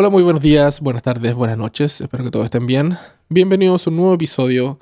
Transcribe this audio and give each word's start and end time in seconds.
Hola, 0.00 0.10
muy 0.10 0.22
buenos 0.22 0.42
días, 0.42 0.80
buenas 0.80 1.02
tardes, 1.02 1.34
buenas 1.34 1.58
noches. 1.58 2.00
Espero 2.00 2.22
que 2.22 2.30
todos 2.30 2.44
estén 2.44 2.68
bien. 2.68 2.96
Bienvenidos 3.28 3.84
a 3.84 3.90
un 3.90 3.96
nuevo 3.96 4.14
episodio 4.14 4.78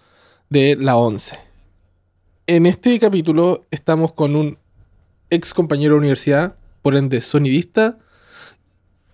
de 0.50 0.76
La 0.78 0.96
11. 0.96 1.38
En 2.46 2.66
este 2.66 3.00
capítulo 3.00 3.64
estamos 3.70 4.12
con 4.12 4.36
un 4.36 4.58
ex 5.30 5.54
compañero 5.54 5.94
de 5.94 6.00
universidad, 6.00 6.56
por 6.82 6.96
ende 6.96 7.22
sonidista, 7.22 7.96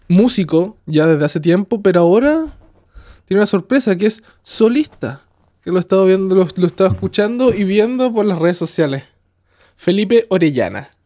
músico 0.08 0.76
ya 0.86 1.06
desde 1.06 1.24
hace 1.24 1.38
tiempo, 1.38 1.82
pero 1.82 2.00
ahora 2.00 2.48
tiene 3.24 3.38
una 3.38 3.46
sorpresa 3.46 3.94
que 3.94 4.06
es 4.06 4.24
solista. 4.42 5.22
Que 5.62 5.70
lo 5.70 5.76
he 5.76 5.80
estado 5.80 6.04
viendo, 6.06 6.34
lo, 6.34 6.48
lo 6.56 6.64
he 6.64 6.66
estado 6.66 6.90
escuchando 6.90 7.54
y 7.54 7.62
viendo 7.62 8.12
por 8.12 8.26
las 8.26 8.40
redes 8.40 8.58
sociales. 8.58 9.04
Felipe 9.76 10.26
Orellana. 10.30 10.96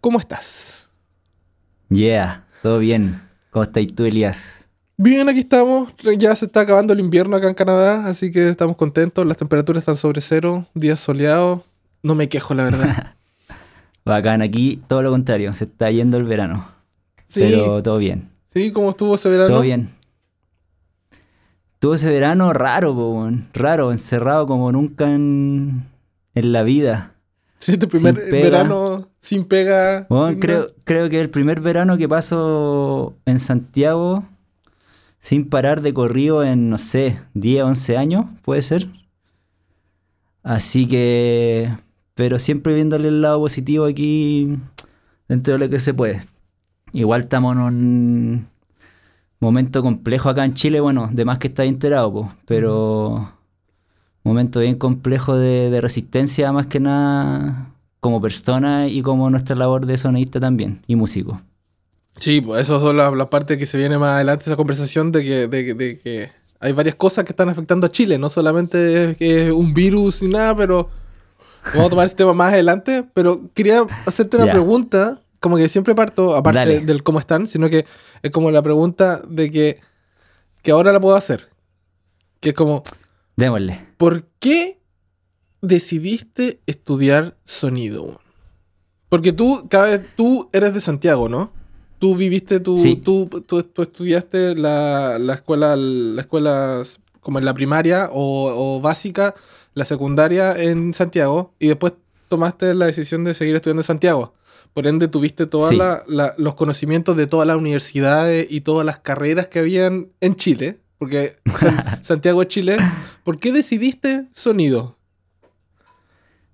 ¿Cómo 0.00 0.20
estás? 0.20 0.86
Yeah, 1.90 2.46
todo 2.62 2.78
bien. 2.78 3.25
¿Cómo 3.50 3.62
estás 3.62 3.86
tú, 3.94 4.04
Elías? 4.04 4.68
Bien, 4.98 5.28
aquí 5.28 5.40
estamos. 5.40 5.90
Ya 6.18 6.34
se 6.34 6.46
está 6.46 6.60
acabando 6.60 6.92
el 6.92 7.00
invierno 7.00 7.36
acá 7.36 7.48
en 7.48 7.54
Canadá, 7.54 8.06
así 8.06 8.30
que 8.30 8.48
estamos 8.48 8.76
contentos. 8.76 9.26
Las 9.26 9.36
temperaturas 9.36 9.82
están 9.82 9.96
sobre 9.96 10.20
cero, 10.20 10.66
días 10.74 11.00
soleados. 11.00 11.60
No 12.02 12.14
me 12.14 12.28
quejo, 12.28 12.54
la 12.54 12.64
verdad. 12.64 13.14
Bacán, 14.04 14.40
aquí 14.40 14.80
todo 14.86 15.02
lo 15.02 15.10
contrario, 15.10 15.52
se 15.52 15.64
está 15.64 15.90
yendo 15.90 16.16
el 16.16 16.24
verano. 16.24 16.70
Sí. 17.26 17.40
Pero 17.40 17.82
todo 17.82 17.98
bien. 17.98 18.30
¿Sí? 18.46 18.70
¿Cómo 18.70 18.90
estuvo 18.90 19.16
ese 19.16 19.28
verano? 19.28 19.48
Todo 19.48 19.62
bien. 19.62 19.90
Tuvo 21.78 21.94
ese 21.94 22.08
verano 22.08 22.52
raro, 22.52 22.94
po, 22.94 23.28
raro, 23.52 23.92
encerrado 23.92 24.46
como 24.46 24.72
nunca 24.72 25.12
en, 25.12 25.84
en 26.34 26.52
la 26.52 26.62
vida. 26.62 27.14
Sí, 27.58 27.76
tu 27.76 27.88
primer 27.88 28.16
Sin 28.16 28.30
verano 28.30 29.08
sin 29.20 29.44
pega. 29.44 30.06
Bueno, 30.08 30.30
sin 30.30 30.40
creo. 30.40 30.70
Creo 30.86 31.10
que 31.10 31.20
el 31.20 31.30
primer 31.30 31.60
verano 31.60 31.98
que 31.98 32.08
paso 32.08 33.16
en 33.26 33.40
Santiago 33.40 34.24
sin 35.18 35.48
parar 35.50 35.82
de 35.82 35.92
corrido 35.92 36.44
en, 36.44 36.70
no 36.70 36.78
sé, 36.78 37.18
10, 37.34 37.64
11 37.64 37.96
años, 37.96 38.26
puede 38.42 38.62
ser. 38.62 38.88
Así 40.44 40.86
que, 40.86 41.68
pero 42.14 42.38
siempre 42.38 42.72
viéndole 42.74 43.08
el 43.08 43.20
lado 43.20 43.40
positivo 43.40 43.86
aquí 43.86 44.56
dentro 45.28 45.54
de 45.54 45.58
lo 45.58 45.68
que 45.68 45.80
se 45.80 45.92
puede. 45.92 46.24
Igual 46.92 47.22
estamos 47.22 47.56
en 47.56 47.62
un 47.62 48.48
momento 49.40 49.82
complejo 49.82 50.28
acá 50.28 50.44
en 50.44 50.54
Chile, 50.54 50.78
bueno, 50.78 51.08
de 51.12 51.24
más 51.24 51.38
que 51.38 51.48
estáis 51.48 51.72
enterado, 51.72 52.12
po, 52.12 52.32
pero 52.46 53.32
momento 54.22 54.60
bien 54.60 54.76
complejo 54.76 55.36
de, 55.36 55.70
de 55.70 55.80
resistencia 55.80 56.52
más 56.52 56.68
que 56.68 56.78
nada 56.78 57.75
como 58.00 58.20
persona 58.20 58.88
y 58.88 59.02
como 59.02 59.30
nuestra 59.30 59.56
labor 59.56 59.86
de 59.86 59.98
sonidista 59.98 60.40
también 60.40 60.82
y 60.86 60.96
músico. 60.96 61.42
Sí, 62.18 62.40
pues 62.40 62.62
esas 62.62 62.80
son 62.80 62.96
las, 62.96 63.26
partes 63.26 63.58
que 63.58 63.66
se 63.66 63.76
viene 63.78 63.98
más 63.98 64.14
adelante, 64.14 64.44
esa 64.46 64.56
conversación 64.56 65.12
de 65.12 65.22
que, 65.22 65.48
de, 65.48 65.74
de 65.74 65.98
que 65.98 66.30
hay 66.60 66.72
varias 66.72 66.94
cosas 66.94 67.24
que 67.24 67.32
están 67.32 67.48
afectando 67.48 67.86
a 67.86 67.90
Chile, 67.90 68.18
no 68.18 68.28
solamente 68.28 69.10
es 69.10 69.16
que 69.16 69.46
es 69.46 69.52
un 69.52 69.74
virus 69.74 70.22
ni 70.22 70.28
nada, 70.28 70.56
pero 70.56 70.88
vamos 71.72 71.86
a 71.86 71.90
tomar 71.90 72.06
ese 72.06 72.16
tema 72.16 72.32
más 72.32 72.52
adelante, 72.52 73.04
pero 73.12 73.42
quería 73.54 73.84
hacerte 74.06 74.36
una 74.36 74.50
pregunta, 74.50 75.20
como 75.40 75.56
que 75.56 75.68
siempre 75.68 75.94
parto, 75.94 76.34
aparte 76.34 76.58
Dale. 76.58 76.80
del 76.80 77.02
cómo 77.02 77.18
están, 77.18 77.46
sino 77.46 77.68
que 77.68 77.84
es 78.22 78.30
como 78.30 78.50
la 78.50 78.62
pregunta 78.62 79.20
de 79.28 79.50
que, 79.50 79.80
que 80.62 80.70
ahora 80.70 80.92
la 80.92 81.00
puedo 81.00 81.16
hacer, 81.16 81.50
que 82.40 82.50
es 82.50 82.54
como, 82.54 82.82
Démosle. 83.36 83.86
¿por 83.98 84.24
qué 84.38 84.80
decidiste 85.66 86.60
estudiar 86.66 87.36
sonido? 87.44 88.20
Porque 89.08 89.32
tú, 89.32 89.66
cada 89.68 89.86
vez, 89.86 90.00
tú 90.16 90.48
eres 90.52 90.74
de 90.74 90.80
Santiago, 90.80 91.28
¿no? 91.28 91.52
Tú 91.98 92.16
viviste, 92.16 92.60
Sí. 92.76 92.96
tú, 92.96 93.28
tú, 93.46 93.62
tú 93.62 93.82
estudiaste 93.82 94.54
la, 94.54 95.18
la 95.18 95.34
escuela, 95.34 95.76
la 95.76 96.20
escuela 96.20 96.82
como 97.20 97.38
en 97.38 97.44
la 97.44 97.54
primaria 97.54 98.08
o, 98.12 98.76
o 98.76 98.80
básica, 98.80 99.34
la 99.74 99.84
secundaria 99.84 100.54
en 100.60 100.92
Santiago, 100.94 101.54
y 101.58 101.68
después 101.68 101.94
tomaste 102.28 102.74
la 102.74 102.86
decisión 102.86 103.24
de 103.24 103.34
seguir 103.34 103.56
estudiando 103.56 103.80
en 103.80 103.86
Santiago. 103.86 104.34
Por 104.74 104.86
ende, 104.86 105.08
tuviste 105.08 105.46
todos 105.46 105.70
Sí. 105.70 105.78
los 106.36 106.54
conocimientos 106.54 107.16
de 107.16 107.26
todas 107.26 107.46
las 107.46 107.56
universidades 107.56 108.46
y 108.50 108.60
todas 108.60 108.84
las 108.84 108.98
carreras 108.98 109.48
que 109.48 109.60
habían 109.60 110.08
en 110.20 110.36
Chile, 110.36 110.80
porque 110.98 111.36
San- 111.56 111.76
Santiago 112.04 112.42
es 112.42 112.48
Chile. 112.48 112.76
¿Por 113.24 113.38
qué 113.38 113.52
decidiste 113.52 114.26
sonido? 114.32 114.95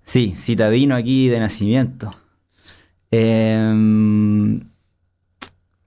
Sí, 0.03 0.33
citadino 0.35 0.95
aquí 0.95 1.29
de 1.29 1.39
nacimiento. 1.39 2.13
Em, 3.11 4.61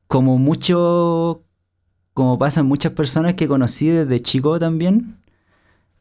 como 0.07 0.39
mucho, 0.39 1.43
como 2.15 2.39
pasan 2.39 2.67
muchas 2.67 2.93
personas 2.93 3.35
que 3.35 3.49
conocí 3.49 3.89
desde 3.89 4.21
chico 4.21 4.59
también, 4.59 5.17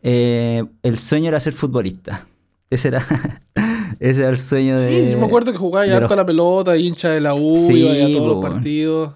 eh, 0.01 0.63
el 0.83 0.97
sueño 0.97 1.29
era 1.29 1.39
ser 1.39 1.53
futbolista. 1.53 2.25
Ese 2.69 2.89
era, 2.89 3.05
ese 3.99 4.21
era 4.21 4.29
el 4.29 4.37
sueño 4.37 4.79
de... 4.79 5.03
Sí, 5.03 5.11
sí, 5.11 5.15
me 5.17 5.25
acuerdo 5.25 5.51
que 5.51 5.57
jugaba 5.57 5.85
de 5.85 5.93
harto 5.93 6.15
la 6.15 6.25
pelota, 6.25 6.77
hincha 6.77 7.09
de 7.09 7.21
la 7.21 7.33
U, 7.33 7.55
Sí, 7.55 7.79
iba 7.79 7.91
a 7.91 8.07
todos 8.07 8.27
los 8.27 8.35
po, 8.35 8.41
partidos. 8.41 9.13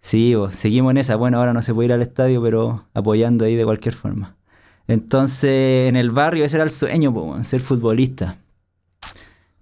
Sí, 0.00 0.34
seguimos 0.52 0.92
en 0.92 0.96
esa. 0.96 1.16
Bueno, 1.16 1.38
ahora 1.38 1.52
no 1.52 1.60
se 1.60 1.74
puede 1.74 1.86
ir 1.86 1.92
al 1.92 2.02
estadio, 2.02 2.42
pero 2.42 2.86
apoyando 2.94 3.44
ahí 3.44 3.54
de 3.54 3.64
cualquier 3.64 3.94
forma. 3.94 4.36
Entonces, 4.90 5.88
en 5.88 5.94
el 5.94 6.10
barrio 6.10 6.44
ese 6.44 6.56
era 6.56 6.64
el 6.64 6.72
sueño, 6.72 7.14
ser 7.44 7.60
futbolista. 7.60 8.38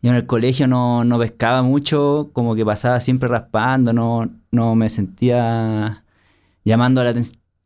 Yo 0.00 0.10
en 0.10 0.16
el 0.16 0.24
colegio 0.24 0.66
no, 0.66 1.04
no 1.04 1.18
pescaba 1.18 1.60
mucho, 1.62 2.30
como 2.32 2.54
que 2.54 2.64
pasaba 2.64 2.98
siempre 3.00 3.28
raspando, 3.28 3.92
no, 3.92 4.30
no 4.50 4.74
me 4.74 4.88
sentía 4.88 6.02
llamando 6.64 7.04
la 7.04 7.12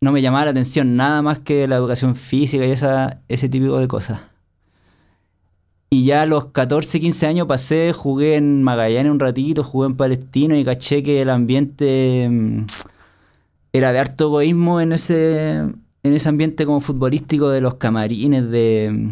no 0.00 0.10
me 0.10 0.20
llamaba 0.22 0.46
la 0.46 0.50
atención 0.50 0.96
nada 0.96 1.22
más 1.22 1.38
que 1.38 1.68
la 1.68 1.76
educación 1.76 2.16
física 2.16 2.66
y 2.66 2.72
esa, 2.72 3.20
ese 3.28 3.48
tipo 3.48 3.78
de 3.78 3.86
cosas. 3.86 4.20
Y 5.88 6.04
ya 6.04 6.22
a 6.22 6.26
los 6.26 6.46
14, 6.46 6.98
15 6.98 7.26
años 7.28 7.46
pasé, 7.46 7.92
jugué 7.92 8.34
en 8.34 8.64
Magallanes 8.64 9.12
un 9.12 9.20
ratito, 9.20 9.62
jugué 9.62 9.86
en 9.86 9.96
Palestino 9.96 10.56
y 10.56 10.64
caché 10.64 11.04
que 11.04 11.22
el 11.22 11.30
ambiente 11.30 12.28
mm, 12.28 12.66
era 13.72 13.92
de 13.92 14.00
harto 14.00 14.26
egoísmo 14.26 14.80
en 14.80 14.92
ese, 14.92 15.62
en 16.02 16.14
ese 16.14 16.28
ambiente 16.28 16.66
como 16.66 16.80
futbolístico 16.80 17.50
de 17.50 17.60
los 17.60 17.74
camarines, 17.76 18.50
de, 18.50 19.10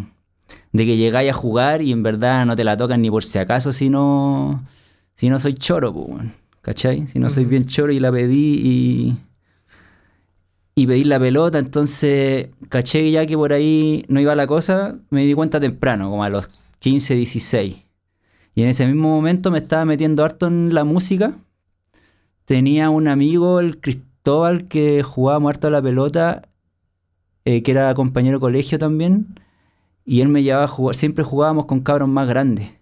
de 0.72 0.86
que 0.86 0.96
llegáis 0.96 1.30
a 1.30 1.34
jugar 1.34 1.82
y 1.82 1.92
en 1.92 2.02
verdad 2.02 2.46
no 2.46 2.56
te 2.56 2.64
la 2.64 2.76
tocan 2.76 3.02
ni 3.02 3.10
por 3.10 3.24
si 3.24 3.38
acaso 3.38 3.72
si 3.72 3.90
no, 3.90 4.64
si 5.14 5.28
no 5.30 5.38
soy 5.38 5.54
choro, 5.54 5.92
pues, 5.94 6.26
¿cachai? 6.62 7.06
Si 7.06 7.18
no 7.18 7.30
soy 7.30 7.44
Ujú. 7.44 7.50
bien 7.50 7.66
choro 7.66 7.92
y 7.92 8.00
la 8.00 8.10
pedí 8.12 8.60
y, 8.64 9.16
y 10.74 10.86
pedir 10.86 11.06
la 11.06 11.20
pelota, 11.20 11.58
entonces 11.58 12.48
caché 12.68 13.10
ya 13.10 13.26
que 13.26 13.36
por 13.36 13.52
ahí 13.52 14.04
no 14.08 14.20
iba 14.20 14.34
la 14.34 14.46
cosa, 14.46 14.98
me 15.10 15.24
di 15.26 15.34
cuenta 15.34 15.60
temprano, 15.60 16.10
como 16.10 16.24
a 16.24 16.30
los 16.30 16.48
15, 16.78 17.14
16. 17.14 17.76
Y 18.54 18.62
en 18.62 18.68
ese 18.68 18.86
mismo 18.86 19.08
momento 19.08 19.50
me 19.50 19.58
estaba 19.58 19.84
metiendo 19.84 20.24
harto 20.24 20.46
en 20.46 20.74
la 20.74 20.84
música. 20.84 21.38
Tenía 22.44 22.90
un 22.90 23.08
amigo, 23.08 23.60
el 23.60 23.80
Cristóbal, 23.80 24.66
que 24.68 25.02
jugábamos 25.02 25.50
harto 25.50 25.68
a 25.68 25.70
la 25.70 25.82
pelota, 25.82 26.42
eh, 27.44 27.62
que 27.62 27.70
era 27.70 27.94
compañero 27.94 28.38
de 28.38 28.40
colegio 28.40 28.78
también. 28.78 29.38
Y 30.04 30.20
él 30.20 30.28
me 30.28 30.42
llevaba 30.42 30.64
a 30.64 30.68
jugar, 30.68 30.94
siempre 30.94 31.24
jugábamos 31.24 31.66
con 31.66 31.80
cabros 31.80 32.08
más 32.08 32.28
grandes. 32.28 32.72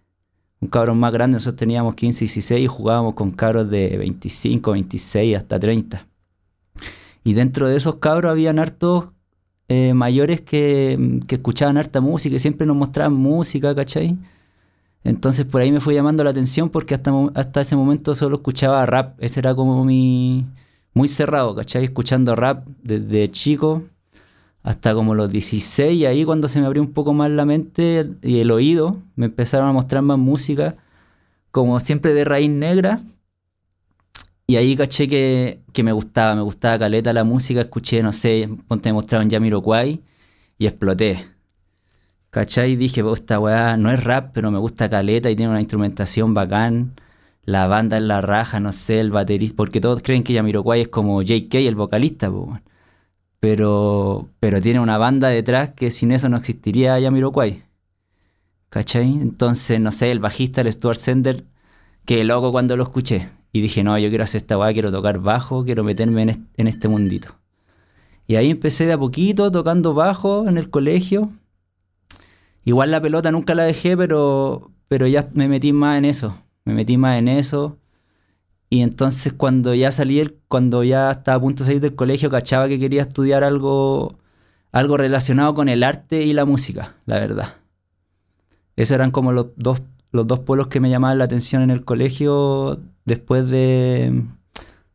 Un 0.61 0.69
cabros 0.69 0.97
más 0.97 1.13
grande, 1.13 1.37
nosotros 1.37 1.59
teníamos 1.59 1.95
15, 1.95 2.21
16 2.21 2.65
y 2.65 2.67
jugábamos 2.67 3.15
con 3.15 3.31
cabros 3.31 3.71
de 3.71 3.97
25, 3.97 4.73
26 4.73 5.37
hasta 5.37 5.59
30. 5.59 6.07
Y 7.23 7.35
dentro 7.35 7.69
de 7.69 7.77
esos 7.77 7.97
cabros 7.97 8.31
habían 8.31 8.59
hartos 8.59 9.11
eh, 9.69 9.95
mayores 9.95 10.41
que, 10.41 11.21
que 11.29 11.37
escuchaban 11.37 11.77
harta 11.77 12.01
música 12.01 12.37
y 12.37 12.39
siempre 12.39 12.67
nos 12.67 12.77
mostraban 12.77 13.13
música, 13.15 13.75
¿cachai? 13.75 14.17
Entonces 15.05 15.45
por 15.45 15.61
ahí 15.61 15.71
me 15.71 15.81
fue 15.81 15.95
llamando 15.95 16.25
la 16.25 16.31
atención 16.31 16.71
porque 16.71 16.95
hasta, 16.95 17.13
hasta 17.35 17.61
ese 17.61 17.77
momento 17.77 18.15
solo 18.15 18.37
escuchaba 18.37 18.85
rap. 18.87 19.17
Ese 19.23 19.41
era 19.41 19.55
como 19.55 19.85
mi... 19.85 20.47
muy 20.95 21.09
cerrado, 21.09 21.55
¿cachai? 21.55 21.85
Escuchando 21.85 22.35
rap 22.35 22.67
desde 22.83 23.29
chico 23.29 23.85
hasta 24.63 24.95
como 24.95 25.15
los 25.15 25.31
16 25.31 25.95
y 25.95 26.07
ahí 26.07 26.25
cuando 26.25 26.49
se 26.49 26.61
me 26.61 26.67
abrió 26.67 26.83
un 26.83 26.93
poco 26.93 27.13
más 27.13 27.31
la 27.31 27.45
mente 27.45 28.05
y 28.23 28.41
el 28.41 28.51
oído, 28.51 29.03
me 29.17 29.27
empezaron 29.27 29.69
a 29.69 29.73
mostrar 29.73 30.03
más 30.03 30.19
música, 30.19 30.77
como 31.51 31.81
siempre 31.81 32.15
de 32.15 32.25
raíz 32.25 32.51
negra. 32.51 33.01
Y 34.47 34.57
ahí 34.57 34.77
caché 34.77 35.09
que, 35.09 35.61
que 35.73 35.83
me 35.83 35.93
gustaba, 35.93 36.35
me 36.35 36.41
gustaba 36.43 36.79
caleta 36.79 37.13
la 37.13 37.25
música, 37.25 37.61
escuché, 37.61 38.03
no 38.03 38.13
sé, 38.13 38.49
ponte 38.67 38.89
me 38.89 38.95
mostraron 38.95 39.31
Jamiroquai 39.31 40.01
y 40.59 40.67
exploté. 40.67 41.27
¿Cachai? 42.31 42.77
Dije, 42.77 43.03
"Oh, 43.03 43.15
esta 43.15 43.39
weá 43.41 43.77
no 43.77 43.91
es 43.91 44.03
rap, 44.05 44.33
pero 44.35 44.51
me 44.51 44.59
gusta 44.59 44.89
caleta 44.89 45.31
y 45.31 45.37
tiene 45.37 45.51
una 45.51 45.61
instrumentación 45.61 46.35
bacán. 46.35 46.95
La 47.45 47.67
banda 47.67 47.97
en 47.97 48.09
la 48.09 48.21
raja, 48.21 48.61
no 48.61 48.73
sé, 48.73 49.01
el 49.01 49.11
baterista, 49.11 49.57
porque 49.57 49.81
todos 49.81 50.03
creen 50.03 50.23
que 50.25 50.35
Jamiroquai 50.35 50.83
es 50.83 50.89
como 50.89 51.23
JK, 51.23 51.55
el 51.67 51.75
vocalista, 51.75 52.31
weón. 52.31 52.63
Pero, 53.41 54.29
pero 54.41 54.61
tiene 54.61 54.81
una 54.81 54.99
banda 54.99 55.29
detrás 55.29 55.71
que 55.71 55.91
sin 55.91 56.13
eso 56.13 56.29
no 56.29 56.37
existiría 56.37 57.01
Jamiroquai. 57.01 57.65
¿Cachai? 58.71 59.13
Entonces, 59.13 59.81
no 59.81 59.93
sé, 59.93 60.11
el 60.11 60.21
bajista, 60.21 60.61
el 60.61 60.73
Stuart 60.73 60.99
Sender, 60.99 61.45
que 62.05 62.25
loco 62.25 62.53
cuando 62.53 62.77
lo 62.77 62.85
escuché. 62.85 63.31
y 63.53 63.61
dije, 63.63 63.83
no, 63.83 63.99
yo 63.99 64.09
quiero 64.11 64.25
hacer 64.25 64.43
esta 64.43 64.59
weá, 64.59 64.73
quiero 64.73 64.93
tocar 64.93 65.21
bajo, 65.21 65.65
quiero 65.65 65.85
meterme 65.85 66.23
en, 66.23 66.49
en 66.57 66.67
este 66.67 66.89
mundito. 66.89 67.35
Y 68.27 68.37
ahí 68.37 68.51
empecé 68.51 68.87
de 68.87 68.93
a 68.93 68.99
poquito 68.99 69.51
tocando 69.51 69.95
bajo 69.95 70.49
en 70.49 70.59
el 70.59 70.71
colegio. 70.71 71.33
Igual 72.65 72.91
la 72.91 73.01
pelota 73.01 73.33
nunca 73.33 73.55
la 73.55 73.65
dejé, 73.65 73.97
pero, 73.97 74.71
pero 74.89 75.07
ya 75.07 75.31
me 75.33 75.49
metí 75.49 75.73
más 75.73 75.97
en 75.97 76.05
eso. 76.05 76.37
Me 76.67 76.75
metí 76.75 76.99
más 76.99 77.19
en 77.19 77.29
eso. 77.29 77.79
Y 78.71 78.83
entonces 78.83 79.33
cuando 79.33 79.75
ya 79.75 79.91
salí, 79.93 80.21
el, 80.21 80.37
cuando 80.49 80.85
ya 80.85 81.11
estaba 81.11 81.37
a 81.37 81.41
punto 81.41 81.63
de 81.63 81.69
salir 81.69 81.81
del 81.81 81.95
colegio, 81.95 82.31
cachaba 82.31 82.69
que 82.69 82.79
quería 82.79 83.03
estudiar 83.03 83.45
algo, 83.45 84.19
algo 84.73 84.97
relacionado 84.97 85.55
con 85.55 85.69
el 85.69 85.83
arte 85.83 86.23
y 86.23 86.33
la 86.33 86.45
música, 86.45 86.95
la 87.07 87.19
verdad. 87.19 87.55
Esos 88.77 88.95
eran 88.95 89.11
como 89.11 89.33
los 89.33 89.47
dos, 89.57 89.81
los 90.13 90.27
dos 90.27 90.41
polos 90.41 90.69
que 90.69 90.81
me 90.81 90.91
llamaban 90.91 91.19
la 91.19 91.25
atención 91.25 91.63
en 91.63 91.71
el 91.71 91.85
colegio 91.85 92.81
después 93.05 93.49
de, 93.49 94.23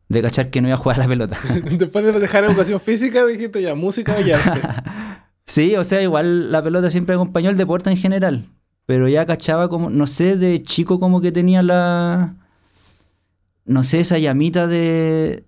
de 0.08 0.22
cachar 0.22 0.50
que 0.50 0.60
no 0.60 0.68
iba 0.68 0.76
a 0.76 0.80
jugar 0.80 0.98
a 0.98 1.02
la 1.02 1.08
pelota. 1.08 1.38
Después 1.70 2.04
de 2.04 2.18
dejar 2.18 2.44
educación 2.44 2.80
física, 2.80 3.26
dijiste 3.26 3.60
ya 3.60 3.74
música 3.74 4.20
y 4.20 4.30
arte. 4.30 4.60
sí, 5.44 5.76
o 5.76 5.84
sea, 5.84 6.00
igual 6.00 6.50
la 6.52 6.62
pelota 6.62 6.88
siempre 6.90 7.14
acompañó 7.14 7.50
el 7.50 7.56
deporte 7.56 7.90
en 7.90 7.96
general. 7.96 8.44
Pero 8.86 9.08
ya 9.08 9.26
cachaba 9.26 9.68
como, 9.68 9.90
no 9.90 10.06
sé, 10.06 10.36
de 10.36 10.62
chico 10.62 11.00
como 11.00 11.20
que 11.20 11.32
tenía 11.32 11.62
la. 11.62 12.36
No 13.64 13.82
sé, 13.82 14.00
esa 14.00 14.18
llamita 14.18 14.66
de. 14.66 15.44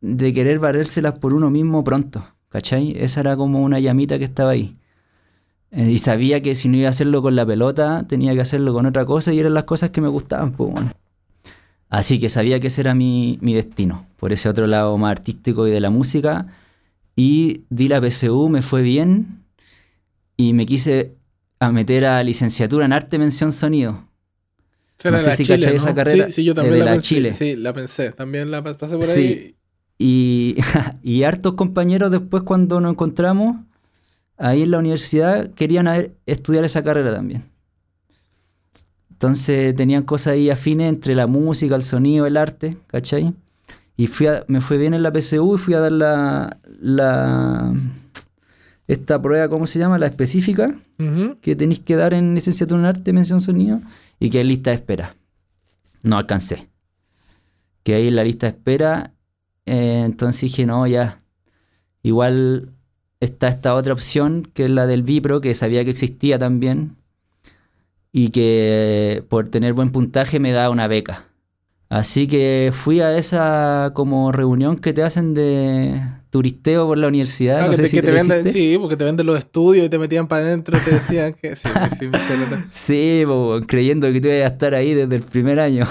de 0.00 0.32
querer 0.32 0.58
valérselas 0.58 1.18
por 1.18 1.34
uno 1.34 1.50
mismo 1.50 1.84
pronto. 1.84 2.24
¿Cachai? 2.48 2.94
Esa 2.96 3.20
era 3.20 3.36
como 3.36 3.62
una 3.62 3.78
llamita 3.78 4.18
que 4.18 4.24
estaba 4.24 4.50
ahí. 4.50 4.76
Eh, 5.70 5.90
y 5.90 5.98
sabía 5.98 6.42
que 6.42 6.54
si 6.54 6.68
no 6.68 6.76
iba 6.76 6.88
a 6.88 6.90
hacerlo 6.90 7.22
con 7.22 7.36
la 7.36 7.46
pelota, 7.46 8.04
tenía 8.08 8.34
que 8.34 8.40
hacerlo 8.40 8.72
con 8.72 8.86
otra 8.86 9.04
cosa 9.04 9.32
y 9.32 9.38
eran 9.38 9.54
las 9.54 9.64
cosas 9.64 9.90
que 9.90 10.00
me 10.00 10.08
gustaban, 10.08 10.52
pues 10.52 10.72
bueno. 10.72 10.90
Así 11.88 12.18
que 12.18 12.28
sabía 12.28 12.58
que 12.60 12.68
ese 12.68 12.80
era 12.80 12.94
mi, 12.94 13.38
mi, 13.40 13.54
destino, 13.54 14.06
por 14.16 14.32
ese 14.32 14.48
otro 14.48 14.66
lado 14.66 14.96
más 14.98 15.12
artístico 15.12 15.66
y 15.68 15.70
de 15.70 15.80
la 15.80 15.90
música. 15.90 16.46
Y 17.16 17.64
di 17.70 17.88
la 17.88 18.00
PSU, 18.00 18.48
me 18.48 18.62
fue 18.62 18.82
bien 18.82 19.44
y 20.36 20.54
me 20.54 20.66
quise 20.66 21.16
a 21.60 21.70
meter 21.70 22.06
a 22.06 22.22
licenciatura 22.22 22.86
en 22.86 22.92
arte, 22.92 23.18
mención, 23.18 23.52
sonido. 23.52 24.09
No 25.04 25.18
sé 25.18 25.32
si 25.32 25.44
Chile, 25.44 25.66
¿no? 25.66 25.76
esa 25.76 25.94
carrera. 25.94 26.26
Sí, 26.26 26.32
sí 26.32 26.44
yo 26.44 26.54
también 26.54 26.84
la, 26.84 26.92
pensé. 26.92 27.06
Chile. 27.06 27.32
Sí, 27.32 27.56
la 27.56 27.72
pensé. 27.72 28.12
También 28.12 28.50
la 28.50 28.62
pasé 28.62 28.94
por 28.94 29.02
sí. 29.02 29.20
ahí. 29.20 29.56
Y, 29.98 30.56
y 31.02 31.22
hartos 31.22 31.54
compañeros 31.54 32.10
después 32.10 32.42
cuando 32.42 32.80
nos 32.80 32.92
encontramos 32.92 33.56
ahí 34.36 34.62
en 34.62 34.70
la 34.70 34.78
universidad 34.78 35.50
querían 35.50 36.14
estudiar 36.26 36.64
esa 36.64 36.82
carrera 36.82 37.14
también. 37.14 37.44
Entonces 39.10 39.76
tenían 39.76 40.02
cosas 40.02 40.32
ahí 40.32 40.48
afines 40.48 40.88
entre 40.88 41.14
la 41.14 41.26
música, 41.26 41.74
el 41.76 41.82
sonido, 41.82 42.26
el 42.26 42.38
arte, 42.38 42.78
¿cachai? 42.86 43.34
Y 43.96 44.06
fui 44.06 44.28
me 44.46 44.62
fue 44.62 44.78
bien 44.78 44.94
en 44.94 45.02
la 45.02 45.12
PSU 45.12 45.56
y 45.56 45.58
fui 45.58 45.74
a 45.74 45.80
dar 45.80 45.92
la, 45.92 46.58
la 46.80 47.74
esta 48.92 49.22
prueba, 49.22 49.48
¿cómo 49.48 49.68
se 49.68 49.78
llama? 49.78 49.98
La 49.98 50.06
específica, 50.06 50.76
que 51.40 51.54
tenéis 51.54 51.78
que 51.78 51.94
dar 51.94 52.12
en 52.12 52.34
licenciatura 52.34 52.80
en 52.80 52.86
arte, 52.86 53.12
mención 53.12 53.40
sonido, 53.40 53.80
y 54.18 54.30
que 54.30 54.40
es 54.40 54.46
lista 54.46 54.70
de 54.70 54.76
espera. 54.76 55.14
No 56.02 56.18
alcancé. 56.18 56.68
Que 57.84 57.94
ahí 57.94 58.08
en 58.08 58.16
la 58.16 58.24
lista 58.24 58.46
de 58.46 58.56
espera, 58.56 59.12
eh, 59.64 60.02
entonces 60.04 60.42
dije, 60.42 60.66
no, 60.66 60.88
ya, 60.88 61.20
igual 62.02 62.70
está 63.20 63.46
esta 63.46 63.76
otra 63.76 63.92
opción, 63.92 64.50
que 64.52 64.64
es 64.64 64.70
la 64.70 64.88
del 64.88 65.04
Vipro, 65.04 65.40
que 65.40 65.54
sabía 65.54 65.84
que 65.84 65.90
existía 65.90 66.40
también, 66.40 66.96
y 68.10 68.30
que 68.30 69.24
por 69.28 69.50
tener 69.50 69.72
buen 69.72 69.92
puntaje 69.92 70.40
me 70.40 70.50
da 70.50 70.68
una 70.68 70.88
beca. 70.88 71.26
Así 71.88 72.26
que 72.26 72.72
fui 72.72 73.00
a 73.00 73.16
esa 73.16 73.92
como 73.94 74.32
reunión 74.32 74.78
que 74.78 74.92
te 74.92 75.04
hacen 75.04 75.32
de 75.32 76.19
turisteo 76.30 76.86
por 76.86 76.96
la 76.98 77.08
universidad. 77.08 77.58
Ah, 77.60 77.64
no 77.64 77.70
que 77.70 77.76
sé 77.76 77.82
te, 77.82 77.88
si 77.88 77.96
que 77.96 78.02
te 78.02 78.06
te 78.06 78.12
lo 78.12 78.18
venden, 78.18 78.40
hiciste. 78.46 78.58
sí, 78.58 78.78
porque 78.78 78.96
te 78.96 79.04
venden 79.04 79.26
los 79.26 79.38
estudios 79.38 79.84
y 79.86 79.88
te 79.88 79.98
metían 79.98 80.28
para 80.28 80.42
adentro 80.46 80.76
y 80.78 80.80
te 80.80 80.90
decían 80.92 81.34
que 81.34 81.56
sí, 81.56 81.68
que 81.68 81.96
sí, 81.96 82.10
que- 82.10 82.64
Sí, 82.72 83.24
po, 83.26 83.58
creyendo 83.66 84.10
que 84.12 84.20
tú 84.20 84.28
ibas 84.28 84.48
a 84.50 84.52
estar 84.54 84.74
ahí 84.74 84.94
desde 84.94 85.16
el 85.16 85.22
primer 85.22 85.58
año. 85.60 85.86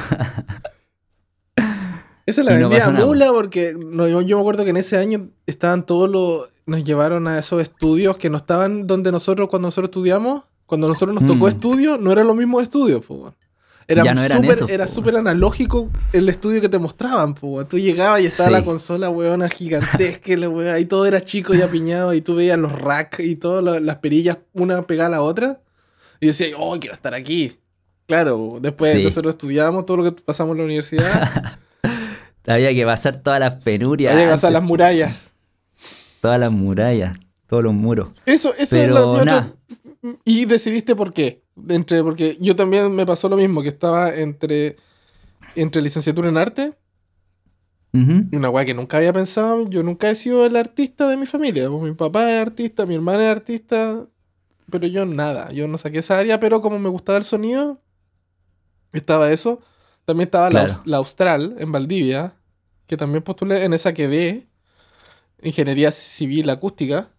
Esa 2.26 2.44
la 2.44 2.60
no 2.60 2.70
vendía 2.70 2.92
nada. 2.92 3.06
mula 3.06 3.32
porque 3.32 3.74
no, 3.78 4.08
yo, 4.08 4.36
me 4.38 4.42
acuerdo 4.42 4.64
que 4.64 4.70
en 4.70 4.78
ese 4.78 4.98
año 4.98 5.30
estaban 5.48 5.86
todos 5.86 6.10
los. 6.10 6.48
Nos 6.68 6.86
llevaron 6.86 7.28
a 7.28 7.40
esos 7.40 7.60
estudios 7.62 8.18
que 8.18 8.30
no 8.30 8.38
estaban 8.38 8.86
donde 8.86 9.12
nosotros, 9.12 9.50
cuando 9.50 9.68
nosotros 9.70 9.90
estudiamos, 9.90 10.44
cuando 10.68 10.88
nosotros 10.88 11.20
nos 11.20 11.26
tocó 11.26 11.46
Mm. 11.48 11.50
estudio, 11.50 11.98
no 11.98 12.12
eran 12.12 12.28
los 12.28 12.36
mismos 12.36 12.62
estudios, 12.62 13.04
po. 13.04 13.34
Era 13.92 14.04
Ya 14.04 14.14
no 14.14 14.22
eran 14.22 14.42
súper- 14.44 14.56
esos, 14.56 14.70
era 14.70 14.88
súper 14.88 15.16
analógico 15.18 15.90
el 16.14 16.30
estudio 16.30 16.62
que 16.62 16.70
te 16.70 16.78
mostraban, 16.78 17.34
po. 17.34 17.66
Tú 17.66 17.80
llegabas 17.80 18.22
y 18.22 18.28
estaba 18.28 18.50
Sí. 18.50 18.54
la 18.54 18.64
consola, 18.64 19.10
weona, 19.10 19.50
gigantesca, 19.50 20.32
y 20.32 20.36
la 20.38 20.48
weá, 20.48 20.80
y 20.80 20.86
todo 20.86 21.08
era 21.08 21.22
chico 21.22 21.56
y 21.56 21.62
apiñado, 21.64 22.14
y 22.14 22.22
tú 22.22 22.36
veías 22.36 22.60
los 22.60 22.72
racks 22.72 23.20
y 23.20 23.36
todas 23.36 23.64
la- 23.64 23.80
las 23.80 23.96
perillas, 23.98 24.38
una 24.54 24.84
pegada 24.86 25.08
a 25.08 25.12
la 25.12 25.22
otra, 25.24 25.60
y 26.20 26.28
decías, 26.28 26.52
oh, 26.58 26.78
quiero 26.80 26.94
estar 26.94 27.16
aquí. 27.16 27.58
Claro, 28.08 28.60
después 28.62 28.96
Sí. 28.96 29.04
nosotros 29.04 29.34
estudiamos 29.34 29.86
todo 29.88 29.98
lo 29.98 30.04
que 30.04 30.12
pasamos 30.22 30.52
en 30.54 30.58
la 30.60 30.64
universidad, 30.66 31.60
Había 32.48 32.74
que 32.74 32.86
pasar 32.86 33.22
todas 33.22 33.40
las 33.40 33.56
penurias. 33.64 34.14
ya 34.14 34.20
llegas 34.20 34.44
a 34.44 34.48
antes, 34.48 34.54
las 34.60 34.64
murallas. 34.64 35.32
Todas 36.22 36.40
las 36.40 36.52
murallas, 36.52 37.18
todos 37.48 37.64
los 37.64 37.74
muros. 37.74 38.10
Eso, 38.26 38.54
eso 38.58 38.76
Pero 38.76 39.18
es 39.20 39.26
nada. 39.26 39.54
Y 40.26 40.46
decidiste 40.46 40.96
por 40.96 41.14
qué. 41.14 41.44
Entre, 41.68 42.04
porque 42.04 42.38
yo 42.40 42.56
también 42.56 42.94
me 42.96 43.06
pasó 43.06 43.28
lo 43.30 43.36
mismo, 43.38 43.62
que 43.62 43.70
estaba 43.70 44.14
entre, 44.16 44.78
entre 45.56 45.82
licenciatura 45.82 46.30
en 46.30 46.38
arte 46.38 46.74
Ujú. 47.94 48.28
y 48.32 48.36
una 48.36 48.50
weá 48.50 48.66
que 48.66 48.74
nunca 48.74 48.98
había 48.98 49.12
pensado. 49.14 49.68
Yo 49.70 49.84
nunca 49.84 50.10
he 50.10 50.16
sido 50.16 50.46
el 50.46 50.56
artista 50.56 51.08
de 51.08 51.18
mi 51.18 51.26
familia. 51.26 51.70
Pues 51.70 51.82
mi 51.84 51.94
papá 51.94 52.32
es 52.32 52.42
artista, 52.42 52.86
mi 52.86 52.96
hermana 52.96 53.24
es 53.24 53.30
artista, 53.38 54.06
pero 54.70 54.88
yo 54.88 55.06
nada. 55.06 55.52
Yo 55.52 55.68
no 55.68 55.78
saqué 55.78 56.00
esa 56.00 56.18
área, 56.20 56.40
pero 56.40 56.62
como 56.62 56.78
me 56.80 56.90
gustaba 56.90 57.18
el 57.18 57.24
sonido, 57.24 57.82
estaba 58.94 59.32
eso. 59.32 59.62
También 60.06 60.28
estaba 60.28 60.46
la, 60.46 60.52
Claro. 60.66 60.68
Aus- 60.74 60.82
la 60.86 60.98
Austral 60.98 61.56
en 61.60 61.72
Valdivia, 61.72 62.36
que 62.88 62.98
también 62.98 63.24
postulé 63.24 63.64
en 63.66 63.74
esa 63.74 63.94
quedé. 63.94 64.48
Ingeniería 65.42 65.92
civil 65.92 66.50
acústica. 66.50 67.10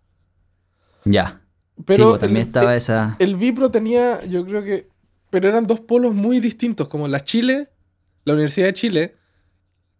Ya. 1.04 1.39
Pero 1.86 2.04
sí, 2.04 2.08
pues, 2.10 2.20
también 2.20 2.42
el- 2.42 2.46
estaba 2.48 2.76
esa. 2.76 3.16
El 3.18 3.36
Vipro 3.36 3.70
tenía, 3.70 4.24
yo 4.26 4.44
creo 4.46 4.62
que. 4.62 4.88
Pero 5.30 5.48
eran 5.48 5.66
dos 5.66 5.80
polos 5.80 6.14
muy 6.14 6.40
distintos, 6.40 6.88
como 6.88 7.06
la 7.06 7.22
Chile, 7.24 7.68
la 8.24 8.32
Universidad 8.34 8.66
de 8.66 8.74
Chile, 8.74 9.14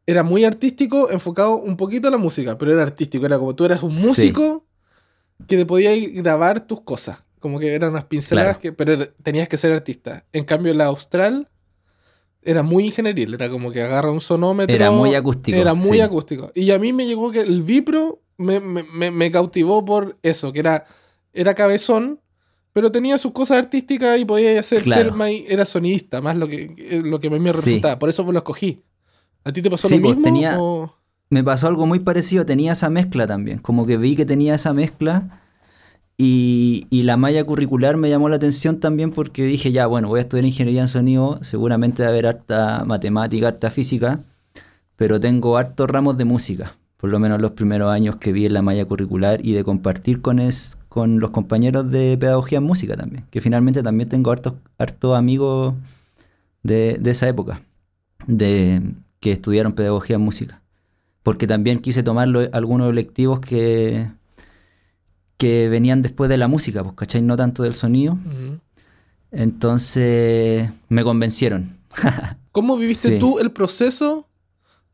era 0.06 0.22
muy 0.24 0.44
artístico, 0.44 1.10
enfocado 1.10 1.56
un 1.56 1.76
poquito 1.76 2.08
a 2.08 2.10
la 2.10 2.18
música, 2.18 2.58
pero 2.58 2.72
era 2.72 2.82
artístico, 2.82 3.26
era 3.26 3.38
como 3.38 3.54
tú 3.54 3.64
eras 3.64 3.82
un 3.84 3.92
Sí. 3.92 4.06
músico 4.06 4.66
que 5.46 5.56
te 5.56 5.66
podías 5.66 5.96
grabar 6.14 6.66
tus 6.66 6.80
cosas, 6.80 7.18
como 7.38 7.60
que 7.60 7.72
eran 7.74 7.90
unas 7.90 8.04
pinceladas, 8.06 8.58
Claro. 8.58 8.60
que, 8.60 8.72
pero 8.72 9.08
tenías 9.22 9.48
que 9.48 9.56
ser 9.56 9.70
artista. 9.72 10.24
En 10.32 10.44
cambio, 10.44 10.74
la 10.74 10.86
Austral 10.86 11.48
era 12.42 12.62
muy 12.64 12.86
ingenieril, 12.86 13.34
era 13.34 13.48
como 13.50 13.70
que 13.70 13.82
agarra 13.82 14.10
un 14.10 14.20
sonómetro. 14.20 14.74
Era 14.74 14.90
muy 14.90 15.14
acústico, 15.14 15.56
Era 15.56 15.74
muy 15.74 15.98
sí. 15.98 16.00
acústico. 16.00 16.50
Y 16.54 16.70
a 16.72 16.78
mí 16.80 16.92
me 16.92 17.06
llegó 17.06 17.30
que 17.30 17.40
el 17.42 17.62
Vipro 17.62 18.20
me, 18.36 18.58
me- 18.58 18.82
me- 18.82 19.10
me 19.12 19.30
cautivó 19.30 19.84
por 19.84 20.18
eso, 20.22 20.52
que 20.52 20.58
era, 20.60 20.84
era 21.32 21.54
cabezón, 21.54 22.20
pero 22.72 22.90
tenía 22.92 23.18
sus 23.18 23.32
cosas 23.32 23.58
artísticas 23.58 24.18
y 24.20 24.24
podía 24.24 24.58
hacer 24.60 24.82
Claro. 24.82 25.02
ser 25.02 25.12
más, 25.12 25.30
era 25.48 25.64
sonista, 25.64 26.20
más 26.20 26.36
lo 26.36 26.46
que, 26.48 26.74
eh, 26.78 27.02
lo 27.04 27.18
que 27.20 27.26
a 27.28 27.30
mí 27.30 27.40
me 27.40 27.50
Sí. 27.52 27.56
representaba. 27.58 27.98
Por 27.98 28.08
eso 28.08 28.30
lo 28.30 28.38
escogí. 28.38 28.82
¿A 29.44 29.52
ti 29.52 29.62
te 29.62 29.70
pasó 29.70 29.88
Sí, 29.88 29.98
lo 29.98 30.08
mismo? 30.08 30.22
tenía- 30.22 30.56
o- 30.60 30.94
me 31.30 31.42
pasó 31.44 31.66
algo 31.68 31.86
muy 31.86 32.00
parecido, 32.00 32.44
tenía 32.44 32.72
esa 32.72 32.90
mezcla 32.90 33.26
también, 33.26 33.58
como 33.58 33.86
que 33.86 33.96
vi 33.96 34.16
que 34.16 34.26
tenía 34.26 34.54
esa 34.54 34.72
mezcla 34.72 35.40
y, 36.18 36.86
y 36.90 37.04
la 37.04 37.16
malla 37.16 37.42
curricular 37.44 37.96
me 37.96 38.10
llamó 38.10 38.28
la 38.28 38.36
atención 38.36 38.78
también 38.80 39.10
porque 39.12 39.44
dije, 39.44 39.72
ya, 39.72 39.86
bueno, 39.86 40.08
voy 40.08 40.18
a 40.18 40.22
estudiar 40.22 40.44
ingeniería 40.44 40.82
en 40.82 40.88
sonido, 40.88 41.38
seguramente 41.42 42.02
va 42.02 42.08
a 42.08 42.10
haber 42.12 42.26
harta 42.26 42.84
matemática, 42.84 43.48
harta 43.48 43.70
física, 43.70 44.20
pero 44.96 45.18
tengo 45.18 45.56
hartos 45.56 45.88
ramos 45.88 46.18
de 46.18 46.24
música, 46.26 46.76
por 46.98 47.08
lo 47.10 47.18
menos 47.18 47.40
los 47.40 47.52
primeros 47.52 47.90
años 47.90 48.16
que 48.16 48.32
vi 48.32 48.44
en 48.46 48.52
la 48.52 48.60
malla 48.62 48.84
curricular 48.84 49.44
y 49.44 49.52
de 49.52 49.64
compartir 49.64 50.20
con, 50.20 50.38
es, 50.40 50.76
con 50.90 51.18
los 51.20 51.30
compañeros 51.30 51.90
de 51.90 52.18
pedagogía 52.20 52.58
en 52.58 52.64
música 52.64 52.94
también, 52.96 53.24
que 53.30 53.40
finalmente 53.40 53.82
también 53.82 54.10
tengo 54.10 54.30
hartos, 54.30 54.52
hartos 54.76 55.14
amigos 55.16 55.74
de, 56.62 56.98
de 57.00 57.10
esa 57.10 57.26
época, 57.28 57.62
de 58.26 58.82
que 59.20 59.32
estudiaron 59.32 59.72
pedagogía 59.72 60.16
en 60.16 60.22
música 60.22 60.60
porque 61.22 61.46
también 61.46 61.78
quise 61.80 62.02
tomar 62.02 62.28
lo- 62.28 62.48
algunos 62.52 62.90
electivos 62.90 63.40
que, 63.40 64.10
que 65.36 65.68
venían 65.68 66.00
después 66.02 66.28
de 66.30 66.38
la 66.38 66.48
música, 66.48 66.82
pues, 66.82 66.94
¿cachai? 66.96 67.20
No 67.22 67.36
tanto 67.36 67.62
del 67.62 67.74
sonido. 67.74 68.18
Entonces 69.30 70.70
me 70.88 71.04
convencieron. 71.04 71.76
¿Cómo 72.52 72.76
viviste 72.76 73.08
Sí. 73.10 73.18
tú 73.18 73.38
el 73.38 73.52
proceso 73.52 74.26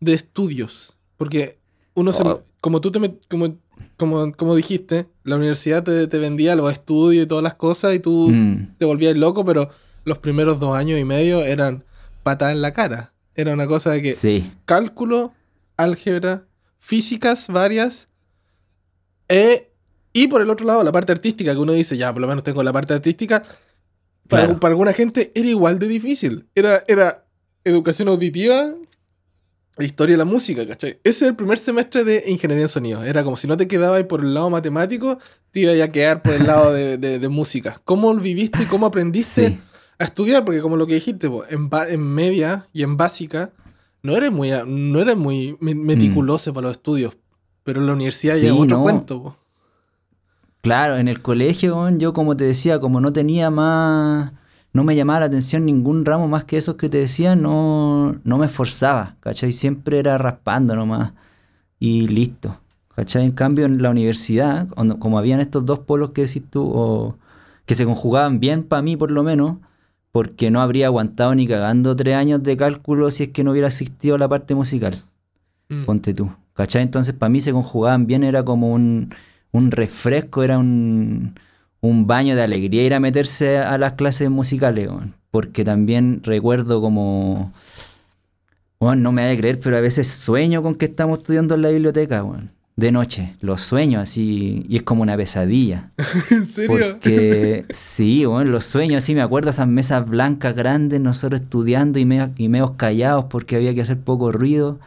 de 0.00 0.14
estudios? 0.14 0.96
Porque 1.16 1.58
uno 1.94 2.12
se, 2.12 2.22
Oh. 2.22 2.42
como 2.60 2.80
tú 2.80 2.90
te 2.90 3.00
met- 3.00 3.20
como, 3.28 3.54
como, 3.96 4.32
como 4.32 4.54
dijiste, 4.54 5.08
la 5.24 5.36
universidad 5.36 5.82
te, 5.82 6.06
te 6.06 6.18
vendía 6.18 6.54
los 6.56 6.70
estudios 6.72 7.24
y 7.24 7.28
todas 7.28 7.42
las 7.44 7.54
cosas 7.54 7.94
y 7.94 7.98
tú 7.98 8.28
Mm, 8.28 8.76
te 8.78 8.84
volvías 8.84 9.16
loco, 9.16 9.44
pero 9.44 9.70
los 10.04 10.18
primeros 10.18 10.60
dos 10.60 10.76
años 10.76 10.98
y 11.00 11.04
medio 11.04 11.42
eran 11.44 11.84
patada 12.22 12.52
en 12.52 12.60
la 12.62 12.72
cara. 12.72 13.12
Era 13.34 13.52
una 13.52 13.66
cosa 13.66 13.90
de 13.90 14.02
que 14.02 14.12
Sí, 14.14 14.50
cálculo, 14.64 15.32
álgebra, 15.76 16.44
físicas 16.78 17.48
varias, 17.48 18.08
e- 19.28 19.70
y 20.12 20.28
por 20.28 20.40
el 20.40 20.50
otro 20.50 20.66
lado 20.66 20.82
la 20.84 20.92
parte 20.92 21.12
artística, 21.12 21.52
que 21.52 21.58
uno 21.58 21.72
dice, 21.72 21.96
ya, 21.96 22.12
por 22.12 22.22
lo 22.22 22.28
menos 22.28 22.44
tengo 22.44 22.62
la 22.62 22.72
parte 22.72 22.94
artística, 22.94 23.42
para, 24.28 24.44
Claro. 24.46 24.60
para 24.60 24.72
alguna 24.72 24.92
gente 24.92 25.32
era 25.34 25.48
igual 25.48 25.78
de 25.78 25.88
difícil. 25.88 26.46
Era, 26.54 26.82
era 26.88 27.24
educación 27.64 28.08
auditiva, 28.08 28.74
e 29.78 29.84
historia 29.84 30.14
de 30.14 30.18
la 30.18 30.24
música, 30.24 30.66
¿cachai? 30.66 30.98
Ese 31.04 31.24
es 31.24 31.30
el 31.30 31.36
primer 31.36 31.58
semestre 31.58 32.02
de 32.04 32.24
ingeniería 32.28 32.64
en 32.64 32.68
sonido. 32.68 33.04
Era 33.04 33.22
como 33.24 33.36
si 33.36 33.46
no 33.46 33.56
te 33.56 33.68
quedabas 33.68 34.02
por 34.04 34.20
el 34.20 34.32
lado 34.34 34.48
matemático, 34.50 35.18
te 35.50 35.60
ibas 35.60 35.80
a 35.80 35.92
quedar 35.92 36.22
por 36.22 36.32
el 36.34 36.46
lado 36.46 36.72
de, 36.72 36.96
de- 36.98 37.18
de 37.18 37.28
música. 37.28 37.80
¿Cómo 37.84 38.14
viviste 38.14 38.62
y 38.62 38.66
cómo 38.66 38.86
aprendiste 38.86 39.48
sí. 39.48 39.60
a 39.98 40.04
estudiar? 40.04 40.44
Porque 40.44 40.60
como 40.62 40.76
lo 40.76 40.86
que 40.86 40.94
dijiste, 40.94 41.28
po, 41.28 41.44
en, 41.50 41.68
en 41.88 42.00
media 42.00 42.66
y 42.72 42.82
en 42.82 42.96
básica, 42.96 43.52
no 44.02 44.16
eres 44.16 44.32
muy, 44.32 44.50
no 44.66 45.00
eres 45.00 45.16
muy 45.16 45.56
me- 45.60 45.74
meticuloso 45.74 46.54
para 46.54 46.68
los 46.68 46.76
estudios. 46.78 47.16
Pero 47.62 47.80
en 47.80 47.86
la 47.86 47.92
universidad 47.94 48.36
Sí, 48.36 48.42
ya 48.42 48.48
es 48.48 48.52
otro 48.58 48.78
no. 48.78 48.82
cuento. 48.82 49.22
po. 49.22 49.36
Claro, 50.62 50.96
en 50.96 51.06
el 51.08 51.22
colegio, 51.22 51.88
yo 51.98 52.12
como 52.12 52.36
te 52.36 52.44
decía, 52.44 52.80
como 52.80 53.00
no 53.00 53.12
tenía 53.12 53.50
más, 53.50 54.32
no 54.76 54.84
me 54.84 54.94
llamaba 54.94 55.20
la 55.20 55.26
atención 55.26 55.64
ningún 55.64 56.04
ramo 56.04 56.28
más 56.28 56.44
que 56.44 56.56
esos 56.58 56.76
que 56.76 56.88
te 56.88 56.98
decía, 56.98 57.34
no, 57.34 58.14
no 58.24 58.38
me 58.38 58.46
esforzaba, 58.46 59.16
¿cachai? 59.20 59.52
Siempre 59.52 59.98
era 59.98 60.18
raspando 60.18 60.76
nomás 60.76 61.12
y 61.80 62.08
listo, 62.08 62.60
¿cachai? 62.94 63.24
En 63.24 63.32
cambio 63.32 63.66
en 63.66 63.82
la 63.82 63.90
universidad, 63.90 64.68
cuando- 64.68 64.98
como 64.98 65.18
habían 65.18 65.40
estos 65.40 65.64
dos 65.64 65.80
polos 65.80 66.10
que 66.10 66.22
decís 66.26 66.42
tú, 66.50 66.62
o 66.74 67.16
que 67.66 67.74
se 67.74 67.84
conjugaban 67.84 68.38
bien 68.40 68.62
para 68.62 68.82
mí 68.82 68.96
por 68.96 69.10
lo 69.10 69.22
menos, 69.22 69.56
porque 70.12 70.50
no 70.50 70.60
habría 70.60 70.86
aguantado 70.86 71.34
ni 71.34 71.46
cagando 71.46 71.94
tres 71.96 72.14
años 72.16 72.42
de 72.42 72.56
cálculo 72.56 73.10
si 73.10 73.24
es 73.24 73.28
que 73.30 73.44
no 73.44 73.50
hubiera 73.52 73.68
existido 73.68 74.18
la 74.18 74.28
parte 74.28 74.54
musical 74.54 75.02
Mm. 75.68 75.84
ponte 75.84 76.14
tú. 76.14 76.30
¿Cachai? 76.54 76.82
Entonces 76.82 77.14
para 77.14 77.28
mí 77.28 77.40
se 77.40 77.52
conjugaban 77.52 78.06
bien, 78.06 78.22
era 78.24 78.44
como 78.44 78.72
un, 78.72 79.10
un 79.52 79.70
refresco, 79.70 80.42
era 80.42 80.58
un, 80.58 81.34
un 81.86 82.06
baño 82.06 82.36
de 82.36 82.42
alegría 82.42 82.84
ir 82.84 82.94
a 82.94 83.00
meterse 83.00 83.58
a 83.58 83.78
las 83.78 83.92
clases 83.94 84.30
musicales, 84.30 84.88
porque 85.30 85.64
también 85.64 86.20
recuerdo 86.22 86.80
como, 86.80 87.52
bueno, 88.78 89.02
no 89.02 89.12
me 89.12 89.22
ha 89.22 89.26
de 89.26 89.36
creer, 89.36 89.60
pero 89.60 89.76
a 89.76 89.80
veces 89.80 90.08
sueño 90.08 90.62
con 90.62 90.74
que 90.74 90.86
estamos 90.86 91.18
estudiando 91.18 91.54
en 91.54 91.62
la 91.62 91.70
biblioteca, 91.70 92.22
weón, 92.22 92.50
de 92.76 92.92
noche, 92.92 93.34
los 93.40 93.62
sueños 93.62 94.02
así, 94.02 94.66
y 94.68 94.76
es 94.76 94.82
como 94.82 95.02
una 95.02 95.16
pesadilla. 95.16 95.90
¿En 96.30 96.44
serio? 96.44 96.98
Porque 97.00 97.64
sí, 97.70 98.26
bueno, 98.26 98.50
los 98.50 98.66
sueños, 98.66 99.02
así 99.02 99.14
me 99.14 99.22
acuerdo, 99.22 99.50
esas 99.50 99.66
mesas 99.66 100.06
blancas 100.06 100.54
grandes, 100.54 101.00
nosotros 101.00 101.40
estudiando 101.40 101.98
y 101.98 102.04
medio, 102.04 102.30
y 102.36 102.48
medios 102.48 102.72
callados 102.72 103.26
porque 103.30 103.56
había 103.56 103.74
que 103.74 103.80
hacer 103.80 103.98
poco 103.98 104.30
ruido, 104.30 104.78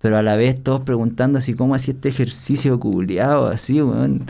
pero 0.00 0.18
a 0.18 0.22
la 0.22 0.36
vez 0.36 0.62
todos 0.62 0.82
preguntando 0.82 1.38
así 1.38 1.54
cómo 1.54 1.74
hacía 1.74 1.94
este 1.94 2.10
ejercicio 2.10 2.78
culiado, 2.78 3.48
así, 3.48 3.80
weón. 3.80 4.26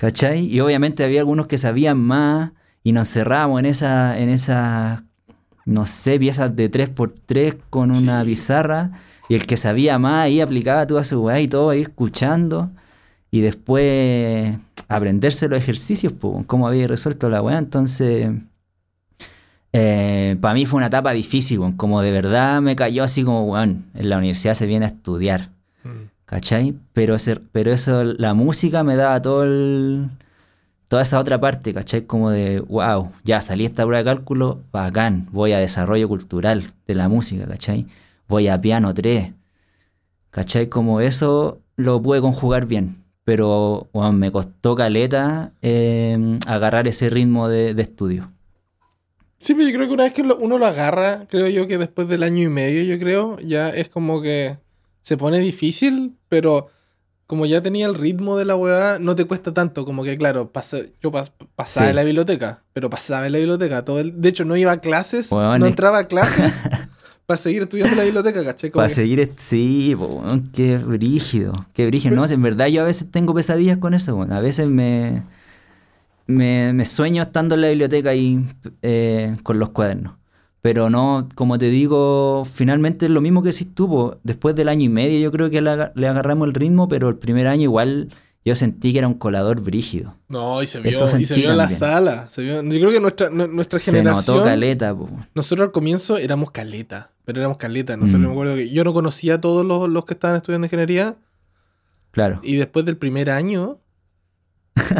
¿Cachai? 0.00 0.46
Y 0.46 0.60
obviamente 0.60 1.04
había 1.04 1.20
algunos 1.20 1.46
que 1.46 1.58
sabían 1.58 1.98
más 1.98 2.52
y 2.84 2.92
nos 2.92 3.08
encerrábamos 3.08 3.58
en 3.60 3.66
esa, 3.66 4.18
en 4.18 4.28
esa, 4.28 5.04
no 5.64 5.86
sé, 5.86 6.18
piezas 6.18 6.54
de 6.54 6.70
3x3 6.70 7.56
con 7.70 7.94
una 7.96 8.22
Sí. 8.22 8.30
pizarra 8.30 8.92
y 9.28 9.34
el 9.34 9.46
que 9.46 9.56
sabía 9.56 9.98
más 9.98 10.24
ahí 10.24 10.40
aplicaba 10.40 10.86
toda 10.86 11.04
su 11.04 11.20
weá 11.22 11.40
y 11.40 11.48
todo 11.48 11.70
ahí 11.70 11.82
escuchando 11.82 12.70
y 13.30 13.40
después 13.40 14.56
aprenderse 14.88 15.48
los 15.48 15.58
ejercicios, 15.60 16.12
pues, 16.18 16.46
cómo 16.46 16.66
había 16.68 16.86
resuelto 16.86 17.28
la 17.28 17.42
weá. 17.42 17.58
Entonces, 17.58 18.30
para 19.72 20.54
mí 20.54 20.64
fue 20.66 20.78
una 20.78 20.86
etapa 20.86 21.12
difícil, 21.12 21.60
como 21.76 22.00
de 22.02 22.10
verdad 22.10 22.60
me 22.62 22.74
cayó 22.76 23.04
así 23.04 23.22
como, 23.22 23.44
weón, 23.52 23.84
en 23.94 24.08
la 24.08 24.18
universidad 24.18 24.54
se 24.54 24.66
viene 24.66 24.86
a 24.86 24.88
estudiar, 24.88 25.50
Mm. 25.84 26.08
¿Cachai? 26.28 26.74
Pero, 26.92 27.14
ese- 27.16 27.40
pero 27.52 27.72
eso, 27.72 28.04
la 28.04 28.34
música 28.34 28.84
me 28.84 28.96
daba 28.96 29.20
todo 29.22 29.44
el, 29.44 30.10
toda 30.88 31.02
esa 31.02 31.18
otra 31.18 31.40
parte, 31.40 31.74
¿cachai? 31.74 32.02
Como 32.06 32.30
de, 32.30 32.60
wow, 32.60 33.12
ya 33.24 33.40
salí 33.40 33.64
esta 33.64 33.84
prueba 33.84 33.98
de 33.98 34.04
cálculo, 34.04 34.60
bacán, 34.72 35.28
voy 35.32 35.52
a 35.52 35.58
desarrollo 35.58 36.08
cultural 36.08 36.64
de 36.86 36.94
la 36.94 37.08
música, 37.08 37.46
¿cachai? 37.46 37.86
Voy 38.28 38.48
a 38.48 38.60
piano 38.60 38.92
3, 38.94 39.32
¿cachai? 40.30 40.68
Como 40.68 41.00
eso 41.00 41.60
lo 41.76 42.02
pude 42.02 42.20
conjugar 42.20 42.66
bien, 42.66 43.04
pero 43.24 43.88
weón, 43.92 44.18
me 44.18 44.30
costó 44.32 44.74
caleta 44.76 45.52
eh, 45.62 46.38
agarrar 46.46 46.88
ese 46.88 47.08
ritmo 47.10 47.48
de, 47.48 47.74
de 47.74 47.82
estudio. 47.82 48.32
Sí, 49.40 49.54
pero 49.54 49.68
yo 49.68 49.74
creo 49.74 49.86
que 49.88 49.94
una 49.94 50.02
vez 50.04 50.12
que 50.12 50.22
uno 50.22 50.58
lo 50.58 50.66
agarra, 50.66 51.26
creo 51.30 51.48
yo 51.48 51.66
que 51.68 51.78
después 51.78 52.08
del 52.08 52.24
año 52.24 52.42
y 52.42 52.48
medio, 52.48 52.82
yo 52.82 52.98
creo, 52.98 53.38
ya 53.38 53.70
es 53.70 53.88
como 53.88 54.20
que 54.20 54.58
se 55.08 55.16
pone 55.16 55.38
difícil, 55.38 56.18
pero 56.28 56.68
como 57.26 57.46
ya 57.46 57.62
tenía 57.62 57.86
el 57.86 57.94
ritmo 57.94 58.36
de 58.36 58.44
la 58.44 58.56
weá, 58.56 58.98
no 59.00 59.14
te 59.16 59.24
cuesta 59.24 59.54
tanto. 59.54 59.84
Como 59.86 60.04
que, 60.04 60.18
claro, 60.18 60.50
pasa- 60.52 60.78
yo 61.02 61.10
pas- 61.10 61.32
pasaba 61.56 61.86
Sí. 61.86 61.90
en 61.90 61.96
la 61.96 62.04
biblioteca, 62.04 62.62
pero 62.74 62.90
pasaba 62.90 63.24
en 63.26 63.32
la 63.32 63.38
biblioteca. 63.38 63.84
Todo 63.86 64.00
el- 64.00 64.20
de 64.20 64.28
hecho, 64.28 64.44
no 64.44 64.54
iba 64.56 64.72
a 64.72 64.80
clases, 64.80 65.30
no 65.32 65.54
es- 65.56 65.64
entraba 65.64 65.98
a 66.00 66.06
clases 66.08 66.52
para 67.26 67.38
seguir 67.38 67.62
estudiando 67.62 67.92
en 67.92 67.98
la 67.98 68.04
biblioteca, 68.04 68.44
¿cachai? 68.44 68.70
Para 68.70 68.88
que- 68.88 68.94
seguir, 68.94 69.32
sí, 69.36 69.94
weón, 69.94 70.50
qué 70.52 70.76
brígido, 70.76 71.52
qué 71.72 71.86
brígido. 71.86 72.14
No, 72.16 72.26
en 72.26 72.42
verdad 72.42 72.66
yo 72.66 72.82
a 72.82 72.84
veces 72.84 73.10
tengo 73.10 73.32
pesadillas 73.34 73.78
con 73.78 73.94
eso, 73.94 74.14
weón. 74.14 74.32
A 74.32 74.40
veces 74.40 74.68
me, 74.68 75.22
me, 76.26 76.72
me 76.74 76.84
sueño 76.84 77.22
estando 77.22 77.54
en 77.54 77.62
la 77.62 77.68
biblioteca 77.68 78.10
ahí 78.10 78.44
eh, 78.82 79.36
con 79.42 79.58
los 79.58 79.70
cuadernos. 79.70 80.14
Pero 80.60 80.90
no, 80.90 81.28
como 81.36 81.56
te 81.56 81.70
digo, 81.70 82.44
finalmente 82.52 83.06
es 83.06 83.10
lo 83.12 83.20
mismo 83.20 83.42
que 83.42 83.50
decís 83.50 83.68
tú, 83.74 83.88
po. 83.88 84.16
después 84.24 84.54
del 84.56 84.68
año 84.68 84.84
y 84.84 84.88
medio 84.88 85.18
yo 85.20 85.30
creo 85.30 85.50
que 85.50 85.60
le, 85.60 85.70
aga- 85.70 85.92
le 85.94 86.08
agarramos 86.08 86.48
el 86.48 86.54
ritmo, 86.54 86.88
pero 86.88 87.08
el 87.08 87.16
primer 87.16 87.46
año 87.46 87.62
igual 87.62 88.08
yo 88.44 88.54
sentí 88.56 88.92
que 88.92 88.98
era 88.98 89.06
un 89.08 89.14
colador 89.14 89.60
brígido. 89.60 90.16
No, 90.28 90.60
y 90.62 90.66
se 90.66 90.80
vio, 90.80 90.90
y 91.18 91.24
se 91.24 91.34
vio 91.36 91.50
en 91.50 91.56
la 91.58 91.68
sala. 91.68 92.28
se 92.28 92.42
vio- 92.42 92.62
yo 92.62 92.78
creo 92.80 92.90
que 92.90 93.00
nuestra, 93.00 93.30
nu- 93.30 93.46
nuestra 93.46 93.78
Se 93.78 93.90
generación... 93.92 94.36
notó 94.38 94.48
caleta, 94.48 94.94
po. 94.96 95.08
Nosotros 95.34 95.66
al 95.66 95.72
comienzo 95.72 96.18
éramos 96.18 96.50
caleta, 96.50 97.12
pero 97.24 97.38
éramos 97.40 97.58
caleta. 97.58 97.96
Nosotros 97.96 98.22
Mm. 98.22 98.26
me 98.26 98.32
acuerdo 98.32 98.54
que 98.56 98.68
yo 98.70 98.82
no 98.84 98.92
conocía 98.92 99.34
a 99.34 99.40
todos 99.40 99.64
los, 99.64 99.88
los 99.88 100.04
que 100.06 100.14
estaban 100.14 100.36
estudiando 100.36 100.66
ingeniería 100.66 101.14
Claro. 102.10 102.40
y 102.42 102.56
después 102.56 102.84
del 102.84 102.96
primer 102.96 103.30
año 103.30 103.78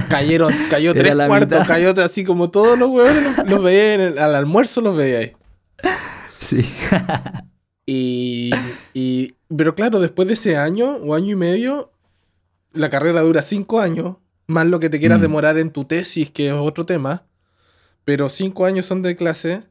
cayeron, 0.08 0.52
cayó 0.70 0.92
tres 0.94 1.14
la 1.16 1.26
cuartos, 1.26 1.58
mitad. 1.60 1.66
cayó 1.66 1.94
así 2.04 2.24
como 2.24 2.50
todos 2.50 2.78
los 2.78 2.88
huevones 2.90 3.36
los, 3.38 3.48
los 3.50 3.62
veía 3.62 3.94
en 3.94 4.00
el- 4.00 4.18
al 4.18 4.34
almuerzo, 4.34 4.80
los 4.80 4.96
veía 4.96 5.18
ahí. 5.18 5.32
Sí. 6.38 6.64
Y, 7.90 8.50
y- 8.92 9.34
pero 9.56 9.74
claro, 9.74 9.98
después 9.98 10.28
de 10.28 10.34
ese 10.34 10.58
año 10.58 10.96
o 10.96 11.14
año 11.14 11.30
y 11.32 11.36
medio, 11.36 11.90
la 12.74 12.90
carrera 12.90 13.22
dura 13.22 13.42
cinco 13.42 13.80
años, 13.80 14.16
más 14.46 14.66
lo 14.66 14.78
que 14.78 14.90
te 14.90 14.98
quieras 14.98 15.20
Mm. 15.20 15.22
demorar 15.22 15.56
en 15.56 15.70
tu 15.70 15.86
tesis, 15.86 16.30
que 16.30 16.48
es 16.48 16.52
otro 16.52 16.84
tema. 16.84 17.24
Pero 18.04 18.28
cinco 18.28 18.66
años 18.66 18.84
son 18.84 19.00
de 19.00 19.16
clase. 19.16 19.62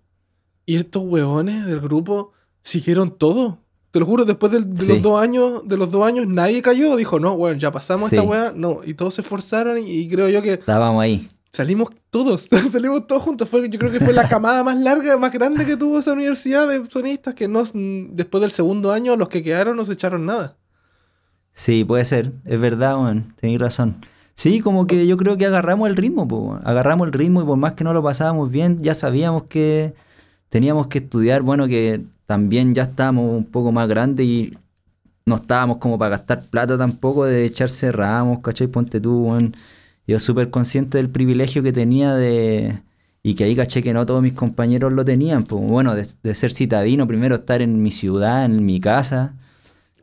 Y 0.66 0.78
estos 0.78 1.04
huevones 1.04 1.68
del 1.68 1.80
grupo 1.80 2.32
siguieron 2.64 3.16
todo. 3.16 3.60
Te 3.92 4.00
lo 4.00 4.08
juro, 4.08 4.26
después 4.26 4.52
de, 4.52 4.62
Sí. 4.84 4.88
los 4.94 5.02
dos 5.04 5.22
años, 5.22 5.68
de 5.68 5.78
los 5.78 5.92
dos 5.92 6.04
años, 6.04 6.26
nadie 6.28 6.64
cayó. 6.64 6.96
Dijo, 6.96 7.20
no, 7.20 7.34
weón, 7.34 7.60
ya 7.60 7.72
pasamos 7.72 8.12
esta 8.12 8.24
weá. 8.24 8.52
No, 8.56 8.80
y 8.84 8.96
todos 8.96 9.14
se 9.14 9.22
esforzaron 9.22 9.78
y, 9.78 9.92
y 9.92 10.08
creo 10.10 10.28
yo 10.28 10.42
que 10.42 10.54
Estábamos 10.54 11.04
ahí. 11.04 11.30
Salimos 11.58 11.90
todos, 12.12 12.48
salimos 12.72 13.08
todos 13.08 13.24
juntos. 13.24 13.50
Fue, 13.50 13.68
yo 13.68 13.80
creo 13.80 13.92
que 13.92 14.00
fue 14.00 14.14
la 14.14 14.30
camada 14.30 14.64
más 14.64 14.78
larga, 14.78 15.18
más 15.18 15.34
grande 15.34 15.66
que 15.66 15.76
tuvo 15.76 16.00
esa 16.00 16.14
universidad 16.14 16.68
de 16.68 16.86
sonistas, 16.90 17.34
que 17.34 17.48
no, 17.48 17.64
después 17.74 18.42
del 18.42 18.52
segundo 18.52 18.92
año 18.92 19.18
los 19.18 19.28
que 19.28 19.42
quedaron 19.42 19.76
no 19.76 19.84
se 19.84 19.94
echaron 19.94 20.26
nada. 20.26 20.56
Sí, 21.54 21.84
puede 21.84 22.06
ser, 22.06 22.34
es 22.46 22.60
verdad, 22.60 23.02
weón, 23.02 23.34
tenéis 23.42 23.60
razón. 23.60 24.06
Sí, 24.36 24.60
como 24.60 24.86
que 24.86 25.08
yo 25.08 25.18
creo 25.18 25.36
que 25.38 25.48
agarramos 25.48 25.90
el 25.90 25.96
ritmo, 25.96 26.60
agarramos 26.64 27.08
el 27.08 27.14
ritmo 27.14 27.42
y 27.42 27.46
por 27.46 27.58
más 27.58 27.74
que 27.74 27.84
no 27.84 27.92
lo 27.92 28.04
pasábamos 28.04 28.52
bien, 28.52 28.84
ya 28.84 28.94
sabíamos 28.94 29.46
que 29.46 29.96
teníamos 30.50 30.88
que 30.88 31.00
estudiar, 31.00 31.42
bueno, 31.42 31.68
que 31.68 32.06
también 32.28 32.76
ya 32.76 32.84
estábamos 32.84 33.36
un 33.36 33.46
poco 33.46 33.72
más 33.72 33.88
grandes 33.88 34.28
y 34.28 34.56
no 35.26 35.38
estábamos 35.38 35.78
como 35.78 35.98
para 35.98 36.18
gastar 36.18 36.44
plata 36.46 36.78
tampoco 36.78 37.26
de 37.26 37.46
echarse 37.46 37.92
ramos, 37.92 38.42
¿cachai? 38.42 38.68
Ponte 38.68 39.02
tú, 39.02 39.30
weón. 39.30 39.56
Yo 40.08 40.20
súper 40.20 40.50
consciente 40.50 40.98
del 40.98 41.10
privilegio 41.10 41.62
que 41.64 41.74
tenía 41.74 42.14
de... 42.16 42.80
Y 43.24 43.34
que 43.34 43.44
ahí 43.44 43.56
caché 43.58 43.84
que 43.84 43.94
no 43.94 44.06
todos 44.06 44.22
mis 44.22 44.32
compañeros 44.34 44.94
lo 44.94 45.04
tenían, 45.04 45.44
pues 45.44 45.62
bueno, 45.68 45.96
de, 45.96 46.08
de 46.24 46.34
ser 46.36 46.54
citadino, 46.54 47.06
primero 47.08 47.36
estar 47.36 47.62
en 47.62 47.82
mi 47.82 47.92
ciudad, 47.92 48.46
en 48.46 48.64
mi 48.64 48.80
casa, 48.80 49.34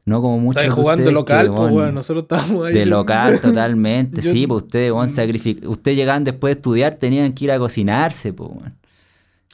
no 0.04 0.20
como 0.20 0.38
muchos 0.38 0.62
Estáis 0.62 0.76
de 0.76 0.82
jugando 0.82 1.02
ustedes 1.04 1.14
local, 1.14 1.46
que, 1.46 1.52
pues, 1.56 1.72
weón. 1.72 1.94
Nosotros 1.94 2.24
estábamos 2.24 2.66
ahí. 2.66 2.74
de 2.74 2.84
local 2.84 3.40
totalmente, 3.42 4.20
Yo- 4.20 4.30
sí, 4.30 4.46
pues 4.46 4.64
ustedes, 4.64 4.92
sacrific- 4.92 5.66
ustedes 5.66 5.96
llegaban 5.96 6.22
después 6.24 6.54
de 6.54 6.58
estudiar, 6.58 6.96
tenían 6.96 7.32
que 7.32 7.44
ir 7.46 7.52
a 7.52 7.58
cocinarse, 7.58 8.34
pues, 8.34 8.50
weón. 8.50 8.74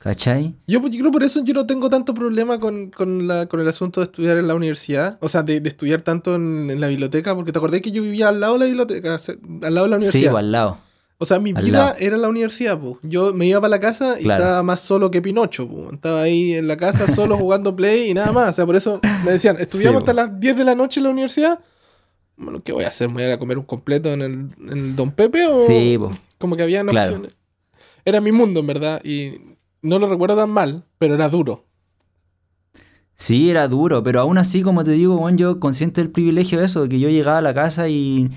¿Cachai? 0.00 0.54
Yo, 0.66 0.80
yo 0.88 0.98
creo 1.00 1.12
por 1.12 1.22
eso 1.22 1.44
yo 1.44 1.52
no 1.52 1.66
tengo 1.66 1.90
tanto 1.90 2.14
problema 2.14 2.58
con, 2.58 2.90
con, 2.90 3.28
la, 3.28 3.44
con 3.46 3.60
el 3.60 3.68
asunto 3.68 4.00
de 4.00 4.06
estudiar 4.06 4.38
en 4.38 4.48
la 4.48 4.54
universidad. 4.54 5.18
O 5.20 5.28
sea, 5.28 5.42
de, 5.42 5.60
de 5.60 5.68
estudiar 5.68 6.00
tanto 6.00 6.34
en, 6.36 6.70
en 6.70 6.80
la 6.80 6.88
biblioteca. 6.88 7.34
Porque 7.34 7.52
te 7.52 7.58
acordás 7.58 7.82
que 7.82 7.90
yo 7.90 8.02
vivía 8.02 8.30
al 8.30 8.40
lado 8.40 8.54
de 8.54 8.60
la 8.60 8.64
biblioteca, 8.64 9.18
al 9.62 9.74
lado 9.74 9.86
de 9.86 9.90
la 9.90 10.00
Sí, 10.00 10.06
universidad. 10.06 10.30
pues 10.32 10.40
al 10.40 10.52
lado. 10.52 10.78
O 11.18 11.26
sea, 11.26 11.38
mi 11.38 11.52
Al 11.54 11.62
vida 11.62 11.78
lado. 11.78 11.96
era 11.98 12.16
la 12.16 12.28
universidad, 12.30 12.80
po. 12.80 12.98
Yo 13.02 13.34
me 13.34 13.46
iba 13.46 13.60
para 13.60 13.68
la 13.72 13.78
casa 13.80 14.18
y 14.18 14.22
Claro. 14.22 14.42
estaba 14.42 14.62
más 14.62 14.80
solo 14.80 15.10
que 15.10 15.20
Pinocho, 15.20 15.68
po. 15.68 15.90
Estaba 15.92 16.22
ahí 16.22 16.54
en 16.54 16.66
la 16.66 16.78
casa 16.78 17.06
solo 17.06 17.36
jugando 17.38 17.76
Play 17.76 18.10
y 18.10 18.14
nada 18.14 18.32
más. 18.32 18.48
O 18.48 18.52
sea, 18.54 18.64
por 18.64 18.76
eso 18.76 19.00
me 19.22 19.32
decían, 19.32 19.58
estudiamos 19.60 19.98
Sí, 19.98 20.02
hasta 20.04 20.14
las 20.14 20.40
10 20.40 20.56
de 20.56 20.64
la 20.64 20.74
noche 20.74 21.00
en 21.00 21.04
la 21.04 21.10
universidad. 21.10 21.58
Bueno, 22.38 22.62
¿qué 22.64 22.72
voy 22.72 22.84
a 22.84 22.88
hacer? 22.88 23.08
¿Me 23.08 23.14
voy 23.16 23.22
a 23.24 23.26
ir 23.26 23.32
a 23.34 23.38
comer 23.38 23.58
un 23.58 23.64
completo 23.66 24.10
en 24.14 24.22
el, 24.22 24.32
en 24.32 24.68
el 24.72 24.96
Don 24.96 25.10
Pepe? 25.10 25.46
O 25.46 25.66
Sí, 25.66 25.96
po. 25.98 26.10
como 26.38 26.56
que 26.56 26.62
habían 26.62 26.86
Claro. 26.86 27.06
opciones. 27.12 27.36
Era 28.06 28.22
mi 28.22 28.32
mundo, 28.32 28.60
en 28.60 28.66
verdad. 28.66 29.02
Y 29.04 29.32
no 29.82 29.98
lo 29.98 30.08
recuerdo 30.08 30.36
tan 30.36 30.50
mal, 30.50 30.84
pero 30.98 31.14
era 31.14 31.28
duro. 31.28 31.64
Sí, 33.14 33.50
era 33.50 33.68
duro, 33.68 34.02
pero 34.02 34.20
aún 34.20 34.38
así, 34.38 34.62
como 34.62 34.82
te 34.82 34.92
digo, 34.92 35.18
bueno, 35.18 35.36
yo 35.36 35.60
consciente 35.60 36.00
del 36.00 36.10
privilegio 36.10 36.58
de 36.58 36.64
eso, 36.64 36.82
de 36.82 36.88
que 36.88 36.98
yo 36.98 37.08
llegaba 37.10 37.38
a 37.38 37.42
la 37.42 37.52
casa 37.52 37.88
y, 37.88 38.30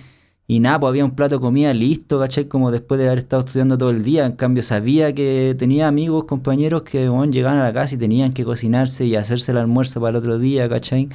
y 0.46 0.60
nada, 0.60 0.80
pues 0.80 0.90
había 0.90 1.06
un 1.06 1.12
plato 1.16 1.36
de 1.36 1.42
comida 1.42 1.74
listo, 1.74 2.20
¿cachai? 2.20 2.48
Como 2.50 2.70
después 2.70 3.00
de 3.00 3.08
haber 3.08 3.20
estado 3.20 3.46
estudiando 3.46 3.78
todo 3.78 3.92
el 3.92 4.04
día. 4.04 4.26
En 4.26 4.34
cambio, 4.34 4.62
sabía 4.62 5.14
que 5.16 5.56
tenía 5.58 5.88
amigos, 5.88 6.26
compañeros 6.26 6.82
que 6.84 7.08
bueno, 7.08 7.32
llegaban 7.32 7.60
a 7.60 7.64
la 7.64 7.74
casa 7.74 7.96
y 7.96 7.98
tenían 7.98 8.34
que 8.34 8.44
cocinarse 8.44 9.06
y 9.06 9.16
hacerse 9.16 9.54
el 9.54 9.58
almuerzo 9.60 10.02
para 10.02 10.12
el 10.12 10.16
otro 10.18 10.38
día, 10.38 10.68
¿cachai? 10.70 11.08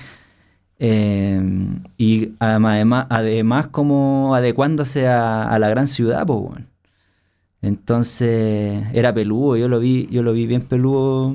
Eh, 0.79 1.41
y 1.99 2.33
además, 2.39 3.07
además 3.11 3.67
como 3.69 4.35
adecuándose 4.35 5.09
a, 5.09 5.45
a 5.45 5.59
la 5.59 5.69
gran 5.69 5.87
ciudad, 5.89 6.27
pues, 6.27 6.39
bueno. 6.41 6.67
Entonces, 7.61 8.85
era 8.93 9.13
peludo, 9.13 9.57
yo 9.57 9.69
lo 9.69 9.81
vi, 9.81 10.07
yo 10.11 10.23
lo 10.23 10.33
vi 10.33 10.47
bien 10.47 10.63
peludo 10.63 11.35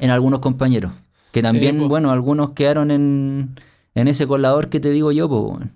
en 0.00 0.10
algunos 0.10 0.40
compañeros. 0.40 0.92
Que 1.32 1.42
también, 1.42 1.78
po. 1.78 1.88
bueno, 1.88 2.10
algunos 2.10 2.52
quedaron 2.52 2.90
en, 2.90 3.54
en 3.94 4.08
ese 4.08 4.26
colador 4.26 4.68
que 4.68 4.80
te 4.80 4.90
digo 4.90 5.12
yo, 5.12 5.28
pues. 5.28 5.68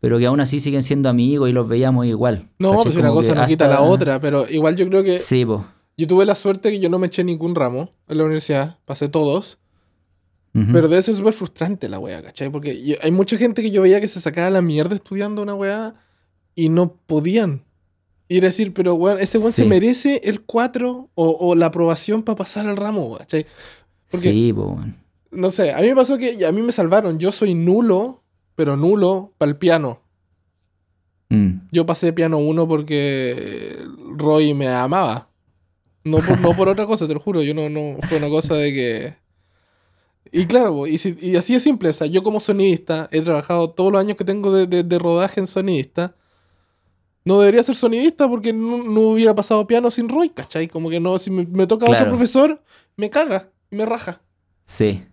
Pero 0.00 0.18
que 0.18 0.26
aún 0.26 0.40
así 0.40 0.60
siguen 0.60 0.82
siendo 0.82 1.08
amigos 1.10 1.48
y 1.50 1.52
los 1.52 1.68
veíamos 1.68 2.06
igual. 2.06 2.48
No, 2.58 2.80
pues 2.82 2.96
una 2.96 3.10
cosa 3.10 3.34
no 3.34 3.46
quita 3.46 3.68
la 3.68 3.82
otra, 3.82 4.20
pero 4.20 4.48
igual 4.48 4.76
yo 4.76 4.88
creo 4.88 5.02
que 5.04 5.18
Sí, 5.18 5.44
pues. 5.44 5.60
yo 5.98 6.06
tuve 6.06 6.24
la 6.24 6.34
suerte 6.34 6.70
que 6.70 6.80
yo 6.80 6.88
no 6.88 6.98
me 6.98 7.08
eché 7.08 7.22
ningún 7.22 7.54
ramo 7.54 7.92
en 8.08 8.16
la 8.18 8.24
universidad, 8.24 8.78
pasé 8.86 9.10
todos, 9.10 9.58
Ujú. 10.54 10.72
pero 10.72 10.88
debe 10.88 11.02
ser 11.02 11.14
súper 11.14 11.34
frustrante 11.34 11.88
la 11.90 11.98
wea, 11.98 12.22
¿cachai? 12.22 12.48
Porque 12.50 12.82
yo- 12.82 12.96
hay 13.02 13.10
mucha 13.10 13.36
gente 13.36 13.60
que 13.62 13.70
yo 13.70 13.82
veía 13.82 14.00
que 14.00 14.08
se 14.08 14.20
sacaba 14.22 14.48
la 14.48 14.62
mierda 14.62 14.94
estudiando 14.94 15.42
una 15.42 15.54
wea 15.54 15.94
y 16.54 16.70
no 16.70 16.94
podían. 17.06 17.62
A 18.38 18.40
decir, 18.40 18.72
pero 18.72 18.94
weón, 18.94 19.18
ese 19.20 19.38
weón 19.38 19.52
se 19.52 19.62
Sí. 19.62 19.68
merece 19.68 20.20
el 20.24 20.42
4 20.42 21.10
o, 21.14 21.30
o 21.40 21.54
la 21.56 21.66
aprobación 21.66 22.22
para 22.22 22.36
pasar 22.36 22.66
al 22.66 22.76
ramo, 22.76 23.16
¿cachai? 23.18 23.44
Porque, 24.10 24.30
Sí, 24.30 24.52
bueno. 24.52 24.94
no 25.32 25.50
sé, 25.50 25.72
a 25.72 25.80
mí 25.80 25.88
me 25.88 25.96
pasó 25.96 26.16
que 26.16 26.34
y 26.34 26.44
a 26.44 26.52
mí 26.52 26.62
me 26.62 26.72
salvaron, 26.72 27.18
yo 27.18 27.32
soy 27.32 27.54
nulo, 27.54 28.22
pero 28.54 28.76
nulo 28.76 29.32
para 29.38 29.50
el 29.50 29.56
piano. 29.56 30.00
Mm. 31.28 31.68
Yo 31.70 31.86
pasé 31.86 32.12
piano 32.12 32.38
1 32.38 32.66
porque 32.68 33.76
Roy 34.16 34.54
me 34.54 34.68
amaba. 34.68 35.28
No 36.04 36.18
por, 36.18 36.40
no 36.40 36.56
por 36.56 36.68
otra 36.68 36.86
cosa, 36.86 37.06
te 37.06 37.14
lo 37.14 37.20
juro. 37.20 37.42
Yo 37.42 37.54
no, 37.54 37.68
no 37.68 37.96
fue 38.08 38.18
una 38.18 38.28
cosa 38.28 38.54
de 38.54 38.72
que. 38.72 39.14
Y 40.32 40.46
claro, 40.46 40.86
y, 40.86 40.98
si- 40.98 41.16
y 41.20 41.36
así 41.36 41.54
es 41.54 41.62
simple. 41.62 41.88
O 41.90 41.92
sea, 41.94 42.06
yo 42.06 42.22
como 42.22 42.40
sonidista 42.40 43.08
he 43.12 43.20
trabajado 43.20 43.70
todos 43.70 43.92
los 43.92 44.00
años 44.00 44.16
que 44.16 44.24
tengo 44.24 44.52
de, 44.52 44.66
de- 44.66 44.82
de 44.82 44.98
rodaje 44.98 45.40
en 45.40 45.46
sonidista. 45.46 46.14
No 47.30 47.40
debería 47.40 47.62
ser 47.62 47.74
sonidista 47.76 48.28
porque 48.28 48.52
no, 48.52 48.82
no 48.82 49.00
hubiera 49.00 49.34
pasado 49.34 49.66
piano 49.66 49.90
sin 49.90 50.08
Roy, 50.08 50.30
¿cachai? 50.30 50.68
Como 50.68 50.90
que 50.90 50.98
no, 51.00 51.18
si 51.18 51.30
me, 51.30 51.46
me 51.46 51.66
toca 51.66 51.86
otro 51.86 52.08
profesor, 52.08 52.62
me 52.96 53.08
caga 53.10 53.48
y 53.70 53.76
me 53.76 53.86
raja. 53.86 54.20
Sí. 54.64 55.04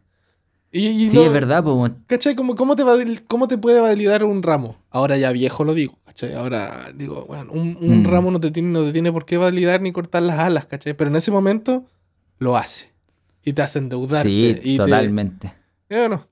Y, 0.71 0.87
y 0.87 1.07
Sí, 1.09 1.15
no- 1.17 1.23
es 1.23 1.31
verdad, 1.31 1.63
pues, 1.63 1.75
bueno. 1.75 1.95
¿Cachai? 2.07 2.35
Como, 2.35 2.55
¿cómo, 2.55 2.75
te 2.75 2.83
valid- 2.83 3.21
¿Cómo 3.27 3.47
te 3.47 3.57
puede 3.57 3.79
validar 3.79 4.23
un 4.23 4.43
ramo? 4.43 4.77
Ahora 4.89 5.17
ya 5.17 5.31
viejo 5.31 5.63
lo 5.63 5.73
digo, 5.73 5.97
¿cachai? 6.05 6.33
Ahora 6.33 6.91
digo, 6.95 7.25
bueno, 7.27 7.51
un, 7.53 7.77
un 7.79 8.01
Mm. 8.01 8.05
ramo 8.05 8.31
no 8.31 8.39
te, 8.39 8.51
tiene, 8.51 8.69
no 8.69 8.83
te 8.83 8.91
tiene 8.93 9.11
por 9.11 9.25
qué 9.25 9.37
validar 9.37 9.81
ni 9.81 9.91
cortar 9.91 10.23
las 10.23 10.39
alas, 10.39 10.65
¿cachai? 10.65 10.93
Pero 10.95 11.09
en 11.09 11.15
ese 11.15 11.31
momento 11.31 11.85
lo 12.39 12.57
hace. 12.57 12.91
Y 13.45 13.53
te 13.53 13.61
hace 13.61 13.79
endeudarte. 13.79 14.27
Sí, 14.29 14.55
y 14.63 14.77
te- 14.77 14.83
totalmente. 14.83 15.53
y 15.89 15.95
bueno, 15.95 16.27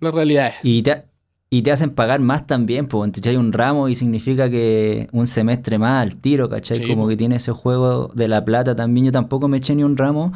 la 0.00 0.10
realidad 0.10 0.46
es. 0.48 0.54
Y 0.62 0.82
te, 0.82 1.04
y 1.48 1.62
te 1.62 1.70
hacen 1.70 1.90
pagar 1.90 2.20
más 2.20 2.46
también, 2.46 2.86
pues, 2.86 3.12
te 3.12 3.20
echas 3.20 3.36
un 3.36 3.52
ramo 3.52 3.88
y 3.88 3.94
significa 3.94 4.50
que 4.50 5.08
un 5.12 5.26
semestre 5.26 5.78
más 5.78 6.02
al 6.02 6.16
tiro, 6.16 6.48
¿cachai? 6.48 6.78
Sí, 6.78 6.88
Como 6.88 7.06
que 7.06 7.16
tiene 7.16 7.36
ese 7.36 7.52
juego 7.52 8.10
de 8.14 8.26
la 8.28 8.44
plata 8.44 8.74
también. 8.74 9.06
Yo 9.06 9.12
tampoco 9.12 9.46
me 9.48 9.58
eché 9.58 9.74
ni 9.76 9.84
un 9.84 9.96
ramo 9.96 10.32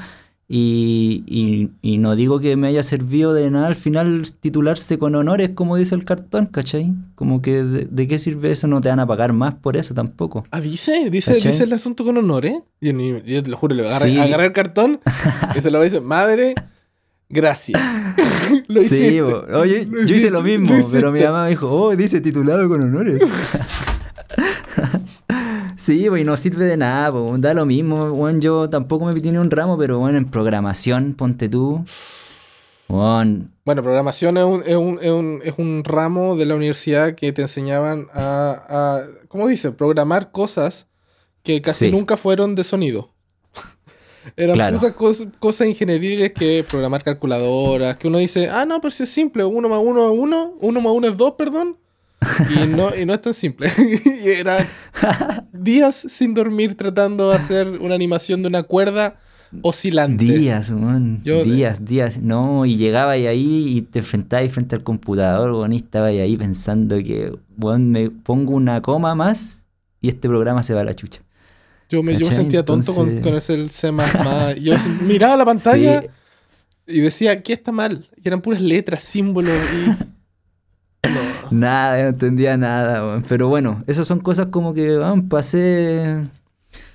y, 0.52 1.22
y- 1.26 1.70
y 1.80 1.98
no 1.98 2.16
digo 2.16 2.40
que 2.40 2.56
me 2.56 2.66
haya 2.68 2.82
servido 2.82 3.32
de 3.34 3.48
nada 3.50 3.68
al 3.68 3.76
final 3.76 4.22
titularse 4.40 4.98
con 4.98 5.14
honores, 5.14 5.50
como 5.54 5.76
dice 5.76 5.94
el 5.94 6.04
cartón, 6.04 6.46
¿cachai? 6.46 6.92
Como 7.14 7.40
que 7.40 7.62
de, 7.62 7.84
de 7.86 8.08
qué 8.08 8.18
sirve 8.18 8.50
eso, 8.50 8.66
no 8.66 8.80
te 8.80 8.88
van 8.88 8.98
a 9.00 9.06
pagar 9.06 9.32
más 9.32 9.54
por 9.54 9.76
eso 9.76 9.94
tampoco. 9.94 10.44
Ah, 10.50 10.60
dice, 10.60 11.08
dice, 11.10 11.34
¿Cachai? 11.34 11.52
dice 11.52 11.64
el 11.64 11.72
asunto 11.72 12.04
con 12.04 12.16
honor, 12.16 12.46
¿eh? 12.46 12.62
Yo, 12.80 12.92
ni- 12.92 13.22
yo 13.26 13.42
te 13.42 13.48
lo 13.50 13.56
juro, 13.56 13.74
le 13.76 13.86
agarré, 13.86 14.10
Sí. 14.10 14.18
agarré 14.18 14.46
el 14.46 14.52
cartón 14.52 15.00
y 15.56 15.60
se 15.60 15.70
lo 15.70 15.80
dice, 15.82 16.00
madre, 16.00 16.54
gracias. 17.30 17.80
lo 18.68 18.82
hiciste. 18.82 19.10
Sí, 19.10 19.20
oye, 19.20 19.86
Lo 19.86 20.02
yo 20.04 20.14
hice 20.16 20.30
lo 20.30 20.42
mismo, 20.42 20.76
lo 20.76 20.88
pero 20.90 21.10
mi 21.12 21.20
mamá 21.22 21.44
me 21.44 21.50
dijo, 21.50 21.70
oh, 21.70 21.96
dice 21.96 22.20
titulado 22.20 22.68
con 22.68 22.82
honores. 22.82 23.22
sí, 25.76 26.06
pues 26.08 26.22
y 26.22 26.24
no 26.24 26.36
sirve 26.36 26.64
de 26.66 26.76
nada, 26.76 27.10
po, 27.12 27.34
da 27.38 27.54
lo 27.54 27.64
mismo, 27.66 28.10
bueno, 28.10 28.38
yo 28.40 28.68
tampoco 28.68 29.06
me 29.06 29.14
tiene 29.14 29.40
un 29.40 29.50
ramo, 29.50 29.78
pero 29.78 29.98
bueno, 29.98 30.18
en 30.18 30.30
programación, 30.30 31.14
ponte 31.14 31.48
tú. 31.48 31.82
Bueno, 32.88 33.46
Bueno, 33.64 33.82
programación 33.82 34.36
es 34.36 34.44
un, 34.44 34.62
es, 34.66 34.76
un, 34.76 34.98
es, 35.00 35.10
un, 35.12 35.40
es 35.44 35.54
un 35.58 35.84
ramo 35.84 36.36
de 36.36 36.44
la 36.46 36.56
universidad 36.56 37.14
que 37.14 37.32
te 37.32 37.42
enseñaban 37.42 38.08
a, 38.12 38.64
a 38.68 39.02
¿cómo 39.28 39.46
dice? 39.46 39.70
Programar 39.70 40.32
cosas 40.32 40.88
que 41.44 41.62
casi 41.62 41.86
Sí. 41.86 41.92
nunca 41.92 42.16
fueron 42.16 42.54
de 42.56 42.64
sonido. 42.64 43.12
Eran 44.36 44.54
Claro. 44.54 44.76
cosas, 44.78 44.92
cosas, 44.94 45.26
cosas 45.38 45.66
ingenieriles 45.68 46.32
que 46.32 46.64
programar 46.68 47.02
calculadoras, 47.02 47.96
que 47.96 48.08
uno 48.08 48.18
dice, 48.18 48.48
ah, 48.48 48.64
no, 48.64 48.80
pero 48.80 48.90
si 48.90 49.02
es 49.04 49.08
simple, 49.08 49.44
uno 49.44 49.68
más 49.68 49.80
uno 49.82 50.12
es 50.12 50.18
uno, 50.18 50.54
uno 50.60 50.80
más 50.80 50.92
uno 50.92 51.06
es 51.08 51.16
dos, 51.16 51.32
perdón. 51.38 51.76
Y 52.50 52.66
no, 52.66 52.94
y 52.94 53.06
no 53.06 53.14
es 53.14 53.20
tan 53.22 53.34
simple. 53.34 53.68
y 54.24 54.28
eran 54.28 54.66
días 55.52 56.06
sin 56.08 56.34
dormir 56.34 56.76
tratando 56.76 57.30
de 57.30 57.36
hacer 57.36 57.68
una 57.80 57.94
animación 57.94 58.42
de 58.42 58.48
una 58.48 58.62
cuerda 58.62 59.18
oscilante. 59.62 60.24
días, 60.24 60.70
Yo- 61.24 61.44
días, 61.44 61.84
días, 61.84 62.18
no, 62.18 62.66
y 62.66 62.76
llegaba 62.76 63.16
y 63.18 63.26
ahí 63.26 63.76
y 63.76 63.82
te 63.82 63.98
enfrentabas 64.00 64.52
frente 64.52 64.76
al 64.76 64.82
computador, 64.84 65.50
weón, 65.52 65.72
y 65.72 65.76
estaba 65.76 66.06
ahí 66.06 66.36
pensando 66.36 66.96
que, 66.98 67.32
weón, 67.58 67.90
me 67.90 68.10
pongo 68.10 68.52
una 68.52 68.80
coma 68.80 69.14
más 69.14 69.66
y 70.00 70.08
este 70.08 70.28
programa 70.28 70.62
se 70.62 70.72
va 70.74 70.82
a 70.82 70.84
la 70.84 70.94
chucha. 70.94 71.22
Yo 71.90 72.02
me, 72.02 72.16
yo 72.16 72.26
me 72.28 72.34
sentía 72.34 72.64
tonto 72.64 72.94
con, 72.94 73.08
Entonces- 73.10 73.56
con 73.56 73.62
ese 73.62 73.68
C++. 74.54 74.60
Yo 74.60 74.74
miraba 75.02 75.36
la 75.36 75.44
pantalla 75.44 76.00
Sí. 76.02 76.06
y 76.96 77.00
decía, 77.00 77.42
¿qué 77.42 77.52
está 77.52 77.72
mal? 77.72 78.08
Y 78.16 78.26
eran 78.28 78.40
puras 78.40 78.60
letras, 78.60 79.02
símbolos 79.02 79.52
y... 79.74 79.88
No. 81.08 81.20
Nada, 81.50 82.00
no 82.02 82.08
entendía 82.10 82.56
nada. 82.56 83.22
Pero 83.28 83.48
bueno, 83.48 83.82
esas 83.88 84.06
son 84.06 84.20
cosas 84.20 84.46
como 84.48 84.72
que 84.72 84.98
pasé, 85.28 86.20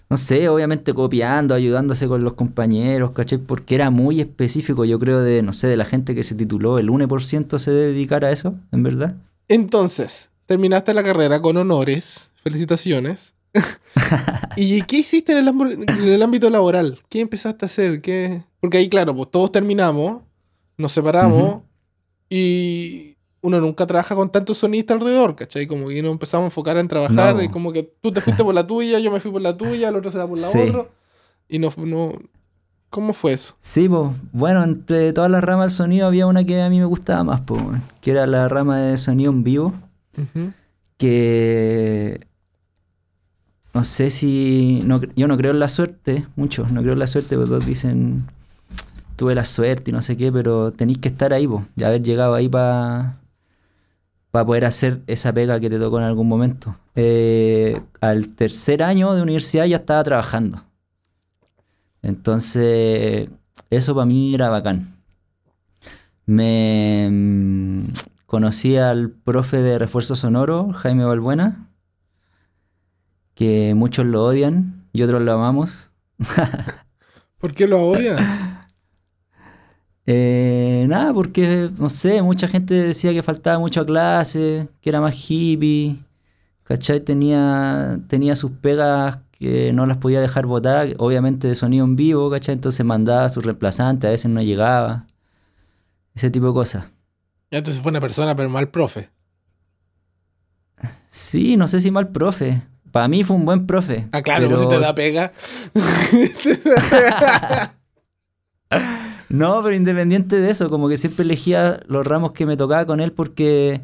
no 0.09 0.15
sé, 0.15 0.47
obviamente 0.47 0.93
copiando, 0.93 1.53
ayudándose 1.55 2.07
con 2.07 2.23
los 2.23 2.33
compañeros, 2.33 3.11
¿cachai? 3.11 3.37
Porque 3.39 3.75
era 3.75 3.89
muy 3.89 4.21
específico, 4.21 4.85
yo 4.85 4.97
creo, 4.99 5.19
de, 5.21 5.41
no 5.41 5.51
sé, 5.51 5.67
de 5.67 5.75
la 5.75 5.83
gente 5.83 6.15
que 6.15 6.23
se 6.23 6.35
tituló, 6.35 6.79
el 6.79 6.87
1% 6.89 7.59
se 7.59 7.71
debe 7.71 7.87
dedicar 7.91 8.23
a 8.23 8.31
eso, 8.31 8.55
en 8.71 8.83
verdad. 8.83 9.15
Entonces, 9.49 10.29
terminaste 10.45 10.93
la 10.93 11.03
carrera 11.03 11.41
con 11.41 11.57
honores. 11.57 12.29
Felicitaciones. 12.43 13.33
¿Y 14.57 14.81
qué 14.83 14.97
hiciste 14.97 15.37
en 15.37 15.47
el, 15.47 15.47
en 15.87 16.03
el 16.07 16.21
ámbito 16.21 16.49
laboral? 16.49 16.99
¿Qué 17.09 17.21
empezaste 17.21 17.65
a 17.65 17.67
hacer? 17.67 18.01
¿Qué? 18.01 18.43
Porque 18.59 18.77
ahí, 18.77 18.89
claro, 18.89 19.15
pues 19.15 19.31
todos 19.31 19.51
terminamos, 19.51 20.21
nos 20.77 20.91
separamos 20.91 21.61
y 22.29 23.15
uno 23.41 23.61
nunca 23.61 23.85
trabaja 23.85 24.15
con 24.15 24.31
tantos 24.31 24.57
sonistas 24.57 24.95
alrededor, 24.97 25.35
¿cachai? 25.35 25.67
Como 25.67 25.87
que 25.89 26.01
nos 26.01 26.11
empezamos 26.11 26.43
a 26.45 26.47
enfocar 26.47 26.77
en 26.77 26.87
trabajar 26.87 27.35
No. 27.35 27.43
y 27.43 27.49
como 27.49 27.71
que 27.71 27.83
tú 28.01 28.11
te 28.11 28.21
fuiste 28.21 28.43
por 28.43 28.55
la 28.55 28.65
tuya, 28.67 28.99
yo 28.99 29.11
me 29.11 29.19
fui 29.19 29.31
por 29.31 29.41
la 29.41 29.55
tuya, 29.55 29.89
el 29.89 29.95
otro 29.95 30.11
se 30.11 30.17
va 30.17 30.27
por 30.27 30.39
la 30.39 30.47
Sí. 30.47 30.57
otra. 30.59 30.87
Y 31.47 31.59
no, 31.59 31.71
no... 31.77 32.13
¿Cómo 32.89 33.13
fue 33.13 33.33
eso? 33.33 33.55
Sí, 33.59 33.89
pues, 33.89 34.09
bueno, 34.31 34.63
entre 34.63 35.11
todas 35.13 35.29
las 35.29 35.43
ramas 35.43 35.71
del 35.71 35.75
sonido 35.77 36.07
había 36.07 36.27
una 36.27 36.43
que 36.45 36.61
a 36.61 36.69
mí 36.69 36.79
me 36.79 36.85
gustaba 36.85 37.23
más, 37.23 37.41
pues, 37.41 37.61
que 38.01 38.11
era 38.11 38.25
la 38.25 38.47
rama 38.47 38.79
de 38.79 38.97
sonido 38.97 39.31
en 39.31 39.43
vivo. 39.43 39.73
Que 40.97 42.25
no 43.75 43.83
sé 43.83 44.09
si 44.09 44.79
no, 44.85 44.99
yo 45.15 45.27
no 45.27 45.37
creo 45.37 45.51
en 45.51 45.59
la 45.59 45.69
suerte 45.69 46.25
muchos 46.35 46.71
no 46.71 46.81
creo 46.81 46.93
en 46.93 46.99
la 46.99 47.07
suerte 47.07 47.35
porque 47.35 47.49
todos 47.49 47.65
dicen 47.65 48.25
tuve 49.15 49.35
la 49.35 49.45
suerte 49.45 49.91
y 49.91 49.93
no 49.93 50.01
sé 50.01 50.17
qué 50.17 50.31
pero 50.31 50.71
tenéis 50.71 50.97
que 50.97 51.09
estar 51.09 51.31
ahí 51.33 51.47
po, 51.47 51.63
y 51.75 51.83
haber 51.83 52.01
llegado 52.01 52.33
ahí 52.33 52.49
para 52.49 53.19
para 54.35 54.45
poder 54.45 54.65
hacer 54.65 55.01
esa 55.07 55.31
pega 55.31 55.61
que 55.61 55.69
te 55.69 55.79
tocó 55.79 55.97
en 55.97 56.03
algún 56.03 56.27
momento. 56.27 56.75
Eh, 56.93 57.81
al 58.01 58.27
tercer 58.35 58.83
año 58.83 59.13
de 59.13 59.21
universidad 59.21 59.63
ya 59.63 59.77
estaba 59.77 60.03
trabajando. 60.03 60.61
Entonces 62.01 63.29
eso 63.69 63.95
para 63.95 64.05
mí 64.05 64.35
era 64.35 64.49
bacán. 64.49 64.93
Me 66.25 67.07
mm, 67.09 67.93
conocí 68.25 68.75
al 68.75 69.09
profe 69.09 69.61
de 69.61 69.79
refuerzo 69.79 70.17
sonoro, 70.17 70.73
Jaime 70.73 71.05
Balbuena, 71.05 71.64
que 73.35 73.73
muchos 73.75 74.05
lo 74.05 74.23
odian 74.23 74.87
y 74.93 75.03
otros 75.03 75.21
lo 75.21 75.33
amamos. 75.33 75.91
¿Por 77.37 77.53
qué 77.53 77.67
lo 77.67 77.81
odian? 77.81 78.17
Eh, 80.07 80.85
nada, 80.87 81.11
porque, 81.15 81.71
no 81.79 81.89
sé, 81.89 82.21
mucha 82.21 82.47
gente 82.47 82.75
decía 82.75 83.11
que 83.11 83.23
faltaba 83.23 83.57
mucho 83.57 83.81
a 83.81 83.85
clase, 83.87 84.69
que 84.79 84.89
era 84.91 85.01
más 85.01 85.15
hippie, 85.27 85.97
¿cachai? 86.63 86.99
Tenía, 86.99 87.99
tenía 88.07 88.35
sus 88.35 88.51
pegas 88.51 89.17
que 89.31 89.73
no 89.73 89.87
las 89.87 89.97
podía 89.97 90.21
dejar 90.21 90.45
votar, 90.45 90.93
obviamente 90.99 91.47
de 91.47 91.55
sonido 91.55 91.85
en 91.85 91.95
vivo, 91.95 92.29
¿cachai? 92.29 92.53
Entonces 92.53 92.85
mandaba 92.85 93.25
a 93.25 93.29
su 93.29 93.41
reemplazante, 93.41 94.05
a 94.05 94.11
veces 94.11 94.29
no 94.29 94.43
llegaba. 94.43 95.07
Ese 96.13 96.29
tipo 96.29 96.45
de 96.47 96.53
cosas. 96.53 96.85
Ya 97.49 97.57
entonces 97.57 97.81
fue 97.81 97.89
una 97.89 97.99
persona, 97.99 98.35
pero 98.35 98.47
mal 98.47 98.69
profe. 98.69 99.09
Sí, 101.09 101.57
no 101.57 101.67
sé 101.67 101.81
si 101.81 101.89
mal 101.89 102.09
profe. 102.09 102.61
Para 102.95 103.09
mí 103.09 103.25
fue 103.25 103.35
un 103.35 103.43
buen 103.43 103.67
profe. 103.67 104.07
Ah, 104.13 104.21
claro, 104.21 104.47
pero- 104.47 104.61
si 104.61 104.69
te 104.69 104.79
da 104.79 104.95
pega. 104.95 105.33
No, 109.27 109.61
pero 109.63 109.75
independiente 109.75 110.37
de 110.39 110.49
eso, 110.49 110.69
como 110.69 110.87
que 110.87 110.95
siempre 110.95 111.25
elegía 111.25 111.81
los 111.87 112.07
ramos 112.07 112.31
que 112.31 112.45
me 112.45 112.55
tocaba 112.55 112.85
con 112.85 113.01
él 113.01 113.11
porque, 113.11 113.81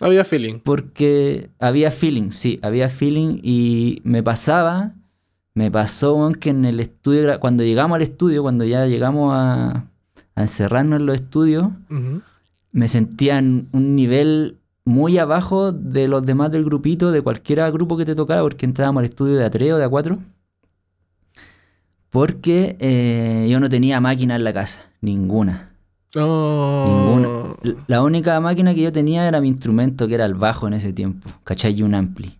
Había 0.00 0.24
feeling. 0.24 0.58
porque 0.58 1.50
había 1.60 1.92
feeling, 1.92 2.30
sí, 2.30 2.58
había 2.62 2.88
feeling 2.88 3.38
y 3.44 4.00
me 4.02 4.24
pasaba, 4.24 4.94
me 5.54 5.70
pasó 5.70 6.30
que 6.40 6.50
en 6.50 6.64
el 6.64 6.80
estudio, 6.80 7.38
cuando 7.38 7.62
llegamos 7.62 7.94
al 7.96 8.02
estudio, 8.02 8.42
cuando 8.42 8.64
ya 8.64 8.86
llegamos 8.86 9.34
a, 9.36 9.84
a 10.34 10.40
encerrarnos 10.40 10.98
en 10.98 11.06
los 11.06 11.14
estudios, 11.16 11.68
me 12.72 12.88
sentía 12.88 13.38
en 13.38 13.68
un 13.72 13.94
nivel 13.94 14.56
muy 14.88 15.18
abajo 15.18 15.70
de 15.70 16.08
los 16.08 16.24
demás 16.24 16.50
del 16.50 16.64
grupito, 16.64 17.12
de 17.12 17.20
cualquier 17.20 17.70
grupo 17.70 17.98
que 17.98 18.06
te 18.06 18.14
tocara, 18.14 18.40
porque 18.40 18.64
entrábamos 18.64 19.00
al 19.02 19.04
estudio 19.04 19.36
de 19.36 19.46
A3 19.46 19.74
o 19.74 19.76
de 19.76 19.86
A4. 19.86 20.18
Porque 22.08 22.76
eh, 22.80 23.46
yo 23.50 23.60
no 23.60 23.68
tenía 23.68 24.00
máquina 24.00 24.36
en 24.36 24.44
la 24.44 24.54
casa, 24.54 24.82
ninguna. 25.02 25.72
No. 26.14 26.86
Ninguna. 26.86 27.76
La 27.86 28.02
única 28.02 28.40
máquina 28.40 28.74
que 28.74 28.80
yo 28.80 28.90
tenía 28.90 29.28
era 29.28 29.42
mi 29.42 29.48
instrumento, 29.48 30.08
que 30.08 30.14
era 30.14 30.24
el 30.24 30.34
bajo 30.34 30.66
en 30.66 30.72
ese 30.72 30.94
tiempo, 30.94 31.28
¿cachai? 31.44 31.74
Y 31.74 31.82
un 31.82 31.94
ampli. 31.94 32.38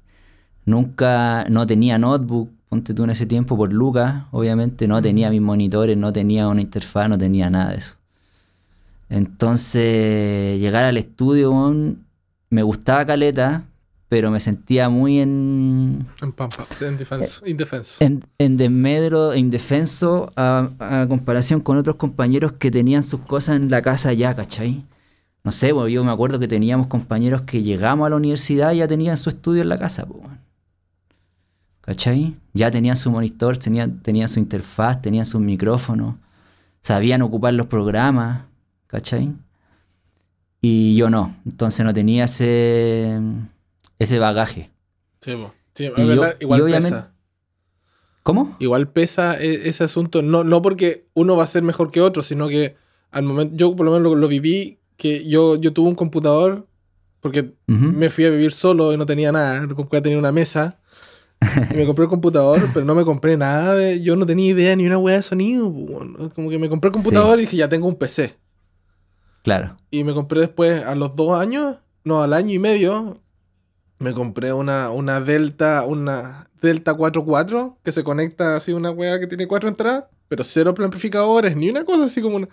Nunca, 0.65 1.45
no 1.51 1.67
tenía 1.67 1.99
notebook, 1.99 2.51
ponte 2.71 2.95
tú 2.95 3.05
en 3.05 3.11
ese 3.11 3.27
tiempo 3.27 3.59
por 3.59 3.75
Lucas, 3.75 4.25
obviamente, 4.31 4.89
no 4.89 5.03
tenía 5.03 5.29
mis 5.29 5.43
monitores, 5.43 5.99
no 5.99 6.15
tenía 6.15 6.49
una 6.49 6.63
interfaz, 6.63 7.11
no 7.11 7.19
tenía 7.19 7.51
nada 7.51 7.73
de 7.73 7.77
eso. 7.77 7.97
Entonces, 9.11 10.59
llegar 10.59 10.85
al 10.85 10.97
estudio, 10.97 11.51
weón, 11.51 12.08
me 12.51 12.63
gustaba 12.63 13.05
caleta, 13.05 13.65
pero 14.09 14.31
me 14.31 14.41
sentía 14.41 14.89
muy 14.89 15.19
en, 15.21 16.07
En 16.23 16.33
pampa, 16.33 16.65
en 16.81 16.97
defenso. 16.97 17.47
indefenso. 17.47 18.03
en, 18.03 18.25
en 18.39 18.57
desmedro, 18.57 19.35
indefenso 19.35 20.31
a, 20.37 20.71
a 20.79 21.07
comparación 21.09 21.61
con 21.61 21.77
otros 21.77 21.97
compañeros 21.97 22.53
que 22.53 22.71
tenían 22.71 23.03
sus 23.03 23.21
cosas 23.21 23.57
en 23.57 23.71
la 23.71 23.83
casa 23.83 24.13
ya, 24.15 24.35
¿cachai? 24.35 24.85
No 25.45 25.53
sé, 25.53 25.73
pues, 25.75 25.93
yo 25.93 26.05
me 26.05 26.11
acuerdo 26.11 26.39
que 26.39 26.49
teníamos 26.49 26.87
compañeros 26.89 27.43
que 27.43 27.63
llegamos 27.63 28.07
a 28.07 28.11
la 28.11 28.17
universidad 28.17 28.73
y 28.73 28.79
ya 28.79 28.89
tenían 28.89 29.17
su 29.19 29.29
estudio 29.31 29.63
en 29.63 29.69
la 29.69 29.79
casa, 29.79 30.07
pues. 30.07 30.23
¿cachai? 31.83 32.37
Ya 32.53 32.71
tenían 32.71 32.97
su 32.97 33.11
monitor, 33.11 33.57
tenían, 33.59 34.01
tenían 34.01 34.29
su 34.29 34.41
interfaz, 34.41 35.01
tenían 35.01 35.25
sus 35.25 35.41
micrófonos, 35.41 36.17
sabían 36.83 37.23
ocupar 37.23 37.55
los 37.55 37.67
programas, 37.67 38.43
¿cachai? 38.87 39.33
Y 40.61 40.97
yo 40.97 41.09
no, 41.11 41.37
entonces 41.45 41.85
no 41.85 41.95
tenía 41.95 42.25
ese, 42.25 43.19
ese 43.99 44.19
bagaje. 44.19 44.71
Sí. 45.21 45.33
Sí, 45.75 45.85
es 45.87 45.93
Y 45.97 46.01
yo- 46.01 46.07
verdad, 46.07 46.35
igual 46.41 46.61
y 46.69 46.73
pesa. 46.73 47.13
¿Cómo? 48.25 48.57
Igual 48.59 48.91
pesa 48.91 49.41
e- 49.41 49.69
ese 49.69 49.85
asunto, 49.85 50.23
no, 50.23 50.43
no 50.45 50.61
porque 50.61 51.07
uno 51.15 51.37
va 51.37 51.45
a 51.45 51.47
ser 51.47 51.63
mejor 51.63 51.91
que 51.91 52.01
otro, 52.01 52.23
sino 52.23 52.49
que 52.49 52.75
al 53.11 53.23
momento, 53.23 53.57
yo 53.57 53.75
por 53.77 53.87
lo 53.87 53.93
menos 53.93 54.11
lo, 54.11 54.15
lo 54.17 54.29
viví, 54.29 54.81
que 54.97 55.25
yo, 55.27 55.57
yo 55.57 55.73
tuve 55.73 55.89
un 55.89 55.95
computador, 55.95 56.67
porque 57.21 57.53
me 57.67 58.11
fui 58.11 58.25
a 58.25 58.31
vivir 58.31 58.53
solo 58.53 58.93
y 58.93 58.97
no 58.97 59.07
tenía 59.07 59.31
nada, 59.33 59.67
tenía 60.03 60.19
una 60.19 60.33
mesa, 60.33 60.81
y 61.71 61.75
me 61.75 61.87
compré 61.87 62.05
el 62.05 62.11
computador, 62.11 62.69
pero 62.75 62.85
no 62.85 62.95
me 62.97 63.05
compré 63.05 63.37
nada 63.37 63.75
de, 63.77 64.03
yo 64.03 64.17
no 64.17 64.27
tenía 64.27 64.51
idea 64.51 64.75
ni 64.77 64.87
una 64.87 64.99
hueá 64.99 65.17
de 65.17 65.23
sonido, 65.23 65.73
como 66.35 66.51
que 66.51 66.59
me 66.59 66.69
compré 66.69 66.89
el 66.89 66.95
computador 66.95 67.39
y 67.39 67.43
dije, 67.43 67.57
ya 67.57 67.69
tengo 67.69 67.87
un 67.87 67.95
PC. 67.95 68.35
Claro. 69.49 69.79
Y 69.91 70.05
me 70.05 70.13
compré 70.13 70.41
después, 70.41 70.85
a 70.85 70.95
los 70.95 71.17
dos 71.17 71.41
años, 71.41 71.79
no, 72.05 72.23
al 72.23 72.35
año 72.35 72.53
y 72.53 72.59
medio, 72.59 73.23
me 73.99 74.13
compré 74.13 74.53
una, 74.53 74.91
una 74.91 75.23
Delta, 75.23 75.87
una 75.87 76.51
Delta 76.61 76.93
44 76.93 77.79
que 77.83 77.91
se 77.91 78.05
conecta 78.05 78.57
así 78.57 78.75
una 78.75 78.91
wea 78.91 79.19
que 79.19 79.27
tiene 79.27 79.47
cuatro 79.47 79.71
entradas, 79.71 80.05
pero 80.29 80.45
cero 80.45 80.75
amplificadores, 80.77 81.57
ni 81.57 81.71
una 81.71 81.87
cosa 81.87 82.05
así 82.05 82.21
como 82.21 82.37
una. 82.37 82.49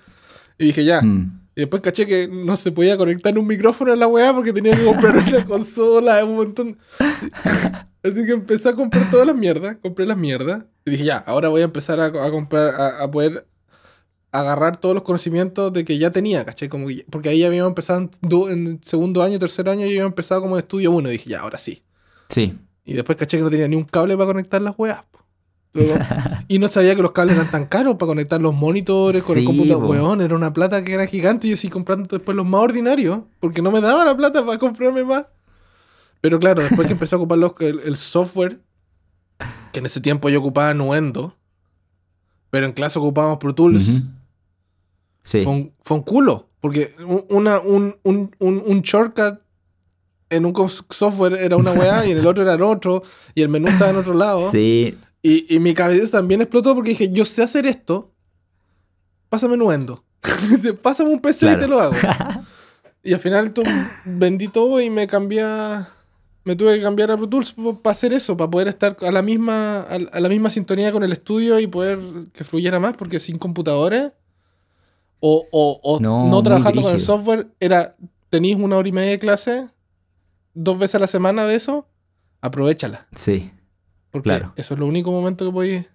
Y 0.58 0.68
dije, 0.68 0.86
ya. 0.86 1.02
Mm. 1.02 1.42
Y 1.58 1.62
después 1.62 1.82
caché 1.82 2.06
que 2.06 2.30
no 2.30 2.56
se 2.56 2.72
podía 2.72 2.96
conectar 2.96 3.38
un 3.38 3.46
micrófono 3.46 3.92
en 3.92 4.00
la 4.00 4.08
weá 4.08 4.34
porque 4.34 4.54
tenía 4.54 4.74
que 4.74 4.86
comprar 4.86 5.18
una 5.28 5.44
consola, 5.44 6.24
un 6.24 6.38
montón. 6.38 6.78
Así 8.04 8.26
que 8.26 8.32
empecé 8.32 8.70
a 8.70 8.74
comprar 8.74 9.12
todas 9.12 9.28
las 9.28 9.36
mierdas, 9.36 9.76
compré 9.82 10.06
las 10.06 10.18
mierdas. 10.18 10.64
Y 10.86 10.92
dije, 10.92 11.04
ya, 11.04 11.18
ahora 11.18 11.50
voy 11.50 11.60
a 11.60 11.66
empezar 11.66 12.00
a, 12.00 12.06
a 12.06 12.32
comprar, 12.32 12.74
a, 12.74 13.04
a 13.04 13.12
poder 13.12 13.46
agarrar 14.40 14.78
todos 14.78 14.94
los 14.96 15.04
conocimientos 15.04 15.72
de 15.74 15.86
que 15.86 15.98
ya 15.98 16.12
tenía, 16.12 16.46
¿cachai? 16.46 16.68
Como 16.70 16.88
que- 16.88 17.06
porque 17.10 17.30
ahí 17.30 17.40
ya 17.40 17.48
habíamos 17.48 17.70
empezado 17.70 18.00
en, 18.02 18.68
en 18.68 18.80
segundo 18.84 19.22
año, 19.24 19.40
tercer 19.40 19.68
año, 19.70 19.82
y 19.86 19.90
había 19.90 20.04
empezado 20.04 20.42
como 20.42 20.56
en 20.56 20.60
estudio 20.60 20.92
uno. 20.92 21.10
Y 21.10 21.14
dije, 21.14 21.30
ya, 21.30 21.42
ahora 21.42 21.58
sí. 21.58 21.84
Sí. 22.30 22.58
Y 22.86 22.94
después 22.94 23.18
caché 23.18 23.38
que 23.38 23.44
no 23.44 23.50
tenía 23.50 23.68
ni 23.68 23.76
un 23.76 23.84
cable 23.86 24.16
para 24.16 24.28
conectar 24.28 24.62
las 24.62 24.76
weas. 24.78 25.00
Luego- 25.74 25.96
y 26.48 26.60
no 26.60 26.68
sabía 26.68 26.96
que 26.96 27.02
los 27.02 27.12
cables 27.12 27.36
eran 27.36 27.52
tan 27.52 27.66
caros 27.66 27.96
para 27.96 28.08
conectar 28.08 28.42
los 28.42 28.54
monitores 28.54 29.24
con 29.24 29.36
el 29.38 29.42
Sí, 29.42 29.46
computador. 29.48 29.84
po. 29.86 29.92
Weón, 29.92 30.22
era 30.22 30.36
una 30.36 30.54
plata 30.54 30.84
que 30.84 30.94
era 30.94 31.06
gigante. 31.08 31.48
Y 31.48 31.52
yo 31.52 31.58
sí 31.58 31.68
comprando 31.70 32.08
después 32.10 32.36
los 32.38 32.46
más 32.46 32.62
ordinarios. 32.62 33.20
Porque 33.40 33.62
no 33.62 33.72
me 33.72 33.82
daba 33.82 34.06
la 34.06 34.16
plata 34.16 34.46
para 34.46 34.58
comprarme 34.58 35.04
más. 35.04 35.26
Pero 36.22 36.40
claro, 36.40 36.62
después 36.62 36.88
que 36.88 36.94
empecé 36.94 37.16
a 37.16 37.18
ocupar 37.18 37.38
los- 37.38 37.54
el, 37.60 37.80
el 37.82 37.98
software, 37.98 38.60
que 39.74 39.80
en 39.80 39.86
ese 39.86 40.00
tiempo 40.00 40.30
yo 40.30 40.40
ocupaba 40.40 40.74
Nuendo, 40.74 41.36
pero 42.50 42.66
en 42.68 42.72
clase 42.72 42.98
ocupábamos 43.00 43.38
Pro 43.40 43.54
Tools. 43.54 44.02
Sí. 45.26 45.42
fue, 45.42 45.52
un, 45.52 45.74
fue 45.84 45.98
un 45.98 46.04
culo. 46.04 46.50
Porque 46.62 46.96
un, 47.06 47.26
una, 47.30 47.60
un, 47.60 47.94
un, 48.04 48.34
un, 48.40 48.64
un 48.66 48.82
shortcut 48.82 49.40
en 50.30 50.46
un 50.46 50.54
software 50.90 51.34
era 51.34 51.58
una 51.58 51.72
weá 51.74 52.06
y 52.08 52.12
en 52.12 52.18
el 52.20 52.26
otro 52.28 52.44
era 52.44 52.54
el 52.54 52.62
otro. 52.62 53.04
Y 53.36 53.42
el 53.42 53.50
menú 53.50 53.68
estaba 53.68 53.92
en 53.92 53.98
otro 53.98 54.14
lado. 54.14 54.50
Sí. 54.52 54.98
Y, 55.22 55.54
y 55.54 55.60
mi 55.60 55.74
cabeza 55.74 56.10
también 56.20 56.42
explotó 56.42 56.74
porque 56.74 56.92
dije, 56.92 57.12
yo 57.12 57.26
sé 57.26 57.44
hacer 57.44 57.66
esto. 57.66 58.12
Pásame 59.30 59.58
Nuendo. 59.58 60.04
Pásame 60.82 61.10
un 61.12 61.20
PC 61.20 61.46
y 61.46 61.50
Claro. 61.50 61.60
te 61.62 61.68
lo 61.68 61.80
hago. 61.80 61.96
y 63.04 63.14
al 63.14 63.20
final 63.20 63.52
tu- 63.54 63.64
vendí 64.06 64.48
todo 64.48 64.80
y 64.82 64.90
me 64.90 65.08
cambié 65.08 65.42
a- 65.42 65.92
Me 66.44 66.56
tuve 66.56 66.76
que 66.78 66.82
cambiar 66.84 67.10
a 67.12 67.18
Pro 67.18 67.28
Tools 67.28 67.56
para 67.82 67.92
hacer 67.92 68.14
eso, 68.14 68.38
para 68.38 68.50
poder 68.50 68.68
estar 68.68 68.96
a 69.02 69.12
la 69.12 69.22
misma 69.24 69.80
a 69.82 70.20
la 70.20 70.30
misma 70.30 70.50
sintonía 70.52 70.92
con 70.92 71.04
el 71.04 71.12
estudio 71.12 71.60
y 71.60 71.66
poder 71.68 71.98
que 72.34 72.44
fluyera 72.44 72.80
más, 72.80 72.96
porque 72.96 73.20
sin 73.20 73.38
computadores 73.40 74.12
o, 75.20 75.46
o, 75.52 75.80
o 75.84 76.00
No, 76.00 76.44
trabajando 76.44 76.82
con 76.82 76.94
el 76.94 77.00
software, 77.00 77.48
era 77.60 77.96
tenéis 78.30 78.58
una 78.58 78.78
hora 78.78 78.88
y 78.90 78.92
media 78.92 79.12
de 79.12 79.20
clase, 79.20 79.68
dos 80.54 80.78
veces 80.80 80.96
a 80.96 81.00
la 81.00 81.08
semana 81.08 81.46
de 81.46 81.56
eso, 81.56 81.88
aprovechala. 82.42 83.08
Sí. 83.16 83.52
Porque 84.12 84.30
Claro. 84.30 84.54
eso 84.56 84.74
es 84.74 84.80
lo 84.80 84.86
único 84.88 85.12
momento 85.12 85.46
que 85.46 85.52
podéis. 85.52 85.86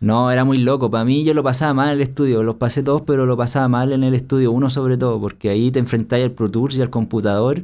No, 0.00 0.30
era 0.30 0.44
muy 0.44 0.58
loco. 0.58 0.90
Para 0.90 1.04
mí 1.04 1.24
yo 1.24 1.32
lo 1.32 1.42
pasaba 1.42 1.72
mal 1.72 1.88
en 1.88 1.94
el 1.94 2.00
estudio. 2.02 2.42
Los 2.42 2.56
pasé 2.56 2.82
todos, 2.82 3.02
pero 3.02 3.24
lo 3.24 3.36
pasaba 3.38 3.68
mal 3.68 3.92
en 3.92 4.04
el 4.04 4.12
estudio. 4.14 4.52
Uno 4.52 4.68
sobre 4.68 4.98
todo, 4.98 5.18
porque 5.18 5.48
ahí 5.48 5.70
te 5.70 5.78
enfrentáis 5.78 6.24
al 6.24 6.32
Pro 6.32 6.50
Tools 6.50 6.76
y 6.76 6.82
al 6.82 6.90
computador 6.90 7.62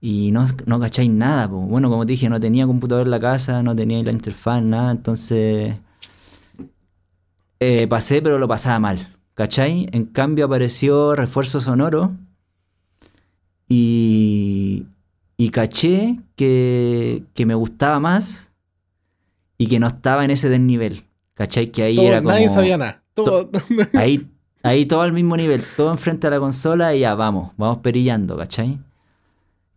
y 0.00 0.32
no, 0.32 0.44
no 0.66 0.80
cacháis 0.80 1.08
nada. 1.10 1.48
po. 1.48 1.56
Bueno, 1.60 1.88
como 1.88 2.04
te 2.04 2.12
dije, 2.12 2.28
no 2.28 2.38
tenía 2.40 2.66
computador 2.66 3.06
en 3.06 3.10
la 3.12 3.20
casa, 3.20 3.62
no 3.62 3.74
tenía 3.74 4.02
la 4.02 4.10
interfaz, 4.12 4.62
nada. 4.62 4.90
Entonces 4.90 5.76
eh, 7.60 7.86
pasé, 7.88 8.20
pero 8.20 8.38
lo 8.38 8.48
pasaba 8.48 8.78
mal. 8.78 9.16
¿Cachai? 9.34 9.88
En 9.92 10.04
cambio 10.04 10.44
apareció 10.46 11.14
refuerzo 11.16 11.60
sonoro 11.60 12.12
y, 13.68 14.86
y 15.36 15.48
caché 15.50 16.18
que, 16.36 17.24
que 17.34 17.46
me 17.46 17.54
gustaba 17.54 17.98
más 18.00 18.52
y 19.58 19.66
que 19.66 19.78
no 19.80 19.86
estaba 19.86 20.24
en 20.24 20.30
ese 20.30 20.48
desnivel. 20.48 21.04
¿Cachai? 21.34 21.70
Que 21.72 21.82
ahí 21.84 21.96
Todo- 21.96 22.06
era 22.08 22.18
como... 22.18 22.30
nadie 22.30 22.48
sabía 22.50 22.76
nada. 22.76 23.02
Todo, 23.14 23.50
Ahí, 23.94 24.26
ahí 24.62 24.86
todo 24.86 25.02
al 25.02 25.12
mismo 25.12 25.36
nivel, 25.36 25.62
todo 25.76 25.90
enfrente 25.90 26.26
a 26.26 26.30
la 26.30 26.40
consola 26.40 26.94
y 26.94 27.00
ya 27.00 27.14
vamos, 27.14 27.52
vamos 27.58 27.78
perillando, 27.78 28.38
¿cachai? 28.38 28.78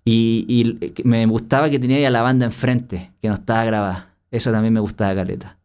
Y, 0.05 0.45
y 0.47 1.03
me 1.03 1.25
gustaba 1.25 1.69
que 1.69 1.77
tenía 1.79 1.99
ya 1.99 2.09
la 2.09 2.21
banda 2.21 2.45
enfrente, 2.45 3.11
que 3.21 3.27
no 3.27 3.33
estaba 3.33 3.65
grabada. 3.65 4.13
Eso 4.31 4.51
también 4.53 4.73
me 4.73 4.79
gustaba 4.79 5.13
caleta. 5.15 5.57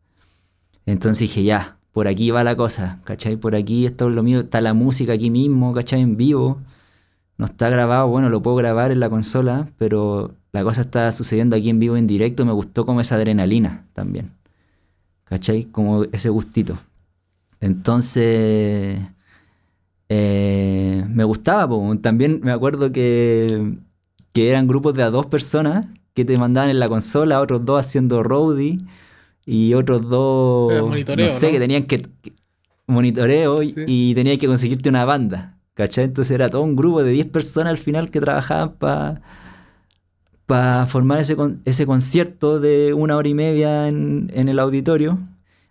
Entonces 0.85 1.20
dije, 1.29 1.44
ya, 1.44 1.76
por 1.92 2.09
aquí 2.09 2.31
va 2.31 2.44
la 2.44 2.57
cosa, 2.57 3.00
¿cachai? 3.05 3.37
Por 3.37 3.55
aquí 3.55 3.87
esto 3.87 4.09
es 4.09 4.14
lo 4.14 4.22
mío, 4.22 4.40
está 4.40 4.61
la 4.61 4.74
música 4.74 5.14
aquí 5.14 5.31
mismo, 5.31 5.72
¿cachai? 5.72 6.00
En 6.00 6.16
vivo. 6.16 6.61
No 7.37 7.46
está 7.46 7.70
grabado, 7.70 8.09
bueno, 8.09 8.29
lo 8.29 8.42
puedo 8.42 8.57
grabar 8.57 8.92
en 8.92 9.00
la 9.00 9.09
consola, 9.11 9.68
pero 9.79 10.35
la 10.53 10.62
cosa 10.62 10.83
estaba 10.83 11.11
sucediendo 11.12 11.57
aquí 11.57 11.70
en 11.70 11.79
vivo 11.79 11.96
en 11.96 12.07
directo, 12.07 12.44
me 12.44 12.53
gustó 12.53 12.85
como 12.87 13.00
esa 13.00 13.16
adrenalina 13.16 13.87
también. 13.94 14.33
¿Cachai? 15.24 15.64
Como 15.64 16.05
ese 16.12 16.29
gustito. 16.29 16.76
Entonces, 17.61 18.98
eh, 20.09 21.07
me 21.09 21.24
gustaba. 21.24 21.76
También 22.03 22.40
me 22.42 22.53
acuerdo 22.53 22.92
que, 22.92 23.74
que 24.33 24.50
eran 24.50 24.66
grupos 24.66 24.94
de 24.94 25.03
a 25.03 25.11
dos 25.11 25.26
personas 25.26 25.87
que 26.14 26.24
te 26.24 26.37
mandaban 26.37 26.70
en 26.70 26.81
la 26.81 26.88
consola, 26.88 27.40
otros 27.40 27.64
dos 27.64 27.81
haciendo 27.81 28.22
roadie 28.22 28.79
y 29.46 29.74
otros 29.74 30.09
dos, 30.09 30.72
no 30.72 31.29
sé, 31.31 31.46
¿no? 31.46 31.53
que 31.53 31.59
tenían 31.59 31.83
que, 31.85 32.03
que- 32.03 32.33
monitoreo 32.87 33.62
y, 33.62 33.72
Sí. 33.72 33.85
y 33.87 34.14
tenías 34.14 34.38
que 34.38 34.46
conseguirte 34.46 34.88
una 34.88 35.05
banda. 35.05 35.57
¿Cachai? 35.74 36.05
Entonces 36.05 36.33
era 36.33 36.50
todo 36.50 36.62
un 36.62 36.76
grupo 36.76 37.03
de 37.03 37.12
10 37.12 37.26
personas 37.29 37.70
al 37.70 37.79
final 37.79 38.11
que 38.11 38.20
trabajaban 38.20 38.72
para 38.74 39.22
para 40.46 40.87
formar 40.87 41.20
ese, 41.20 41.37
con- 41.37 41.61
ese 41.64 41.87
concierto 41.87 42.59
de 42.59 42.92
una 42.92 43.16
hora 43.16 43.29
y 43.29 43.35
media 43.35 43.87
en, 43.88 44.31
en 44.35 44.48
el 44.48 44.59
auditorio. 44.59 45.18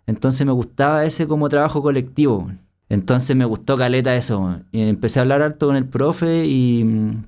Entonces 0.06 0.46
me 0.46 0.52
gustaba 0.52 1.04
ese 1.04 1.26
como 1.26 1.48
trabajo 1.50 1.82
colectivo. 1.82 2.50
Entonces 2.88 3.36
me 3.36 3.44
gustó 3.44 3.76
caleta 3.76 4.16
eso. 4.16 4.56
Y 4.72 4.80
empecé 4.80 5.18
a 5.18 5.22
hablar 5.22 5.42
harto 5.42 5.66
con 5.66 5.76
el 5.76 5.84
profe 5.84 6.46
y 6.46 6.82
mm, 6.84 7.22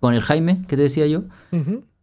con 0.00 0.12
el 0.14 0.20
Jaime, 0.22 0.60
que 0.66 0.76
te 0.76 0.82
decía 0.82 1.06
yo, 1.06 1.22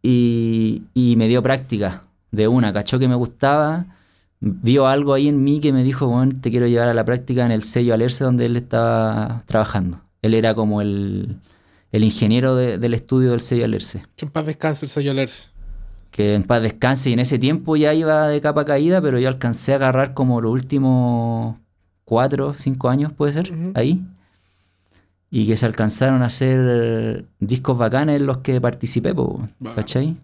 y, 0.01 0.83
y 0.93 1.15
me 1.17 1.27
dio 1.27 1.43
práctica 1.43 2.03
de 2.35 2.47
una. 2.47 2.73
Cachó 2.73 2.99
que 2.99 3.07
me 3.07 3.15
gustaba, 3.15 3.85
vio 4.39 4.87
algo 4.87 5.13
ahí 5.13 5.27
en 5.27 5.43
mí 5.43 5.59
que 5.59 5.73
me 5.73 5.83
dijo, 5.83 6.07
bueno, 6.07 6.33
te 6.41 6.51
quiero 6.51 6.67
llevar 6.67 6.89
a 6.89 6.93
la 6.93 7.05
práctica 7.05 7.45
en 7.45 7.51
el 7.51 7.63
sello 7.63 7.93
Alerce 7.93 8.23
donde 8.23 8.45
él 8.45 8.55
estaba 8.57 9.43
trabajando. 9.45 10.01
Él 10.21 10.33
era 10.33 10.53
como 10.53 10.81
el, 10.81 11.37
el 11.91 12.03
ingeniero 12.03 12.55
de- 12.55 12.77
del 12.77 12.93
estudio 12.93 13.31
del 13.31 13.39
sello 13.39 13.65
Alerce 13.65 14.03
Que 14.15 14.25
en 14.25 14.31
paz 14.31 14.45
descanse 14.45 14.85
el 14.85 14.89
sello 14.89 15.11
Alerce. 15.11 15.49
que 16.11 16.33
en 16.35 16.43
paz 16.43 16.61
descanse. 16.61 17.09
Y 17.09 17.13
en 17.13 17.19
ese 17.19 17.37
tiempo 17.39 17.75
ya 17.75 17.93
iba 17.93 18.27
de 18.27 18.39
capa 18.41 18.65
caída, 18.65 19.01
pero 19.01 19.19
yo 19.19 19.27
alcancé 19.27 19.73
a 19.73 19.75
agarrar 19.75 20.13
como 20.13 20.41
los 20.41 20.51
últimos 20.51 21.57
cuatro, 22.05 22.53
cinco 22.53 22.89
años, 22.89 23.11
puede 23.11 23.33
ser, 23.33 23.51
ahí. 23.73 24.01
Y 25.31 25.45
que 25.47 25.57
se 25.57 25.65
alcanzaron 25.65 26.21
a 26.23 26.27
hacer 26.27 27.25
discos 27.39 27.77
bacanes 27.77 28.17
en 28.17 28.25
los 28.25 28.37
que 28.37 28.61
participé, 28.61 29.13
po. 29.13 29.41
¿cachai? 29.75 30.15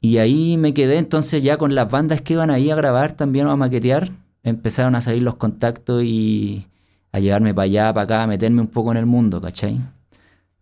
Y 0.00 0.18
ahí 0.18 0.56
me 0.56 0.72
quedé 0.74 0.98
entonces 0.98 1.42
ya 1.42 1.58
con 1.58 1.74
las 1.74 1.90
bandas 1.90 2.22
que 2.22 2.32
iban 2.34 2.50
ahí 2.50 2.70
a 2.70 2.76
grabar 2.76 3.12
también 3.12 3.46
o 3.46 3.50
a 3.50 3.56
maquetear. 3.56 4.10
Empezaron 4.42 4.94
a 4.94 5.02
salir 5.02 5.22
los 5.22 5.36
contactos 5.36 6.02
y 6.04 6.66
a 7.12 7.20
llevarme 7.20 7.54
para 7.54 7.64
allá, 7.64 7.92
para 7.92 8.04
acá, 8.04 8.22
a 8.22 8.26
meterme 8.26 8.62
un 8.62 8.68
poco 8.68 8.92
en 8.92 8.98
el 8.98 9.06
mundo, 9.06 9.40
¿cachai? 9.40 9.80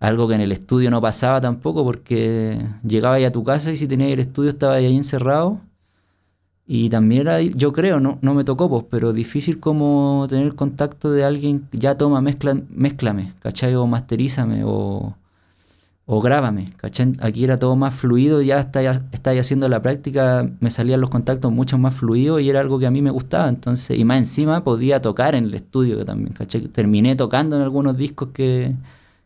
Algo 0.01 0.29
que 0.29 0.35
en 0.35 0.41
el 0.41 0.53
estudio 0.53 0.91
no 0.91 1.01
pasaba 1.01 1.41
tampoco 1.41 1.85
porque 1.85 2.59
llegaba 2.85 3.17
ahí 3.17 3.25
a 3.25 3.33
tu 3.33 3.45
casa 3.45 3.73
y 3.73 3.77
si 3.77 3.87
tenías 3.89 4.11
el 4.11 4.21
estudio 4.21 4.51
estaba 4.51 4.75
ahí 4.75 4.97
encerrado. 4.97 5.61
Y 6.67 6.91
también 6.91 7.23
era, 7.23 7.41
yo 7.41 7.73
creo, 7.73 7.99
no, 7.99 8.19
no 8.21 8.35
me 8.35 8.45
tocó, 8.45 8.69
pues, 8.69 8.85
pero 8.91 9.13
difícil 9.15 9.59
como 9.59 10.27
tener 10.29 10.55
contacto 10.55 11.11
de 11.11 11.25
alguien, 11.25 11.67
ya 11.73 11.97
toma, 11.97 12.21
mezcla, 12.21 12.61
mézclame, 12.71 13.33
¿cachai? 13.41 13.75
O 13.75 13.87
masterízame, 13.87 14.65
o, 14.65 15.17
o 16.11 16.23
grábame, 16.23 16.73
¿cachai? 16.79 17.13
Aquí 17.21 17.45
era 17.45 17.59
todo 17.59 17.77
más 17.77 17.95
fluido, 17.95 18.41
ya 18.41 18.61
estaba, 18.61 19.03
estaba 19.13 19.39
haciendo 19.39 19.69
la 19.69 19.83
práctica, 19.83 20.51
me 20.59 20.71
salían 20.71 21.03
los 21.03 21.11
contactos 21.11 21.53
mucho 21.53 21.77
más 21.77 21.95
fluidos 21.95 22.41
y 22.41 22.49
era 22.49 22.61
algo 22.61 22.79
que 22.79 22.87
a 22.87 22.91
mí 22.91 23.03
me 23.03 23.11
gustaba, 23.11 23.47
entonces, 23.51 23.99
y 23.99 24.05
más 24.05 24.17
encima 24.17 24.65
podía 24.65 25.03
tocar 25.03 25.35
en 25.35 25.45
el 25.45 25.53
estudio 25.53 26.03
también, 26.07 26.33
¿cachai? 26.33 26.63
Terminé 26.69 27.15
tocando 27.15 27.57
en 27.57 27.63
algunos 27.63 27.99
discos 27.99 28.31
que, 28.33 28.75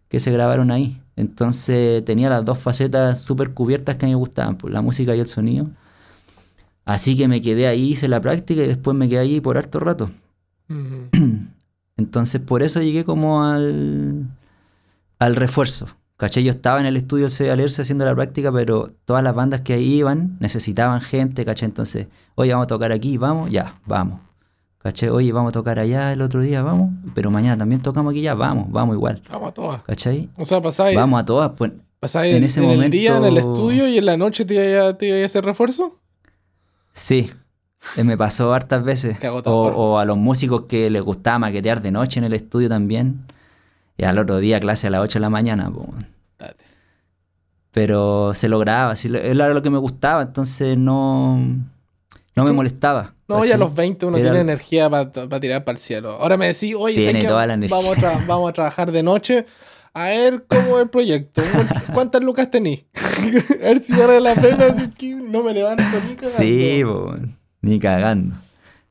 que 0.08 0.18
se 0.18 0.32
grabaron 0.32 0.72
ahí. 0.72 1.00
Entonces 1.14 2.04
tenía 2.04 2.28
las 2.28 2.44
dos 2.44 2.58
facetas 2.58 3.22
súper 3.22 3.52
cubiertas 3.54 3.96
que 3.96 4.06
a 4.06 4.08
mí 4.08 4.14
me 4.14 4.18
gustaban, 4.18 4.56
pues, 4.56 4.74
la 4.74 4.82
música 4.82 5.14
y 5.14 5.20
el 5.20 5.28
sonido. 5.28 5.68
Así 6.84 7.16
que 7.16 7.28
me 7.28 7.40
quedé 7.40 7.68
ahí, 7.68 7.90
hice 7.90 8.08
la 8.08 8.20
práctica 8.20 8.60
y 8.60 8.66
después 8.66 8.96
me 8.96 9.08
quedé 9.08 9.20
ahí 9.20 9.40
por 9.40 9.56
harto 9.56 9.78
rato. 9.78 10.10
Entonces 11.96 12.40
por 12.40 12.64
eso 12.64 12.82
llegué 12.82 13.04
como 13.04 13.44
al, 13.44 14.26
al 15.20 15.36
refuerzo. 15.36 15.86
¿Cachai? 16.22 16.44
Yo 16.44 16.52
estaba 16.52 16.78
en 16.78 16.86
el 16.86 16.96
estudio 16.96 17.26
del 17.26 17.50
Alerce 17.50 17.82
haciendo 17.82 18.04
la 18.04 18.14
práctica, 18.14 18.52
pero 18.52 18.92
todas 19.06 19.24
las 19.24 19.34
bandas 19.34 19.62
que 19.62 19.72
ahí 19.72 19.94
iban 19.94 20.36
necesitaban 20.38 21.00
gente, 21.00 21.44
¿cachai? 21.44 21.66
Entonces, 21.68 22.06
oye, 22.36 22.52
vamos 22.52 22.66
a 22.66 22.68
tocar 22.68 22.92
aquí, 22.92 23.18
vamos, 23.18 23.50
ya, 23.50 23.80
vamos. 23.86 24.20
¿Cachai? 24.78 25.08
Oye, 25.08 25.32
vamos 25.32 25.48
a 25.48 25.52
tocar 25.52 25.80
allá 25.80 26.12
el 26.12 26.22
otro 26.22 26.40
día, 26.40 26.62
vamos. 26.62 26.92
Pero 27.12 27.32
mañana 27.32 27.58
también 27.58 27.82
tocamos 27.82 28.12
aquí, 28.12 28.22
ya, 28.22 28.34
vamos, 28.34 28.70
vamos 28.70 28.94
igual. 28.94 29.20
Vamos 29.28 29.48
a 29.48 29.52
todas. 29.52 29.82
¿Cachai? 29.82 30.28
O 30.36 30.44
sea, 30.44 30.62
pasáis, 30.62 30.96
Vamos 30.96 31.20
a 31.20 31.24
todas, 31.24 31.50
pues. 31.56 31.72
pasáis 31.98 32.36
en 32.36 32.44
ese 32.44 32.62
en 32.72 32.80
el 32.84 32.88
día 32.88 33.16
en 33.16 33.24
el 33.24 33.38
estudio 33.38 33.88
y 33.88 33.98
en 33.98 34.06
la 34.06 34.16
noche 34.16 34.44
te 34.44 34.54
iba 34.54 34.90
a, 34.90 34.96
te 34.96 35.24
a 35.24 35.26
hacer 35.26 35.44
refuerzo. 35.44 35.98
Sí, 36.92 37.32
eh, 37.96 38.04
me 38.04 38.16
pasó 38.16 38.54
hartas 38.54 38.84
veces. 38.84 39.16
O, 39.46 39.50
o 39.50 39.98
a 39.98 40.04
los 40.04 40.16
músicos 40.18 40.66
que 40.68 40.88
les 40.88 41.02
gustaba 41.02 41.40
maquetear 41.40 41.82
de 41.82 41.90
noche 41.90 42.20
en 42.20 42.26
el 42.26 42.34
estudio 42.34 42.68
también. 42.68 43.24
Y 44.02 44.04
al 44.04 44.18
otro 44.18 44.38
día 44.38 44.58
clase 44.58 44.88
a 44.88 44.90
las 44.90 45.00
8 45.00 45.18
de 45.18 45.20
la 45.20 45.30
mañana. 45.30 45.70
Pero 47.70 48.34
se 48.34 48.48
lograba, 48.48 48.96
sí, 48.96 49.08
era 49.14 49.54
lo 49.54 49.62
que 49.62 49.70
me 49.70 49.78
gustaba, 49.78 50.22
entonces 50.22 50.76
no, 50.76 51.38
no 52.34 52.44
me 52.44 52.50
molestaba. 52.50 53.14
No, 53.28 53.44
ya 53.44 53.54
a 53.54 53.58
los 53.58 53.72
20 53.72 54.06
uno 54.06 54.16
Era- 54.16 54.26
tiene 54.26 54.40
energía 54.40 54.90
para 54.90 55.12
tirar 55.38 55.62
para 55.62 55.76
el 55.78 55.80
cielo. 55.82 56.18
Ahora 56.20 56.36
me 56.36 56.48
decís, 56.48 56.74
oye, 56.76 56.96
Tiene 56.96 57.20
energía. 57.20 57.68
Vamos, 57.70 57.96
a 57.96 58.00
tra- 58.00 58.26
vamos 58.26 58.50
a 58.50 58.52
trabajar 58.52 58.90
de 58.90 59.04
noche. 59.04 59.46
A 59.94 60.06
ver 60.06 60.46
cómo 60.48 60.78
es 60.78 60.82
el 60.82 60.90
proyecto. 60.90 61.40
¿Cuántas 61.94 62.24
lucas 62.24 62.50
tenís? 62.50 62.84
a 63.62 63.64
ver 63.66 63.80
si 63.82 63.92
vale 63.92 64.20
la 64.20 64.34
pena. 64.34 64.64
Así 64.66 64.90
que 64.90 65.14
no 65.14 65.44
me 65.44 65.54
levanto 65.54 65.84
ni 66.08 66.16
cagando. 66.16 66.38
Sí, 66.38 66.80
po, 66.84 67.14
ni 67.60 67.78
cagando. 67.78 68.34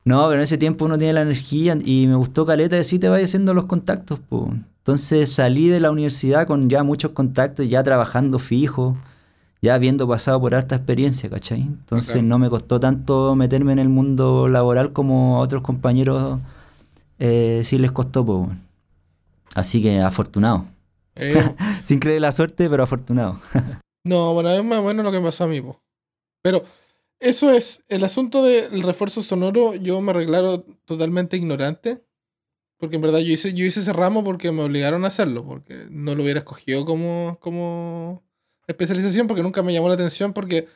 No, 0.04 0.22
pero 0.28 0.36
en 0.36 0.40
ese 0.40 0.56
tiempo 0.56 0.86
uno 0.86 0.96
tiene 0.96 1.12
la 1.12 1.20
energía 1.20 1.76
y 1.84 2.06
me 2.06 2.14
gustó 2.14 2.46
Caleta 2.46 2.78
y 2.78 2.84
sí 2.84 2.98
te 2.98 3.10
vaya 3.10 3.26
haciendo 3.26 3.52
los 3.52 3.66
contactos. 3.66 4.18
po. 4.18 4.54
Entonces 4.82 5.32
salí 5.32 5.68
de 5.68 5.78
la 5.78 5.92
universidad 5.92 6.48
con 6.48 6.68
ya 6.68 6.82
muchos 6.82 7.12
contactos, 7.12 7.68
ya 7.68 7.84
trabajando 7.84 8.40
fijo, 8.40 8.96
ya 9.60 9.74
habiendo 9.74 10.08
pasado 10.08 10.40
por 10.40 10.56
harta 10.56 10.74
experiencia, 10.74 11.30
¿cachai? 11.30 11.60
Entonces 11.60 12.20
no 12.24 12.36
me 12.40 12.50
costó 12.50 12.80
tanto 12.80 13.36
meterme 13.36 13.72
en 13.72 13.78
el 13.78 13.88
mundo 13.88 14.48
laboral 14.48 14.92
como 14.92 15.36
a 15.36 15.38
otros 15.38 15.62
compañeros 15.62 16.40
eh, 17.20 17.62
sí 17.62 17.78
les 17.78 17.92
costó. 17.92 18.26
po. 18.26 18.50
Así 19.54 19.80
que 19.80 20.00
afortunado. 20.00 20.66
Eh, 21.14 21.40
Sin 21.84 22.00
creer 22.00 22.20
la 22.20 22.32
suerte, 22.32 22.68
pero 22.68 22.82
afortunado. 22.82 23.38
no, 24.04 24.34
bueno, 24.34 24.50
es 24.50 24.64
más 24.64 24.80
o 24.80 24.82
menos 24.82 25.04
lo 25.04 25.12
que 25.12 25.20
pasó 25.20 25.44
a 25.44 25.46
mí. 25.46 25.60
po. 25.60 25.80
Pero 26.42 26.64
eso 27.20 27.52
es, 27.52 27.84
el 27.88 28.02
asunto 28.02 28.42
del 28.42 28.82
refuerzo 28.82 29.22
sonoro, 29.22 29.76
yo 29.76 30.00
me 30.00 30.12
declaro 30.12 30.64
totalmente 30.86 31.36
ignorante. 31.36 32.02
Porque 32.82 32.96
en 32.96 33.02
verdad 33.02 33.20
yo 33.20 33.32
hice, 33.32 33.54
yo 33.54 33.64
hice 33.64 33.78
ese 33.78 33.92
ramo 33.92 34.24
porque 34.24 34.50
me 34.50 34.64
obligaron 34.64 35.04
a 35.04 35.06
hacerlo. 35.06 35.44
Porque 35.46 35.86
no 35.88 36.16
lo 36.16 36.24
hubiera 36.24 36.40
escogido 36.40 36.84
como, 36.84 37.38
como 37.40 38.24
especialización 38.66 39.28
porque 39.28 39.44
nunca 39.44 39.62
me 39.62 39.72
llamó 39.72 39.86
la 39.86 39.94
atención 39.94 40.32
porque 40.32 40.66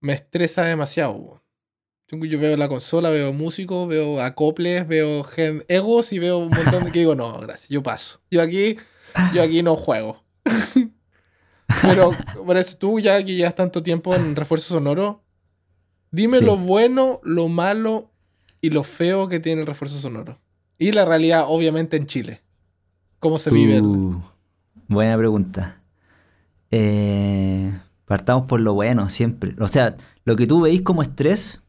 me 0.00 0.14
estresa 0.14 0.64
demasiado. 0.64 1.40
Yo, 2.08 2.18
yo 2.24 2.40
veo 2.40 2.56
la 2.56 2.66
consola, 2.66 3.10
veo 3.10 3.32
músicos, 3.32 3.86
veo 3.86 4.20
acoples, 4.20 4.88
veo 4.88 5.22
gen- 5.22 5.64
egos 5.68 6.12
y 6.12 6.18
veo 6.18 6.38
un 6.38 6.50
montón 6.50 6.82
de 6.86 6.90
que 6.90 6.98
digo, 6.98 7.14
no, 7.14 7.38
gracias, 7.38 7.68
yo 7.68 7.84
paso. 7.84 8.20
Yo 8.28 8.42
aquí, 8.42 8.76
yo 9.32 9.42
aquí 9.44 9.62
no 9.62 9.76
juego. 9.76 10.24
Pero 11.82 12.10
por 12.44 12.56
eso 12.56 12.76
tú 12.76 12.98
ya 12.98 13.24
que 13.24 13.34
llevas 13.36 13.54
tanto 13.54 13.84
tiempo 13.84 14.12
en 14.16 14.34
refuerzo 14.34 14.74
sonoro, 14.74 15.22
dime 16.10 16.38
Sí. 16.38 16.44
lo 16.44 16.56
bueno, 16.56 17.20
lo 17.22 17.46
malo 17.46 18.10
y 18.60 18.70
lo 18.70 18.82
feo 18.82 19.28
que 19.28 19.38
tiene 19.38 19.60
el 19.60 19.68
refuerzo 19.68 20.00
sonoro. 20.00 20.40
Y 20.82 20.90
la 20.90 21.04
realidad, 21.04 21.44
obviamente, 21.46 21.96
en 21.96 22.06
Chile. 22.06 22.40
¿Cómo 23.20 23.38
se 23.38 23.52
vive? 23.52 23.80
Uh, 23.80 24.20
buena 24.88 25.16
pregunta. 25.16 25.80
Eh, 26.72 27.72
partamos 28.04 28.46
por 28.46 28.60
lo 28.60 28.74
bueno, 28.74 29.08
siempre. 29.08 29.54
O 29.60 29.68
sea, 29.68 29.94
lo 30.24 30.34
que 30.34 30.48
tú 30.48 30.60
veis 30.62 30.82
como 30.82 31.02
estrés, 31.02 31.62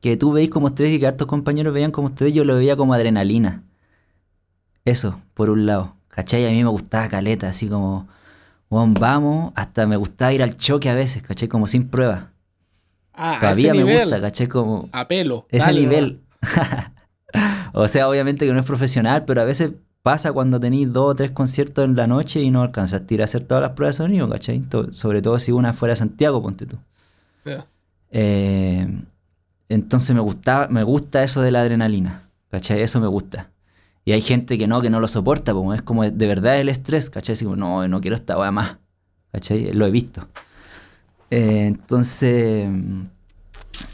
que 0.00 0.16
tú 0.16 0.30
veis 0.30 0.48
como 0.48 0.68
estrés 0.68 0.90
y 0.92 1.00
que 1.00 1.08
hartos 1.08 1.26
compañeros 1.26 1.74
veían 1.74 1.90
como 1.90 2.06
estrés, 2.06 2.32
yo 2.32 2.44
lo 2.44 2.54
veía 2.54 2.76
como 2.76 2.94
adrenalina. 2.94 3.64
Eso, 4.84 5.20
por 5.34 5.50
un 5.50 5.66
lado. 5.66 5.96
¿Cachai? 6.06 6.46
A 6.46 6.50
mí 6.50 6.62
me 6.62 6.70
gustaba 6.70 7.08
caleta, 7.08 7.48
así 7.48 7.66
como, 7.68 8.06
"Weón, 8.68 8.94
vamos, 8.94 9.52
hasta 9.56 9.88
me 9.88 9.96
gustaba 9.96 10.32
ir 10.32 10.42
al 10.44 10.56
choque 10.56 10.88
a 10.88 10.94
veces, 10.94 11.22
¿cachai? 11.24 11.48
Como 11.48 11.66
sin 11.66 11.88
prueba. 11.88 12.30
Ah, 13.12 13.32
ese 13.32 13.40
Todavía 13.40 13.72
me 13.72 13.78
nivel. 13.78 14.02
gusta, 14.04 14.20
¿cachai? 14.20 14.46
Como, 14.46 14.88
A 14.92 15.08
pelo. 15.08 15.46
ese 15.50 15.66
dale 15.66 15.80
nivel. 15.80 16.20
o 17.72 17.88
sea, 17.88 18.08
obviamente 18.08 18.46
que 18.46 18.52
no 18.52 18.60
es 18.60 18.66
profesional, 18.66 19.24
pero 19.24 19.40
a 19.40 19.44
veces 19.44 19.72
pasa 20.02 20.32
cuando 20.32 20.58
tenéis 20.58 20.92
dos 20.92 21.10
o 21.10 21.14
tres 21.14 21.30
conciertos 21.30 21.84
en 21.84 21.96
la 21.96 22.06
noche 22.06 22.40
y 22.40 22.50
no 22.50 22.62
alcanzaste 22.62 23.12
a 23.12 23.16
ir 23.16 23.20
a 23.22 23.24
hacer 23.24 23.44
todas 23.44 23.62
las 23.62 23.72
pruebas 23.72 23.96
de 23.96 24.04
sonido, 24.04 24.28
¿cachai? 24.28 24.64
Sobre 24.90 25.22
todo 25.22 25.38
si 25.38 25.52
una 25.52 25.74
fuera 25.74 25.92
de 25.92 25.96
Santiago, 25.96 26.42
ponte 26.42 26.66
tú. 26.66 26.76
Eh, 28.12 28.86
entonces 29.68 30.14
me 30.14 30.20
gusta, 30.20 30.68
me 30.70 30.82
gusta 30.82 31.22
eso 31.22 31.42
de 31.42 31.50
la 31.50 31.60
adrenalina, 31.60 32.28
¿cachai? 32.50 32.82
Eso 32.82 33.00
me 33.00 33.06
gusta. 33.06 33.50
Y 34.04 34.12
hay 34.12 34.20
gente 34.20 34.56
que 34.58 34.66
no, 34.66 34.80
que 34.80 34.90
no 34.90 35.00
lo 35.00 35.08
soporta, 35.08 35.52
como 35.52 35.74
es 35.74 35.82
como 35.82 36.02
de 36.02 36.26
verdad 36.26 36.58
el 36.58 36.68
estrés, 36.68 37.10
¿cachai? 37.10 37.34
Así 37.34 37.44
como, 37.44 37.56
no, 37.56 37.86
no 37.86 38.00
quiero 38.00 38.16
esta 38.16 38.38
weá 38.38 38.50
más, 38.50 38.78
¿cachai? 39.32 39.72
Lo 39.72 39.86
he 39.86 39.90
visto. 39.90 40.26
Eh, 41.30 41.66
entonces, 41.66 42.68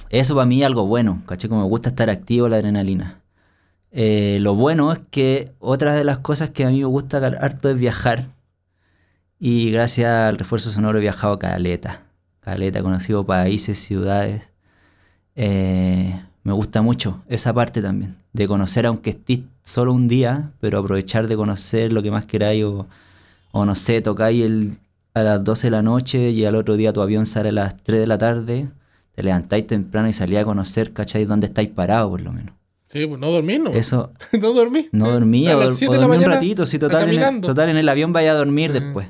eso 0.08 0.34
para 0.34 0.46
mí 0.46 0.60
es 0.60 0.66
algo 0.66 0.86
bueno, 0.86 1.22
¿cachai? 1.26 1.50
Como 1.50 1.62
me 1.62 1.68
gusta 1.68 1.90
estar 1.90 2.08
activo 2.08 2.48
la 2.48 2.56
adrenalina. 2.56 3.20
Eh, 3.98 4.36
lo 4.42 4.54
bueno 4.54 4.92
es 4.92 5.00
que 5.10 5.54
otra 5.58 5.94
de 5.94 6.04
las 6.04 6.18
cosas 6.18 6.50
que 6.50 6.64
a 6.66 6.68
mí 6.68 6.80
me 6.80 6.84
gusta 6.84 7.16
harto 7.16 7.70
es 7.70 7.78
viajar. 7.78 8.26
Y 9.40 9.70
gracias 9.70 10.10
al 10.10 10.36
refuerzo 10.38 10.70
sonoro 10.70 10.98
he 10.98 11.00
viajado 11.00 11.32
a 11.34 11.38
Caleta. 11.38 12.02
Caleta, 12.40 12.82
conocido 12.82 13.24
países, 13.24 13.78
ciudades. 13.78 14.50
Eh, 15.34 16.14
me 16.44 16.52
gusta 16.52 16.82
mucho 16.82 17.22
esa 17.28 17.54
parte 17.54 17.80
también, 17.82 18.16
de 18.34 18.46
conocer 18.46 18.86
aunque 18.86 19.10
estés 19.10 19.40
solo 19.62 19.94
un 19.94 20.08
día, 20.08 20.52
pero 20.60 20.80
aprovechar 20.80 21.26
de 21.26 21.36
conocer 21.36 21.92
lo 21.92 22.02
que 22.02 22.10
más 22.10 22.26
queráis 22.26 22.64
o, 22.64 22.86
no 23.64 23.74
sé, 23.74 24.02
tocáis 24.02 24.78
a 25.14 25.22
las 25.22 25.42
12 25.44 25.68
de 25.68 25.70
la 25.70 25.82
noche 25.82 26.30
y 26.30 26.44
al 26.44 26.56
otro 26.56 26.76
día 26.76 26.92
tu 26.92 27.00
avión 27.02 27.26
sale 27.26 27.48
a 27.48 27.52
las 27.52 27.76
3 27.82 28.00
de 28.00 28.06
la 28.06 28.18
tarde, 28.18 28.68
te 29.14 29.22
levantáis 29.22 29.66
temprano 29.66 30.08
y 30.08 30.12
salís 30.12 30.38
a 30.40 30.44
conocer, 30.44 30.92
¿cachai? 30.92 31.24
¿Dónde 31.24 31.46
estáis 31.46 31.70
parados 31.70 32.10
por 32.10 32.20
lo 32.20 32.32
menos? 32.32 32.55
Sí, 32.96 33.06
pues 33.06 33.20
no 33.20 33.30
dormir, 33.30 33.60
¿no? 33.60 33.70
Eso, 33.70 34.12
no 34.40 34.52
dormí. 34.52 34.88
no 34.92 35.10
dormí, 35.10 35.48
A 35.48 35.56
o, 35.56 35.60
las 35.60 35.68
o 35.68 35.74
7 35.74 35.94
de 35.94 36.00
la 36.00 36.06
dormí 36.06 36.24
un 36.24 36.30
ratito, 36.30 36.66
si 36.66 36.78
total 36.78 37.08
en, 37.12 37.22
el, 37.22 37.40
total 37.40 37.68
en 37.68 37.76
el 37.76 37.88
avión 37.88 38.12
vaya 38.12 38.32
a 38.32 38.34
dormir 38.34 38.72
Sí. 38.72 38.80
después. 38.80 39.08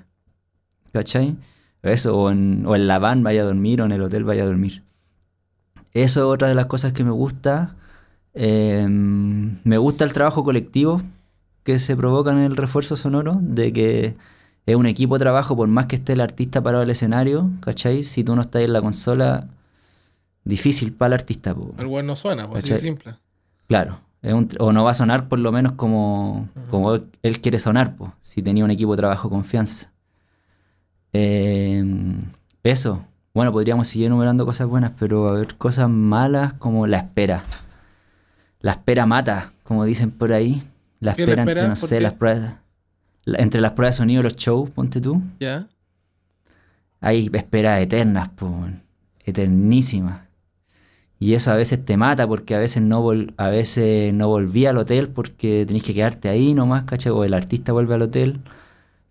¿Cachai? 0.93 1.37
Eso, 1.83 2.17
o 2.17 2.31
en, 2.31 2.65
o 2.67 2.75
en 2.75 2.87
la 2.87 2.99
van 2.99 3.23
vaya 3.23 3.43
a 3.43 3.45
dormir, 3.45 3.81
o 3.83 3.85
en 3.85 3.93
el 3.93 4.03
hotel 4.03 4.25
vaya 4.25 4.43
a 4.43 4.47
dormir. 4.47 4.83
Eso 5.93 6.21
es 6.21 6.35
otra 6.35 6.49
de 6.49 6.55
las 6.55 6.67
cosas 6.67 6.93
que 6.93 7.05
me 7.05 7.11
gusta. 7.11 7.75
Eh, 8.35 8.87
me 8.89 9.79
gusta 9.79 10.05
el 10.05 10.13
trabajo 10.13 10.43
colectivo 10.45 11.01
que 11.65 11.79
se 11.79 11.97
provoca 11.97 12.33
en 12.33 12.39
el 12.39 12.57
refuerzo 12.57 12.97
sonoro, 12.97 13.39
de 13.41 13.73
que 13.73 14.15
es 14.67 14.77
un 14.77 14.87
equipo 14.87 15.17
de 15.17 15.21
trabajo, 15.23 15.57
por 15.57 15.69
más 15.69 15.87
que 15.87 15.97
esté 15.97 16.13
el 16.15 16.21
artista 16.21 16.61
parado 16.63 16.83
en 16.83 16.89
el 16.89 16.91
escenario, 16.93 17.51
¿cachai? 17.61 18.03
Si 18.03 18.25
tú 18.25 18.35
no 18.35 18.43
estás 18.43 18.63
en 18.63 18.73
la 18.73 18.81
consola, 18.83 19.47
difícil 20.45 20.93
para 20.93 21.15
el 21.15 21.21
artista. 21.21 21.55
po. 21.55 21.75
Weón 21.79 22.07
no 22.07 22.17
suena, 22.17 22.49
pues 22.49 22.65
así 22.65 22.79
simple. 22.79 23.15
Claro, 23.69 24.01
un 24.23 24.49
o 24.59 24.73
no 24.73 24.85
va 24.85 24.91
a 24.93 24.95
sonar 24.95 25.29
por 25.29 25.39
lo 25.39 25.51
menos 25.53 25.73
como, 25.73 26.49
como 26.71 26.95
él, 26.95 27.07
él 27.23 27.41
quiere 27.41 27.59
sonar, 27.59 27.97
po, 27.97 28.13
si 28.21 28.43
tenía 28.43 28.65
un 28.65 28.71
equipo 28.71 28.93
de 28.93 28.99
trabajo 28.99 29.29
confianza. 29.31 29.91
Eh, 31.13 31.85
eso, 32.63 33.05
bueno, 33.35 33.53
podríamos 33.53 33.89
seguir 33.89 34.07
enumerando 34.07 34.45
cosas 34.45 34.67
buenas, 34.69 34.93
pero 34.99 35.29
a 35.29 35.33
ver, 35.33 35.55
cosas 35.57 35.89
malas 35.89 36.53
como 36.55 36.87
la 36.87 36.99
espera. 36.99 37.45
La 38.61 38.73
espera 38.73 39.07
mata, 39.07 39.51
como 39.63 39.85
dicen 39.85 40.11
por 40.11 40.33
ahí. 40.33 40.63
La 41.01 41.15
¿Qué 41.15 41.27
la 41.27 41.33
espera 41.33 41.43
entre, 41.43 41.63
no 41.63 41.69
¿Por 41.69 41.77
sé, 41.89 41.97
qué? 41.97 42.01
las 42.03 42.13
pruebas. 42.15 42.55
la- 43.25 43.39
entre 43.39 43.61
las 43.61 43.73
pruebas 43.73 43.95
de 43.97 43.99
sonido 43.99 44.21
y 44.21 44.25
los 44.25 44.37
shows, 44.37 44.71
ponte 44.71 45.01
tú. 45.01 45.23
¿Ya? 45.41 45.67
Hay 47.01 47.31
esperas 47.33 47.81
eternas, 47.83 48.29
po, 48.31 48.53
eternísimas. 49.25 50.21
Y 51.19 51.35
eso 51.35 51.51
a 51.51 51.55
veces 51.55 51.83
te 51.85 51.97
mata 51.97 52.27
porque 52.27 52.55
a 52.55 52.59
veces 52.59 52.83
no 52.83 53.11
a 53.39 53.49
veces 53.49 54.13
no 54.13 54.29
volví 54.29 54.67
al 54.67 54.77
hotel 54.77 55.09
porque 55.09 55.65
tenés 55.67 55.83
que 55.83 55.95
quedarte 55.95 56.29
ahí 56.29 56.55
nomás, 56.55 56.85
¿cachai? 56.85 57.13
O 57.13 57.25
el 57.25 57.35
artista 57.35 57.73
vuelve 57.73 57.95
al 57.95 58.03
hotel, 58.03 58.41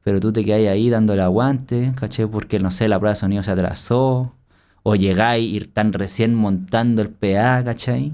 pero 0.03 0.19
tú 0.19 0.31
te 0.31 0.43
quedas 0.43 0.71
ahí 0.71 0.89
dándole 0.89 1.23
aguante, 1.23 1.93
¿cachai? 1.95 2.27
Porque 2.27 2.59
no 2.59 2.71
sé, 2.71 2.87
la 2.87 2.99
prueba 2.99 3.13
de 3.13 3.19
sonido 3.19 3.43
se 3.43 3.51
atrasó, 3.51 4.35
o 4.83 4.95
llegáis 4.95 5.51
y 5.53 5.57
están 5.57 5.93
recién 5.93 6.35
montando 6.35 7.01
el 7.01 7.09
PA, 7.09 7.63
¿cachai? 7.63 8.13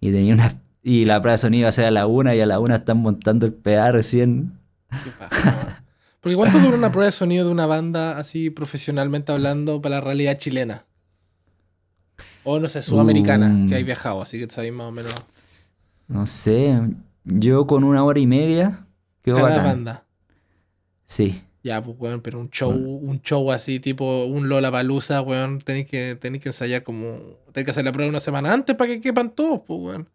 Y 0.00 0.12
tenía 0.12 0.34
una 0.34 0.58
y 0.82 1.04
la 1.04 1.20
prueba 1.20 1.32
de 1.34 1.38
sonido 1.38 1.64
va 1.64 1.68
a 1.70 1.72
ser 1.72 1.84
a 1.84 1.90
la 1.90 2.06
una 2.06 2.34
y 2.34 2.40
a 2.40 2.46
la 2.46 2.58
una 2.58 2.76
están 2.76 2.98
montando 2.98 3.46
el 3.46 3.52
PA 3.52 3.92
recién. 3.92 4.58
Porque 6.20 6.36
¿cuánto 6.36 6.58
dura 6.58 6.76
una 6.76 6.90
prueba 6.90 7.06
de 7.06 7.12
sonido 7.12 7.46
de 7.46 7.52
una 7.52 7.66
banda 7.66 8.18
así 8.18 8.50
profesionalmente 8.50 9.32
hablando 9.32 9.82
para 9.82 9.96
la 9.96 10.00
realidad 10.00 10.38
chilena? 10.38 10.84
O 12.52 12.58
no 12.60 12.68
sé, 12.68 12.82
sudamericana, 12.82 13.46
Um. 13.48 13.68
que 13.68 13.74
hay 13.76 13.84
viajado, 13.84 14.22
así 14.22 14.38
que 14.38 14.52
sabéis 14.52 14.72
más 14.72 14.86
o 14.86 14.92
menos 14.92 15.14
No 16.08 16.26
sé, 16.26 16.80
yo 17.24 17.66
con 17.66 17.84
una 17.84 18.02
hora 18.04 18.18
y 18.20 18.26
media 18.26 18.86
quedó 19.22 19.36
cada 19.36 19.48
bacán. 19.50 19.64
banda. 19.64 20.04
Sí. 21.04 21.42
Ya, 21.62 21.82
pues, 21.82 21.94
weón, 21.98 22.22
pero 22.22 22.40
un 22.40 22.48
show, 22.50 22.70
un 22.72 23.20
show 23.20 23.52
así, 23.52 23.80
tipo 23.80 24.24
un 24.24 24.48
Lola 24.48 24.72
Palusa, 24.72 25.20
weón, 25.20 25.58
tenéis 25.58 25.90
que, 25.90 26.16
tenéis 26.16 26.42
que 26.42 26.48
ensayar 26.48 26.82
como. 26.82 27.18
Tenéis 27.52 27.66
que 27.66 27.70
hacer 27.72 27.84
la 27.84 27.92
prueba 27.92 28.08
una 28.08 28.20
semana 28.20 28.52
antes 28.52 28.74
para 28.76 28.88
que 28.90 29.00
quepan 29.00 29.30
todos, 29.34 29.60
pues, 29.66 29.78
weón. 29.80 30.08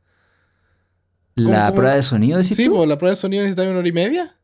La 1.36 1.66
cómo? 1.68 1.76
prueba 1.76 1.96
de 1.96 2.04
sonido, 2.04 2.38
decís 2.40 2.56
Sí, 2.58 2.66
tú? 2.66 2.76
pues, 2.76 2.88
la 2.90 2.98
prueba 2.98 3.12
de 3.12 3.18
sonido 3.18 3.44
necesitáis 3.44 3.70
una 3.70 3.80
hora 3.80 3.88
y 3.88 3.92
media. 3.92 4.36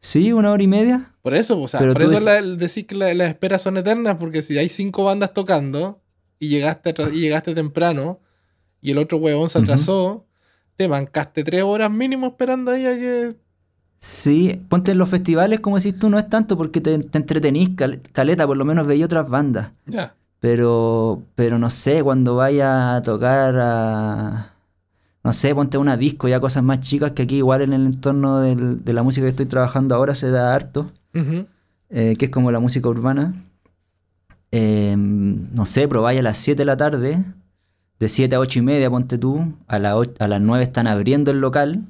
Sí, 0.00 0.32
una 0.32 0.52
hora 0.52 0.62
y 0.62 0.68
media. 0.68 1.14
Por 1.22 1.34
eso, 1.34 1.60
o 1.60 1.66
sea, 1.66 1.80
Pero 1.80 1.94
por 1.94 2.02
eso 2.04 2.12
dec- 2.20 2.24
la- 2.24 2.38
el 2.38 2.56
decir 2.58 2.86
que 2.86 2.94
la- 2.94 3.12
las 3.14 3.28
esperas 3.30 3.62
son 3.62 3.76
eternas, 3.76 4.16
porque 4.18 4.42
si 4.42 4.56
hay 4.58 4.68
cinco 4.68 5.04
bandas 5.04 5.32
tocando 5.34 6.00
y 6.38 6.48
llegaste, 6.48 6.94
y 7.12 7.20
llegaste 7.20 7.54
temprano 7.54 8.20
y 8.80 8.90
el 8.92 8.98
otro 8.98 9.18
huevón 9.18 9.48
se 9.48 9.58
atrasó, 9.58 10.26
te 10.76 10.86
bancaste 10.88 11.42
tres 11.44 11.62
horas 11.62 11.90
mínimo 11.90 12.26
esperando 12.28 12.70
ahí 12.70 12.86
a 12.86 12.94
que. 12.94 13.36
Sí, 13.98 14.60
ponte 14.68 14.92
en 14.92 14.98
los 14.98 15.08
festivales, 15.08 15.60
como 15.60 15.76
decís 15.78 15.96
tú, 15.96 16.10
no 16.10 16.18
es 16.18 16.28
tanto 16.28 16.56
porque 16.56 16.80
te, 16.80 16.98
te 16.98 17.18
entretenís, 17.18 17.70
cal- 17.70 18.00
caleta, 18.12 18.46
por 18.46 18.56
lo 18.56 18.64
menos 18.64 18.86
veía 18.86 19.06
otras 19.06 19.28
bandas. 19.28 19.72
Ya. 19.86 20.14
Pero, 20.38 21.22
pero 21.34 21.58
no 21.58 21.70
sé, 21.70 22.02
cuando 22.02 22.36
vaya 22.36 22.94
a 22.96 23.02
tocar 23.02 23.56
a. 23.58 24.52
No 25.24 25.32
sé, 25.32 25.54
ponte 25.54 25.76
a 25.76 25.80
una 25.80 25.96
disco, 25.96 26.28
ya 26.28 26.38
cosas 26.38 26.62
más 26.62 26.80
chicas 26.80 27.12
que 27.12 27.22
aquí, 27.22 27.36
igual 27.38 27.62
en 27.62 27.72
el 27.72 27.86
entorno 27.86 28.40
del- 28.40 28.84
de 28.84 28.92
la 28.92 29.02
música 29.02 29.24
que 29.24 29.30
estoy 29.30 29.46
trabajando 29.46 29.94
ahora 29.94 30.14
se 30.14 30.30
da 30.30 30.54
harto. 30.54 30.92
Eh, 31.88 32.16
que 32.18 32.26
es 32.26 32.30
como 32.30 32.52
la 32.52 32.60
música 32.60 32.88
urbana. 32.88 33.34
Eh, 34.52 34.94
no 34.96 35.66
sé, 35.66 35.88
probáis 35.88 36.20
a 36.20 36.22
las 36.22 36.38
7 36.38 36.62
de 36.62 36.64
la 36.66 36.76
tarde, 36.76 37.24
de 37.98 38.08
7 38.08 38.34
a 38.36 38.40
8 38.40 38.58
y 38.60 38.62
media, 38.62 38.90
ponte 38.90 39.18
tú, 39.18 39.54
a, 39.66 39.78
la 39.78 39.96
och- 39.96 40.14
a 40.20 40.28
las 40.28 40.40
9 40.40 40.64
están 40.64 40.86
abriendo 40.86 41.30
el 41.30 41.40
local, 41.40 41.84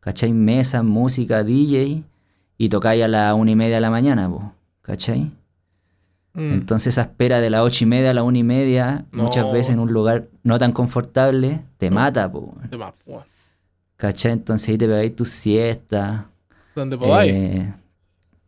¿cachai? 0.00 0.32
Mesas, 0.32 0.84
música, 0.84 1.42
DJ, 1.44 2.02
y 2.58 2.68
tocáis 2.68 3.04
a 3.04 3.08
las 3.08 3.34
1 3.34 3.50
y 3.50 3.56
media 3.56 3.76
de 3.76 3.80
la 3.80 3.90
mañana, 3.90 4.28
po, 4.28 4.52
¿cachai? 4.82 5.30
Mm. 6.34 6.52
Entonces 6.52 6.94
esa 6.94 7.02
espera 7.02 7.40
de 7.40 7.50
las 7.50 7.62
8 7.62 7.84
y 7.84 7.86
media 7.86 8.10
a 8.10 8.14
la 8.14 8.22
1 8.22 8.36
y 8.38 8.42
media, 8.42 9.06
muchas 9.12 9.46
No. 9.46 9.52
veces 9.52 9.72
en 9.72 9.80
un 9.80 9.92
lugar 9.92 10.28
no 10.42 10.58
tan 10.58 10.72
confortable, 10.72 11.60
te 11.78 11.88
No. 11.90 11.96
mata, 11.96 12.30
po, 12.30 12.54
más, 12.78 12.92
weón. 13.06 13.24
¿cachai? 13.96 14.32
Entonces 14.32 14.68
ahí 14.68 14.78
te 14.78 14.86
pegáis 14.86 15.16
tu 15.16 15.24
siesta. 15.24 16.26
Donde 16.76 16.96
podáis. 16.98 17.32
Eh, 17.32 17.72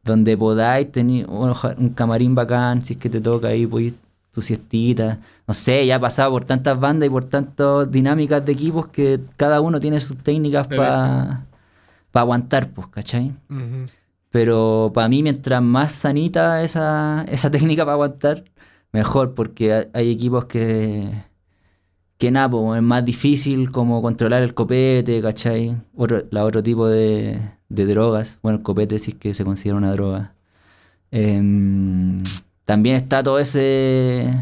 donde 0.05 0.37
podáis 0.37 0.91
tener 0.93 1.29
un, 1.29 1.55
camarín 1.95 2.35
bacán, 2.35 2.85
si 2.85 2.95
es 2.95 2.99
que 2.99 3.11
te 3.11 3.21
toca 3.21 3.49
ahí, 3.49 3.67
pues 3.67 3.93
tu 4.33 4.41
siestita. 4.43 5.19
No 5.47 5.55
sé, 5.55 5.85
ya 5.87 5.99
pasado 6.01 6.31
por 6.33 6.45
tantas 6.45 6.79
bandas 6.79 7.07
y 7.09 7.11
por 7.11 7.25
tantas 7.25 7.91
dinámicas 7.91 8.45
de 8.45 8.53
equipos 8.53 8.89
que 8.89 9.21
cada 9.37 9.61
uno 9.61 9.81
tiene 9.81 10.01
sus 10.01 10.17
técnicas 10.19 10.67
para 12.13 12.23
aguantar, 12.23 12.71
pues, 12.71 12.89
¿cachai? 12.89 13.33
Pero 14.31 14.91
para 14.95 15.09
mí, 15.09 15.23
mientras 15.23 15.61
más 15.63 15.93
sanita 15.93 16.63
esa, 16.63 17.25
esa 17.29 17.51
técnica 17.53 17.85
para 17.85 17.95
aguantar, 17.95 18.45
mejor, 18.93 19.35
porque 19.35 19.75
ha- 19.75 19.89
hay 19.93 20.11
equipos 20.11 20.45
que, 20.47 21.09
que 22.21 22.31
nada, 22.31 22.49
pues, 22.51 22.77
es 22.77 22.83
más 22.85 23.05
difícil 23.05 23.73
como 23.73 24.01
controlar 24.03 24.43
el 24.45 24.55
copete, 24.55 25.21
¿cachai? 25.23 25.77
Otro, 25.97 26.23
la 26.31 26.45
otro 26.45 26.63
tipo 26.63 26.87
de, 26.87 27.41
de 27.69 27.87
drogas. 27.87 28.39
Bueno, 28.43 28.59
el 28.59 28.63
copete 28.63 28.99
sí 29.01 29.11
es 29.13 29.17
que 29.17 29.35
se 29.35 29.43
considera 29.45 29.77
una 29.79 29.91
droga. 29.93 30.35
Em, 31.11 32.23
también 32.65 32.97
está 32.97 33.23
todo 33.23 33.39
ese 33.41 34.33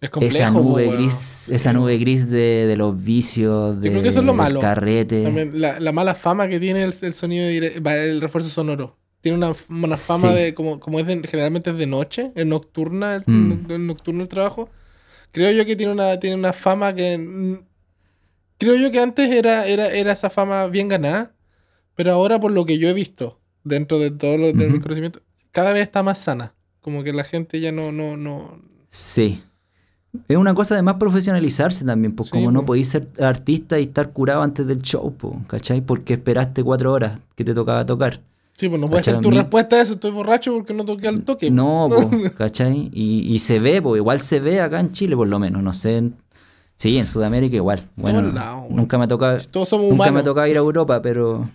Es 0.00 0.10
complejo, 0.10 0.36
esa 0.36 0.50
nube 0.50 0.88
gris, 0.96 1.12
Sí, 1.14 1.54
esa 1.54 1.72
nube 1.72 1.96
gris 1.98 2.28
de, 2.28 2.66
de 2.66 2.76
los 2.76 3.02
vicios, 3.02 3.80
de, 3.80 3.90
creo 3.90 4.02
que 4.02 4.08
eso 4.10 4.20
es 4.20 4.26
lo 4.26 4.34
malo. 4.34 4.60
carrete. 4.60 5.50
La, 5.54 5.80
la 5.80 5.92
mala 5.92 6.14
fama 6.14 6.48
que 6.48 6.60
tiene 6.60 6.82
el, 6.84 6.94
el 7.00 7.14
sonido, 7.14 7.48
el 7.48 8.20
refuerzo 8.20 8.48
sonoro. 8.50 8.96
Tiene 9.22 9.38
una, 9.38 9.52
una 9.70 9.96
fama 9.96 10.28
Sí. 10.32 10.34
de, 10.34 10.54
como, 10.54 10.78
como 10.80 11.00
es 11.00 11.06
de- 11.06 11.22
generalmente 11.26 11.70
es 11.70 11.78
de 11.78 11.86
noche, 11.86 12.32
es 12.34 12.44
nocturna, 12.44 13.14
el, 13.16 13.22
Mm. 13.26 13.70
el 13.70 13.86
nocturno 13.86 14.22
el 14.22 14.28
trabajo. 14.28 14.68
Creo 15.34 15.50
yo 15.50 15.66
que 15.66 15.74
tiene 15.74 15.90
una, 15.92 16.18
tiene 16.20 16.36
una 16.36 16.52
fama 16.52 16.94
que... 16.94 17.18
mm, 17.18 17.56
Creo 18.56 18.76
yo 18.76 18.92
que 18.92 19.00
antes 19.00 19.28
era, 19.32 19.66
era, 19.66 19.88
era 19.88 20.12
esa 20.12 20.30
fama 20.30 20.68
bien 20.68 20.86
ganada, 20.88 21.34
pero 21.96 22.12
ahora 22.12 22.38
por 22.38 22.52
lo 22.52 22.64
que 22.64 22.78
yo 22.78 22.88
he 22.88 22.94
visto, 22.94 23.40
dentro 23.64 23.98
de 23.98 24.12
todo 24.12 24.38
lo 24.38 24.46
de 24.52 24.68
mi 24.68 24.74
Ujú. 24.74 24.82
conocimiento, 24.82 25.20
cada 25.50 25.72
vez 25.72 25.82
está 25.82 26.04
más 26.04 26.18
sana. 26.18 26.54
Como 26.80 27.02
que 27.02 27.12
la 27.12 27.24
gente 27.24 27.58
ya 27.58 27.72
no, 27.72 27.90
no, 27.90 28.16
no... 28.16 28.60
Sí. 28.88 29.42
Es 30.28 30.36
una 30.36 30.54
cosa 30.54 30.76
de 30.76 30.82
más 30.82 30.94
profesionalizarse 30.94 31.84
también, 31.84 32.14
pues 32.14 32.28
Sí, 32.28 32.32
como 32.36 32.52
no 32.52 32.60
po. 32.60 32.66
podéis 32.66 32.88
ser 32.90 33.08
artista 33.20 33.80
y 33.80 33.84
estar 33.84 34.12
curado 34.12 34.42
antes 34.42 34.64
del 34.68 34.80
show, 34.82 35.12
po, 35.16 35.42
¿cachai? 35.48 35.80
Porque 35.80 36.14
esperaste 36.14 36.62
cuatro 36.62 36.92
horas 36.92 37.18
que 37.34 37.42
te 37.44 37.52
tocaba 37.54 37.84
tocar. 37.84 38.20
Sí, 38.56 38.68
pues 38.68 38.80
no 38.80 38.88
puede 38.88 39.02
ser 39.02 39.20
tu 39.20 39.30
respuesta 39.30 39.76
a 39.76 39.80
eso, 39.80 39.94
estoy 39.94 40.12
borracho 40.12 40.52
porque 40.54 40.72
no 40.74 40.84
toqué 40.84 41.08
al 41.08 41.22
toque. 41.24 41.50
No, 41.50 41.88
¿cachai? 42.38 42.88
Y, 42.92 43.32
y 43.34 43.38
se 43.40 43.58
ve, 43.58 43.82
pues 43.82 43.98
igual 43.98 44.20
se 44.20 44.38
ve 44.40 44.60
acá 44.60 44.78
en 44.80 44.92
Chile 44.92 45.16
por 45.16 45.26
lo 45.28 45.38
menos, 45.38 45.62
no 45.62 45.72
sé. 45.72 45.96
en- 45.98 46.16
Sí, 46.76 46.98
en 46.98 47.06
Sudamérica 47.06 47.54
igual. 47.56 47.88
Bueno, 47.96 48.20
nunca 48.68 48.98
me 48.98 49.04
ha 49.04 49.08
tocado, 49.08 49.38
Si 49.38 49.46
Todos 49.48 49.68
somos 49.68 49.90
nunca 49.90 50.10
me 50.10 50.22
tocado 50.24 50.46
ir 50.48 50.56
a 50.56 50.60
Europa, 50.60 51.00
pero 51.02 51.48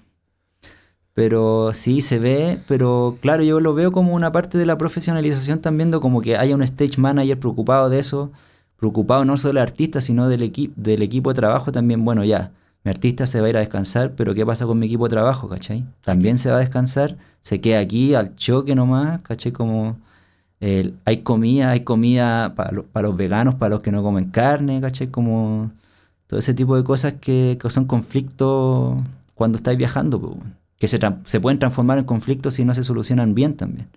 Pero 1.14 1.72
sí 1.74 2.00
se 2.02 2.20
ve, 2.20 2.60
pero 2.68 3.18
claro, 3.22 3.44
yo 3.44 3.60
lo 3.60 3.74
veo 3.74 3.92
como 3.92 4.14
una 4.14 4.32
parte 4.32 4.58
de 4.58 4.66
la 4.66 4.78
profesionalización 4.78 5.60
también, 5.60 5.92
de 5.92 6.00
como 6.00 6.22
que 6.22 6.38
haya 6.38 6.56
un 6.56 6.64
stage 6.64 6.98
manager 7.00 7.38
preocupado 7.40 7.90
de 7.90 8.00
eso, 8.00 8.32
preocupado 8.78 9.26
no 9.26 9.36
solo 9.36 9.56
del 9.56 9.58
artista, 9.64 10.00
sino 10.00 10.30
del, 10.30 10.42
equi 10.44 10.72
del 10.78 11.02
equipo 11.02 11.32
de 11.32 11.36
trabajo 11.36 11.72
también. 11.74 12.06
Bueno, 12.06 12.24
ya, 12.24 12.52
artista 12.90 13.28
se 13.28 13.42
va 13.42 13.48
a 13.48 13.50
ir 13.50 13.58
a 13.58 13.60
descansar, 13.60 14.14
pero 14.16 14.34
¿qué 14.34 14.46
pasa 14.46 14.66
con 14.66 14.80
mi 14.80 14.88
equipo 14.88 15.08
de 15.08 15.12
trabajo, 15.12 15.48
cachai? 15.50 15.86
También 16.02 16.38
se 16.38 16.50
va 16.52 16.58
a 16.58 16.60
descansar, 16.60 17.18
se 17.42 17.62
queda 17.62 17.80
aquí 17.80 18.16
al 18.16 18.36
choque 18.36 18.76
nomás, 18.76 19.22
cachai, 19.22 19.52
como 19.52 19.98
hay 21.06 21.18
comida, 21.24 21.72
hay 21.72 21.82
comida 21.82 22.54
para, 22.56 22.72
los 22.72 23.16
veganos, 23.16 23.56
para 23.56 23.76
los 23.76 23.82
que 23.82 23.92
no 23.92 24.04
comen 24.04 24.26
carne, 24.26 24.82
¿cachai? 24.82 25.08
Como 25.08 25.72
todo 26.28 26.40
ese 26.40 26.54
tipo 26.54 26.76
de 26.76 26.84
cosas 26.84 27.14
que, 27.14 27.58
son 27.70 27.86
conflictos 27.86 29.02
cuando 29.36 29.58
estáis 29.58 29.78
viajando, 29.78 30.38
que 30.78 30.88
se, 30.88 31.00
se, 31.26 31.40
pueden 31.40 31.60
transformar 31.60 31.98
en 31.98 32.06
conflictos 32.06 32.56
si 32.56 32.66
no 32.66 32.74
se 32.74 32.84
solucionan 32.84 33.36
bien 33.36 33.56
también. 33.56 33.88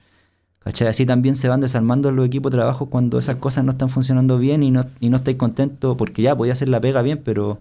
¿Cachai? 0.60 0.86
Así 0.86 1.04
también 1.04 1.34
se 1.34 1.48
van 1.48 1.60
desarmando 1.60 2.12
los 2.12 2.24
equipos 2.24 2.52
de 2.52 2.58
trabajo 2.58 2.86
cuando 2.86 3.18
esas 3.18 3.36
cosas 3.36 3.64
no 3.64 3.72
están 3.72 3.88
funcionando 3.88 4.38
bien 4.38 4.62
y 4.62 4.70
no, 4.70 4.84
y 5.00 5.10
no 5.10 5.16
estáis 5.16 5.36
contentos 5.36 5.96
porque 5.96 6.22
ya 6.22 6.36
podía 6.36 6.52
hacer 6.52 6.68
la 6.68 6.80
pega 6.80 7.02
bien, 7.02 7.20
pero, 7.24 7.60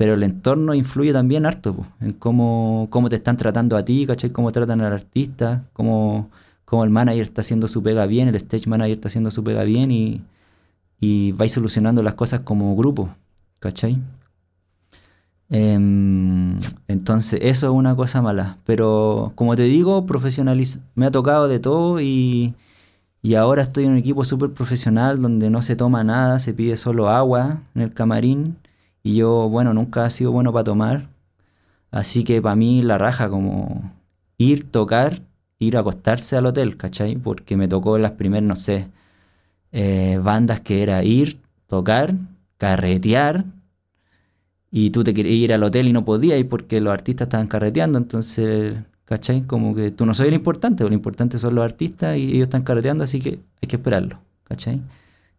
pero 0.00 0.14
el 0.14 0.22
entorno 0.22 0.72
influye 0.72 1.12
también 1.12 1.44
harto 1.44 1.76
en 2.00 2.12
cómo, 2.14 2.86
cómo 2.88 3.10
te 3.10 3.16
están 3.16 3.36
tratando 3.36 3.76
a 3.76 3.84
ti, 3.84 4.06
¿cachai? 4.06 4.30
Cómo 4.30 4.50
tratan 4.50 4.80
al 4.80 4.94
artista, 4.94 5.64
cómo 5.74 6.30
como 6.64 6.84
el 6.84 6.90
manager 6.90 7.20
está 7.20 7.42
haciendo 7.42 7.68
su 7.68 7.82
pega 7.82 8.06
bien, 8.06 8.26
el 8.26 8.34
stage 8.36 8.66
manager 8.66 8.94
está 8.94 9.08
haciendo 9.08 9.30
su 9.30 9.44
pega 9.44 9.62
bien 9.62 9.90
y, 9.90 10.22
y 11.00 11.32
vais 11.32 11.52
solucionando 11.52 12.02
las 12.02 12.14
cosas 12.14 12.40
como 12.40 12.74
grupo, 12.76 13.10
¿cachai? 13.58 13.98
Em, 15.50 16.58
entonces, 16.88 17.38
eso 17.42 17.66
es 17.66 17.72
una 17.74 17.94
cosa 17.94 18.22
mala. 18.22 18.56
Pero 18.64 19.32
como 19.34 19.54
te 19.54 19.64
digo, 19.64 20.06
profesionaliz 20.06 20.80
me 20.94 21.04
ha 21.04 21.10
tocado 21.10 21.46
de 21.46 21.58
todo 21.58 22.00
y, 22.00 22.54
y 23.20 23.34
ahora 23.34 23.60
estoy 23.60 23.84
en 23.84 23.90
un 23.90 23.98
equipo 23.98 24.24
súper 24.24 24.52
profesional 24.52 25.20
donde 25.20 25.50
no 25.50 25.60
se 25.60 25.76
toma 25.76 26.04
nada, 26.04 26.38
se 26.38 26.54
pide 26.54 26.76
solo 26.76 27.10
agua 27.10 27.60
en 27.74 27.82
el 27.82 27.92
camarín. 27.92 28.56
Y 29.02 29.16
yo, 29.16 29.48
bueno, 29.48 29.74
nunca 29.74 30.06
he 30.06 30.10
sido 30.10 30.32
bueno 30.32 30.52
para 30.52 30.64
tomar. 30.64 31.08
Así 31.90 32.24
que 32.24 32.40
para 32.42 32.56
mí 32.56 32.82
la 32.82 32.98
raja 32.98 33.28
como 33.28 33.92
ir, 34.38 34.70
tocar 34.70 35.22
ir 35.58 35.76
a 35.76 35.80
acostarse 35.80 36.36
al 36.36 36.46
hotel, 36.46 36.76
¿cachai? 36.76 37.16
Porque 37.16 37.56
me 37.56 37.68
tocó 37.68 37.98
las 37.98 38.12
primeras, 38.12 38.48
no 38.48 38.56
sé, 38.56 38.88
eh, 39.72 40.18
bandas 40.22 40.60
que 40.60 40.82
era 40.82 41.04
ir, 41.04 41.38
tocar, 41.66 42.14
carretear, 42.58 43.44
y 44.70 44.90
tú 44.90 45.04
te 45.04 45.12
querías 45.14 45.36
ir 45.36 45.52
al 45.52 45.62
hotel 45.62 45.88
y 45.88 45.92
no 45.92 46.04
podías 46.04 46.38
ir 46.38 46.48
porque 46.48 46.80
los 46.80 46.92
artistas 46.92 47.26
estaban 47.26 47.48
carreteando, 47.48 47.98
entonces, 47.98 48.76
¿cachai? 49.04 49.42
Como 49.42 49.74
que 49.74 49.90
tú 49.90 50.06
no 50.06 50.14
soy 50.14 50.28
el 50.28 50.34
importante, 50.34 50.84
lo 50.84 50.92
importante 50.92 51.38
son 51.38 51.54
los 51.56 51.64
artistas 51.64 52.16
y 52.16 52.32
ellos 52.34 52.44
están 52.44 52.62
carreteando, 52.62 53.04
así 53.04 53.20
que 53.20 53.40
hay 53.60 53.68
que 53.68 53.76
esperarlo, 53.76 54.20
¿cachai? 54.44 54.80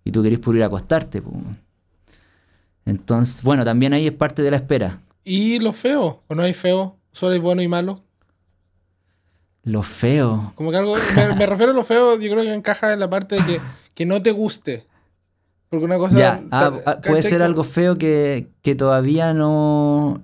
Y 0.03 0.11
tú 0.11 0.21
querés 0.21 0.39
por 0.39 0.55
ir 0.55 0.63
a 0.63 0.67
acostarte, 0.67 1.21
pues. 1.21 1.35
Entonces, 2.85 3.43
bueno, 3.43 3.63
también 3.63 3.93
ahí 3.93 4.07
es 4.07 4.13
parte 4.13 4.41
de 4.41 4.51
la 4.51 4.57
espera. 4.57 4.99
¿Y 5.23 5.59
lo 5.59 5.73
feo? 5.73 6.23
¿O 6.27 6.35
no 6.35 6.43
hay 6.43 6.53
feo? 6.53 6.97
¿Solo 7.11 7.33
hay 7.33 7.39
bueno 7.39 7.61
y 7.61 7.67
malo? 7.67 8.01
Lo 9.63 9.83
feo. 9.83 10.53
Como 10.55 10.71
que 10.71 10.77
algo. 10.77 10.95
Me, 11.37 11.45
refiero 11.45 11.71
a 11.71 11.75
lo 11.75 11.83
feo, 11.83 12.19
yo 12.19 12.31
creo 12.31 12.43
que 12.43 12.53
encaja 12.53 12.93
en 12.93 12.99
la 12.99 13.09
parte 13.09 13.35
de 13.35 13.45
que, 13.45 13.61
que 13.93 14.05
no 14.05 14.21
te 14.21 14.31
guste. 14.31 14.85
Porque 15.69 15.85
una 15.85 15.97
cosa. 15.97 16.17
Ya, 16.17 16.43
ah, 16.51 16.71
ah, 16.85 17.01
puede 17.01 17.21
ser 17.21 17.41
algo 17.41 17.63
feo 17.63 17.97
que, 17.97 18.47
que, 18.61 18.75
todavía 18.75 19.33
no, 19.33 20.21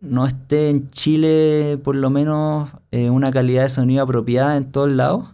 no 0.00 0.26
esté 0.26 0.70
en 0.70 0.90
Chile, 0.90 1.78
por 1.82 1.94
lo 1.94 2.10
menos, 2.10 2.70
eh, 2.90 3.10
una 3.10 3.30
calidad 3.30 3.62
de 3.62 3.68
sonido 3.68 4.02
apropiada 4.02 4.56
en 4.56 4.70
todos 4.70 4.90
lados. 4.90 5.24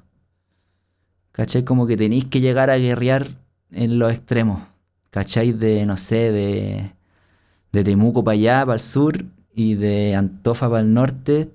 ¿Cachai? 1.33 1.65
Como 1.65 1.87
que 1.87 1.97
tenéis 1.97 2.27
que 2.27 2.41
llegar 2.41 2.71
a 2.71 2.77
guerrear 2.77 3.29
en 3.71 3.99
los 3.99 4.13
extremos. 4.13 4.63
¿Cachai? 5.17 5.53
De, 5.53 5.87
no 5.87 5.97
sé, 5.97 6.31
de, 6.31 6.93
de 7.73 7.85
Temuco 7.85 8.23
para 8.23 8.35
allá, 8.35 8.67
para 8.67 8.75
el 8.75 8.81
sur, 8.81 9.25
y 9.55 9.75
de 9.75 10.15
Antofa 10.15 10.69
para 10.69 10.83
el 10.83 10.93
norte, 10.93 11.53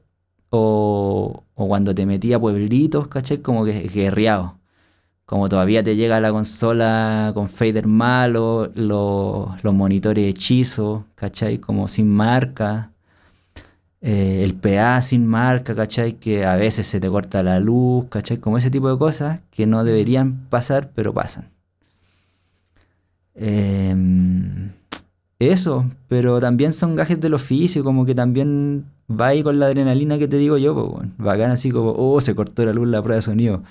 o, 0.49 1.43
cuando 1.53 1.93
te 1.93 2.07
metía 2.07 2.39
pueblitos, 2.39 3.07
¿cachai? 3.07 3.37
Como 3.37 3.63
que 3.63 3.81
guerreado. 3.81 4.57
Como 5.25 5.47
todavía 5.47 5.83
te 5.83 5.95
llega 5.95 6.19
la 6.19 6.31
consola 6.31 7.31
con 7.35 7.49
fader 7.49 7.85
malo, 7.87 8.71
los 8.73 9.73
monitores 9.75 10.27
hechizos, 10.27 11.03
¿cachai? 11.15 11.59
Como 11.59 11.87
sin 11.87 12.09
marca. 12.09 12.91
Eh, 14.01 14.43
el 14.43 14.55
PA 14.55 15.01
sin 15.03 15.27
marca, 15.27 15.75
¿cachai? 15.75 16.13
Que 16.13 16.45
a 16.45 16.55
veces 16.55 16.87
se 16.87 16.99
te 16.99 17.09
corta 17.09 17.43
la 17.43 17.59
luz, 17.59 18.05
¿cachai? 18.09 18.37
Como 18.37 18.57
ese 18.57 18.71
tipo 18.71 18.91
de 18.91 18.97
cosas 18.97 19.41
que 19.51 19.67
no 19.67 19.83
deberían 19.83 20.47
pasar, 20.49 20.89
pero 20.95 21.13
pasan. 21.13 21.60
Em, 23.35 24.71
eso, 25.39 25.85
pero 26.07 26.39
también 26.39 26.73
son 26.73 26.95
gajes 26.95 27.19
del 27.19 27.33
oficio, 27.33 27.83
como 27.83 28.05
que 28.05 28.13
también 28.13 28.85
va 29.09 29.27
ahí 29.27 29.43
con 29.43 29.59
la 29.59 29.67
adrenalina 29.67 30.17
que 30.17 30.27
te 30.27 30.37
digo 30.37 30.57
yo, 30.57 30.75
pues, 30.75 31.07
bacán 31.17 31.51
así 31.51 31.71
como, 31.71 31.93
oh, 31.97 32.21
se 32.21 32.35
cortó 32.35 32.65
la 32.65 32.73
luz 32.73 32.87
la 32.87 33.01
prueba 33.01 33.17
de 33.17 33.21
sonido. 33.21 33.63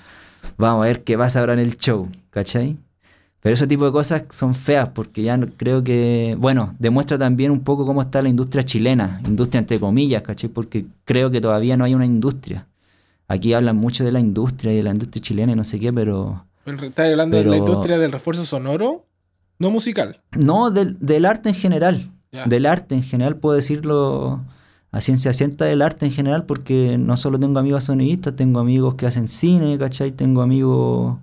Vamos 0.57 0.83
a 0.83 0.87
ver 0.87 1.03
qué 1.03 1.17
pasa 1.17 1.39
ahora 1.39 1.53
en 1.53 1.59
el 1.59 1.77
show, 1.77 2.09
¿cachai? 2.29 2.77
Pero 3.41 3.55
ese 3.55 3.65
tipo 3.65 3.85
de 3.85 3.91
cosas 3.91 4.25
son 4.29 4.53
feas 4.53 4.89
porque 4.89 5.23
ya 5.23 5.39
creo 5.57 5.83
que, 5.83 6.35
bueno, 6.39 6.75
demuestra 6.77 7.17
también 7.17 7.49
un 7.51 7.61
poco 7.61 7.85
cómo 7.85 8.01
está 8.01 8.21
la 8.21 8.29
industria 8.29 8.63
chilena, 8.63 9.21
industria 9.25 9.59
entre 9.59 9.79
comillas, 9.79 10.21
¿cachai? 10.21 10.49
Porque 10.49 10.85
creo 11.05 11.31
que 11.31 11.41
todavía 11.41 11.75
no 11.75 11.83
hay 11.83 11.95
una 11.95 12.05
industria. 12.05 12.67
Aquí 13.27 13.53
hablan 13.53 13.77
mucho 13.77 14.03
de 14.03 14.11
la 14.11 14.19
industria 14.19 14.73
y 14.73 14.75
de 14.75 14.83
la 14.83 14.91
industria 14.91 15.21
chilena 15.21 15.53
y 15.53 15.55
no 15.55 15.63
sé 15.63 15.79
qué, 15.79 15.91
pero... 15.91 16.45
¿Estás 16.65 17.09
hablando 17.09 17.37
de 17.37 17.45
la 17.45 17.57
industria 17.57 17.97
del 17.97 18.11
refuerzo 18.11 18.45
sonoro? 18.45 19.05
No 19.61 19.69
musical. 19.69 20.19
No, 20.31 20.71
del, 20.71 20.97
del 20.99 21.23
arte 21.23 21.49
en 21.49 21.55
general. 21.55 22.09
Del 22.47 22.65
arte 22.65 22.95
en 22.95 23.03
general, 23.03 23.35
puedo 23.35 23.55
decirlo 23.55 24.41
a 24.91 25.01
ciencia 25.01 25.33
cierta 25.33 25.65
del 25.65 25.83
arte 25.83 26.07
en 26.07 26.11
general, 26.11 26.45
porque 26.45 26.97
no 26.97 27.15
solo 27.15 27.39
tengo 27.39 27.59
amigos 27.59 27.83
sonidistas, 27.83 28.35
tengo 28.35 28.59
amigos 28.59 28.95
que 28.95 29.05
hacen 29.05 29.27
cine, 29.27 29.77
¿cachai? 29.77 30.13
Tengo 30.13 30.41
amigos 30.41 31.19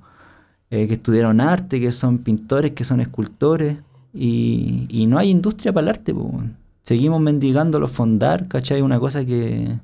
eh, 0.70 0.86
que 0.86 0.94
estudiaron 0.94 1.40
arte, 1.40 1.80
que 1.80 1.90
son 1.90 2.18
pintores, 2.18 2.72
que 2.72 2.84
son 2.84 3.00
escultores, 3.00 3.78
y, 4.14 5.06
no 5.08 5.18
hay 5.18 5.30
industria 5.30 5.72
para 5.72 5.86
el 5.86 5.88
arte, 5.88 6.14
pues. 6.14 6.28
Seguimos 6.84 7.20
mendigando 7.20 7.80
los 7.80 7.90
fondar, 7.90 8.46
¿cachai? 8.46 8.82
Una 8.82 9.00
cosa 9.00 9.24
que, 9.24 9.78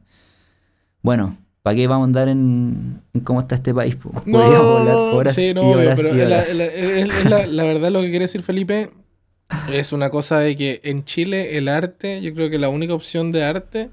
bueno, 1.03 1.37
¿para 1.65 1.77
qué 1.77 1.87
vamos 1.87 2.05
a 2.05 2.09
andar 2.09 2.29
en, 2.29 3.01
cómo 3.25 3.41
está 3.41 3.55
este 3.55 3.73
país? 3.73 3.97
No, 4.27 4.39
horas 5.17 5.35
sí, 5.35 5.55
no, 5.55 5.73
pero 5.97 6.15
La, 7.25 7.47
la 7.47 7.65
verdad 7.65 7.91
lo 7.91 8.03
que 8.03 8.11
quiere 8.11 8.27
decir 8.27 8.43
Felipe 8.43 8.91
es 9.73 9.95
una 9.95 10.11
cosa 10.11 10.41
de 10.41 10.57
que 10.57 10.83
en 10.85 11.07
Chile 11.07 11.57
el 11.57 11.69
arte, 11.69 12.21
yo 12.21 12.35
creo 12.35 12.51
que 12.51 12.59
la 12.59 12.69
única 12.69 12.93
opción 12.93 13.33
de 13.33 13.45
arte 13.45 13.91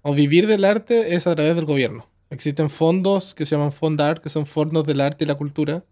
o 0.00 0.14
vivir 0.14 0.46
del 0.46 0.64
arte 0.64 1.14
es 1.14 1.26
a 1.26 1.34
través 1.34 1.54
del 1.54 1.66
gobierno. 1.66 2.08
Existen 2.30 2.70
fondos 2.70 3.34
que 3.34 3.44
se 3.44 3.56
llaman 3.56 3.72
Fondar, 3.72 4.22
que 4.22 4.30
son 4.30 4.46
fondos 4.46 4.86
del 4.86 5.02
arte 5.02 5.24
y 5.24 5.28
la 5.28 5.34
cultura, 5.34 5.84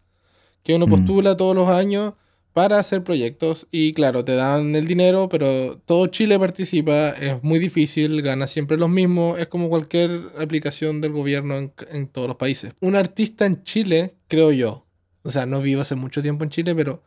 que 0.62 0.74
uno 0.74 0.86
mm. 0.86 0.90
postula 0.90 1.36
todos 1.36 1.54
los 1.54 1.68
años 1.68 2.14
para 2.58 2.80
hacer 2.80 3.04
proyectos 3.04 3.68
y 3.70 3.92
claro, 3.92 4.24
te 4.24 4.34
dan 4.34 4.74
el 4.74 4.88
dinero, 4.88 5.28
pero 5.28 5.78
todo 5.86 6.08
Chile 6.08 6.36
participa, 6.40 7.10
es 7.10 7.40
muy 7.44 7.60
difícil, 7.60 8.20
gana 8.20 8.48
siempre 8.48 8.76
los 8.76 8.88
mismos, 8.88 9.38
es 9.38 9.46
como 9.46 9.68
cualquier 9.68 10.22
aplicación 10.36 11.00
del 11.00 11.12
gobierno 11.12 11.56
en, 11.56 11.72
en 11.92 12.08
todos 12.08 12.26
los 12.26 12.36
países. 12.36 12.72
Un 12.80 12.96
artista 12.96 13.46
en 13.46 13.62
Chile, 13.62 14.16
creo 14.26 14.50
yo, 14.50 14.88
o 15.22 15.30
sea, 15.30 15.46
no 15.46 15.60
vivo 15.62 15.82
hace 15.82 15.94
mucho 15.94 16.20
tiempo 16.20 16.42
en 16.42 16.50
Chile, 16.50 16.74
pero 16.74 17.04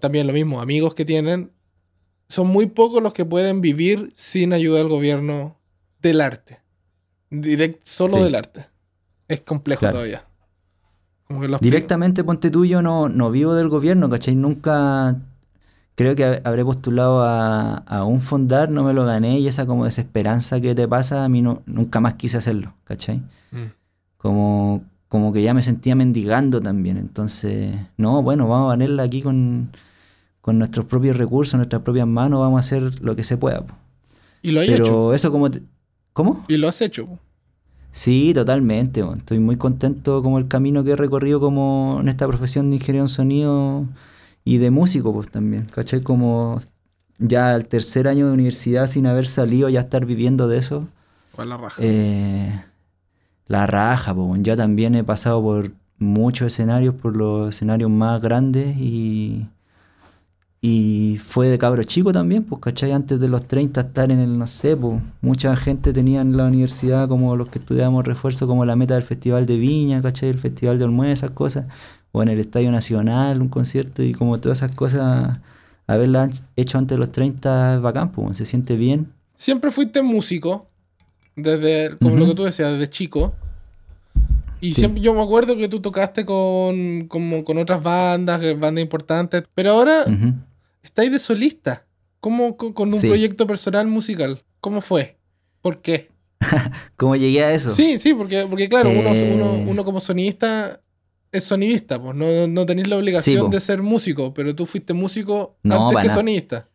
también 0.00 0.26
lo 0.26 0.34
mismo, 0.34 0.60
amigos 0.60 0.92
que 0.92 1.06
tienen, 1.06 1.50
son 2.28 2.48
muy 2.48 2.66
pocos 2.66 3.02
los 3.02 3.14
que 3.14 3.24
pueden 3.24 3.62
vivir 3.62 4.12
sin 4.14 4.52
ayuda 4.52 4.80
del 4.80 4.88
gobierno 4.88 5.58
del 6.02 6.20
arte. 6.20 6.60
Direct, 7.30 7.86
solo 7.86 8.22
del 8.22 8.34
arte. 8.34 8.66
Es 9.28 9.40
complejo 9.40 9.88
todavía. 9.88 10.25
Directamente, 11.60 12.22
ponte 12.22 12.50
tuyo, 12.50 12.82
no, 12.82 13.08
no 13.08 13.30
vivo 13.30 13.54
del 13.54 13.68
gobierno, 13.68 14.08
¿cachai? 14.08 14.36
Nunca 14.36 15.16
creo 15.96 16.14
que 16.14 16.40
habré 16.44 16.64
postulado 16.64 17.22
a, 17.22 18.04
un 18.04 18.20
fondar, 18.20 18.70
no 18.70 18.84
me 18.84 18.92
lo 18.92 19.04
gané 19.04 19.40
y 19.40 19.48
esa 19.48 19.66
como 19.66 19.86
desesperanza 19.86 20.60
que 20.60 20.74
te 20.74 20.86
pasa, 20.86 21.24
a 21.24 21.28
mí 21.28 21.42
no, 21.42 21.62
nunca 21.66 22.00
más 22.00 22.14
quise 22.14 22.36
hacerlo, 22.36 22.74
¿cachai? 22.84 23.18
Mm. 23.50 23.72
Como, 24.18 24.84
como 25.08 25.32
que 25.32 25.42
ya 25.42 25.54
me 25.54 25.62
sentía 25.62 25.96
mendigando 25.96 26.60
también. 26.60 26.98
Entonces, 26.98 27.74
no, 27.96 28.22
bueno, 28.22 28.46
vamos 28.46 28.70
a 28.70 28.74
ponerla 28.74 29.02
aquí 29.02 29.22
con, 29.22 29.70
nuestros 30.44 30.86
propios 30.86 31.16
recursos, 31.16 31.54
nuestras 31.54 31.82
propias 31.82 32.06
manos, 32.06 32.38
vamos 32.38 32.58
a 32.58 32.60
hacer 32.60 33.02
lo 33.02 33.16
que 33.16 33.24
se 33.24 33.36
pueda. 33.36 33.64
Y 34.42 34.52
lo 34.52 34.60
has 34.60 34.66
Pero 34.68 35.12
eso 35.12 35.32
como... 35.32 35.50
¿Cómo? 36.12 36.44
Y 36.46 36.56
lo 36.56 36.68
has 36.68 36.80
hecho. 36.80 37.18
Sí, 37.96 38.32
totalmente. 38.34 39.02
Estoy 39.16 39.38
muy 39.38 39.56
contento 39.56 40.22
como 40.22 40.38
el 40.38 40.48
camino 40.48 40.84
que 40.84 40.90
he 40.90 40.96
recorrido 40.96 41.40
como 41.40 41.96
en 41.98 42.08
esta 42.08 42.28
profesión 42.28 42.68
de 42.68 42.76
ingeniero 42.76 43.04
en 43.04 43.08
sonido 43.08 43.86
y 44.44 44.58
de 44.58 44.70
músico 44.70 45.14
pues 45.14 45.30
también. 45.30 45.64
¿Cachai? 45.64 46.02
Como 46.02 46.60
ya 47.18 47.54
el 47.54 47.66
tercer 47.66 48.06
año 48.06 48.26
de 48.26 48.34
universidad 48.34 48.86
sin 48.86 49.06
haber 49.06 49.26
salido, 49.26 49.70
ya 49.70 49.80
estar 49.80 50.04
viviendo 50.04 50.46
de 50.46 50.58
eso. 50.58 50.86
¿Cuál 51.32 51.48
la 51.48 51.56
raja? 51.56 51.80
Eh, 51.82 52.62
la 53.46 53.66
raja, 53.66 54.14
po. 54.14 54.36
yo 54.40 54.58
también 54.58 54.94
he 54.94 55.02
pasado 55.02 55.40
por 55.40 55.70
muchos 55.96 56.52
escenarios, 56.52 56.94
por 56.94 57.16
los 57.16 57.48
escenarios 57.48 57.90
más 57.90 58.20
grandes 58.20 58.76
y, 58.76 59.46
y 60.68 61.18
fue 61.18 61.46
de 61.48 61.58
cabro 61.58 61.84
chico 61.84 62.12
también, 62.12 62.42
pues, 62.42 62.60
¿cachai? 62.60 62.90
Antes 62.90 63.20
de 63.20 63.28
los 63.28 63.46
30 63.46 63.82
estar 63.82 64.10
en 64.10 64.18
el, 64.18 64.36
no 64.36 64.48
sé, 64.48 64.76
pues, 64.76 65.00
mucha 65.20 65.54
gente 65.56 65.92
tenía 65.92 66.22
en 66.22 66.36
la 66.36 66.46
universidad, 66.46 67.06
como 67.08 67.36
los 67.36 67.48
que 67.48 67.60
estudiábamos 67.60 68.04
refuerzo, 68.04 68.48
como 68.48 68.64
la 68.64 68.74
meta 68.74 68.94
del 68.94 69.04
Festival 69.04 69.46
de 69.46 69.58
Viña, 69.58 70.02
¿cachai? 70.02 70.28
El 70.30 70.40
Festival 70.40 70.76
de 70.78 70.84
Olmué, 70.84 71.12
esas 71.12 71.30
cosas, 71.30 71.66
o 72.10 72.20
en 72.20 72.30
el 72.30 72.40
Estadio 72.40 72.72
Nacional, 72.72 73.40
un 73.40 73.48
concierto, 73.48 74.02
y 74.02 74.12
como 74.12 74.40
todas 74.40 74.58
esas 74.58 74.74
cosas, 74.74 75.38
haberlas 75.86 76.42
hecho 76.56 76.78
antes 76.78 76.96
de 76.96 76.98
los 76.98 77.12
30 77.12 77.76
es 77.76 77.80
bacán, 77.80 78.10
pues, 78.10 78.36
se 78.36 78.44
siente 78.44 78.74
bien. 78.76 79.12
Siempre 79.36 79.70
fuiste 79.70 80.02
músico, 80.02 80.66
desde, 81.36 81.96
como 81.98 82.16
lo 82.16 82.26
que 82.26 82.34
tú 82.34 82.42
decías, 82.42 82.72
desde 82.72 82.90
chico. 82.90 83.34
Y 84.60 84.70
Sí. 84.74 84.80
siempre 84.80 85.00
yo 85.00 85.14
me 85.14 85.22
acuerdo 85.22 85.54
que 85.56 85.68
tú 85.68 85.78
tocaste 85.80 86.24
con, 86.24 87.06
como 87.06 87.44
con 87.44 87.58
otras 87.58 87.80
bandas, 87.82 88.40
bandas 88.58 88.82
importantes, 88.82 89.44
pero 89.54 89.70
ahora. 89.72 90.04
Estáis 90.86 91.12
de 91.12 91.18
solista, 91.18 91.86
como 92.20 92.56
con, 92.56 92.72
con 92.72 92.92
un 92.94 93.00
Sí. 93.00 93.06
proyecto 93.06 93.46
personal 93.46 93.86
musical. 93.86 94.40
¿Cómo 94.60 94.80
fue? 94.80 95.18
¿Por 95.60 95.80
qué? 95.82 96.10
¿Cómo 96.96 97.16
llegué 97.16 97.44
a 97.44 97.52
eso? 97.52 97.70
Sí, 97.70 97.98
sí, 97.98 98.14
porque, 98.14 98.46
porque 98.48 98.68
claro, 98.68 98.90
uno, 98.90 99.14
Eh. 99.14 99.32
uno, 99.34 99.70
uno 99.70 99.84
como 99.84 100.00
sonidista 100.00 100.80
es 101.32 101.44
sonidista, 101.44 102.00
pues 102.00 102.14
no, 102.16 102.46
no 102.46 102.64
tenéis 102.66 102.88
la 102.88 102.96
obligación 102.96 103.46
Sí, 103.46 103.50
de 103.50 103.60
ser 103.60 103.82
músico, 103.82 104.32
pero 104.32 104.54
tú 104.54 104.64
fuiste 104.66 104.94
músico 104.94 105.56
No, 105.62 105.88
antes 105.88 106.02
que 106.02 106.08
nada. 106.08 106.18
sonidista. 106.18 106.68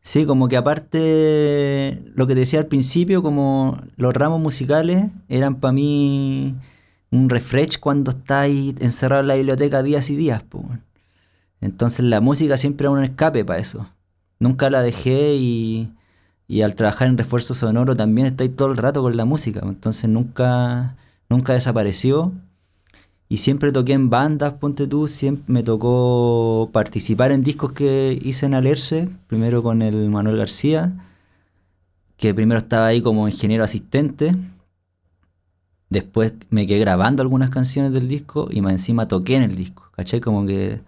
Sí, 0.00 0.26
como 0.26 0.48
que 0.48 0.56
aparte, 0.58 2.02
lo 2.14 2.26
que 2.26 2.34
decía 2.34 2.58
al 2.60 2.66
principio, 2.66 3.22
como 3.22 3.80
los 3.96 4.12
ramos 4.14 4.40
musicales 4.40 5.06
eran 5.28 5.60
para 5.60 5.72
mí 5.72 6.54
un 7.10 7.28
refresh 7.30 7.78
cuando 7.78 8.10
estáis 8.10 8.74
encerrado 8.80 9.22
en 9.22 9.28
la 9.28 9.34
biblioteca 9.36 9.82
días 9.82 10.10
y 10.10 10.16
días. 10.16 10.42
weón. 10.52 10.82
Entonces 11.64 12.04
la 12.04 12.20
música 12.20 12.58
siempre 12.58 12.84
era 12.84 12.90
un 12.90 13.02
escape 13.02 13.42
para 13.42 13.58
eso. 13.58 13.88
Nunca 14.38 14.68
la 14.68 14.82
dejé 14.82 15.36
y, 15.36 15.88
y 16.46 16.60
al 16.60 16.74
trabajar 16.74 17.08
en 17.08 17.16
refuerzo 17.16 17.54
sonoro 17.54 17.96
también 17.96 18.26
estáis 18.26 18.54
todo 18.54 18.70
el 18.70 18.76
rato 18.76 19.00
con 19.00 19.16
la 19.16 19.24
música. 19.24 19.60
Entonces 19.62 20.10
nunca, 20.10 20.94
nunca 21.30 21.54
desapareció. 21.54 22.32
Y 23.30 23.38
siempre 23.38 23.72
toqué 23.72 23.94
en 23.94 24.10
bandas, 24.10 24.52
ponte 24.52 24.86
tú, 24.86 25.08
siempre 25.08 25.44
me 25.46 25.62
tocó 25.62 26.68
participar 26.70 27.32
en 27.32 27.42
discos 27.42 27.72
que 27.72 28.18
hice 28.22 28.44
en 28.44 28.52
Alerce, 28.52 29.08
primero 29.26 29.62
con 29.62 29.80
el 29.80 30.10
Manuel 30.10 30.36
García, 30.36 30.92
que 32.18 32.34
primero 32.34 32.58
estaba 32.58 32.88
ahí 32.88 33.00
como 33.00 33.26
ingeniero 33.26 33.64
asistente, 33.64 34.36
después 35.88 36.34
me 36.50 36.66
quedé 36.66 36.80
grabando 36.80 37.22
algunas 37.22 37.48
canciones 37.48 37.92
del 37.92 38.06
disco 38.06 38.48
y 38.50 38.60
más 38.60 38.72
encima 38.72 39.08
toqué 39.08 39.36
en 39.36 39.44
el 39.44 39.56
disco, 39.56 39.88
¿cachai? 39.92 40.20
Como 40.20 40.44
que 40.44 40.80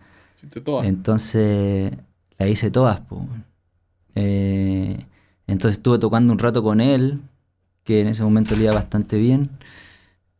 Entonces 0.85 1.93
la 2.39 2.49
hice 2.49 2.71
todas. 2.71 3.03
Eh, 4.15 5.05
entonces 5.47 5.79
estuve 5.79 5.99
tocando 5.99 6.33
un 6.33 6.39
rato 6.39 6.63
con 6.63 6.81
él, 6.81 7.21
que 7.85 8.01
en 8.01 8.09
ese 8.09 8.23
momento 8.25 8.57
le 8.57 8.65
iba 8.65 8.75
bastante 8.75 9.19
bien. 9.19 9.51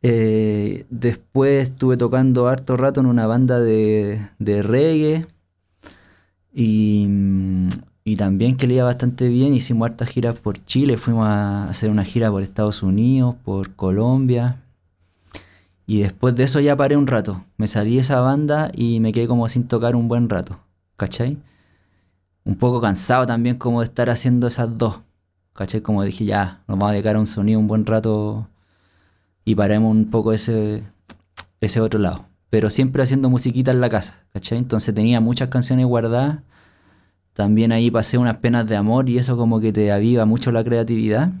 Eh, 0.03 0.85
después 0.89 1.63
estuve 1.69 1.97
tocando 1.97 2.47
harto 2.47 2.77
rato 2.77 2.99
en 2.99 3.05
una 3.07 3.25
banda 3.25 3.59
de, 3.59 4.19
de 4.39 4.61
reggae. 4.61 5.27
Y, 6.53 7.07
y 8.03 8.15
también 8.15 8.57
que 8.57 8.67
le 8.67 8.75
iba 8.75 8.83
bastante 8.83 9.27
bien. 9.27 9.53
Hicimos 9.53 9.89
hartas 9.89 10.09
giras 10.09 10.37
por 10.39 10.63
Chile. 10.65 10.97
Fuimos 10.97 11.27
a 11.27 11.69
hacer 11.69 11.89
una 11.89 12.03
gira 12.03 12.31
por 12.31 12.43
Estados 12.43 12.83
Unidos, 12.83 13.35
por 13.43 13.75
Colombia. 13.75 14.63
Y 15.87 16.01
después 16.01 16.35
de 16.35 16.43
eso 16.43 16.59
ya 16.59 16.75
paré 16.75 16.97
un 16.97 17.07
rato. 17.07 17.45
Me 17.55 17.65
salí 17.65 17.95
de 17.95 18.01
esa 18.01 18.19
banda 18.19 18.69
y 18.75 18.99
me 18.99 19.13
quedé 19.13 19.25
como 19.27 19.47
sin 19.47 19.69
tocar 19.69 19.95
un 19.95 20.09
buen 20.09 20.29
rato. 20.29 20.59
¿Cachai? 20.97 21.37
Un 22.43 22.55
poco 22.57 22.81
cansado 22.81 23.25
también 23.25 23.57
como 23.57 23.79
de 23.79 23.85
estar 23.85 24.09
haciendo 24.09 24.47
esas 24.47 24.77
dos. 24.77 24.99
¿Cachai? 25.53 25.81
Como 25.81 26.03
dije, 26.03 26.25
ya, 26.25 26.61
nos 26.67 26.77
vamos 26.77 26.89
a 26.89 26.91
dedicar 26.91 27.15
a 27.15 27.19
un 27.19 27.25
sonido 27.25 27.59
un 27.59 27.67
buen 27.67 27.85
rato 27.85 28.49
y 29.45 29.55
paremos 29.55 29.95
un 29.95 30.09
poco 30.09 30.33
ese, 30.33 30.83
ese 31.61 31.79
otro 31.79 32.01
lado. 32.01 32.25
Pero 32.49 32.69
siempre 32.69 33.01
haciendo 33.01 33.29
musiquita 33.29 33.71
en 33.71 33.79
la 33.79 33.89
casa, 33.89 34.25
¿cachai? 34.33 34.57
Entonces 34.57 34.93
tenía 34.93 35.21
muchas 35.21 35.47
canciones 35.47 35.85
guardadas. 35.85 36.39
También 37.33 37.71
ahí 37.71 37.89
pasé 37.91 38.17
unas 38.17 38.37
penas 38.39 38.67
de 38.67 38.75
amor 38.75 39.09
y 39.09 39.19
eso 39.19 39.37
como 39.37 39.61
que 39.61 39.71
te 39.71 39.91
aviva 39.93 40.25
mucho 40.25 40.51
la 40.51 40.65
creatividad. 40.65 41.31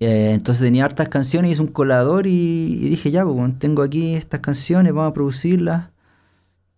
Eh, 0.00 0.32
entonces 0.34 0.62
tenía 0.62 0.84
hartas 0.84 1.08
canciones, 1.08 1.52
hice 1.52 1.62
un 1.62 1.68
colador 1.68 2.26
y, 2.26 2.76
dije, 2.88 3.10
ya, 3.10 3.24
pues 3.24 3.58
tengo 3.58 3.82
aquí 3.82 4.14
estas 4.14 4.40
canciones, 4.40 4.92
vamos 4.92 5.10
a 5.10 5.14
producirlas. 5.14 5.90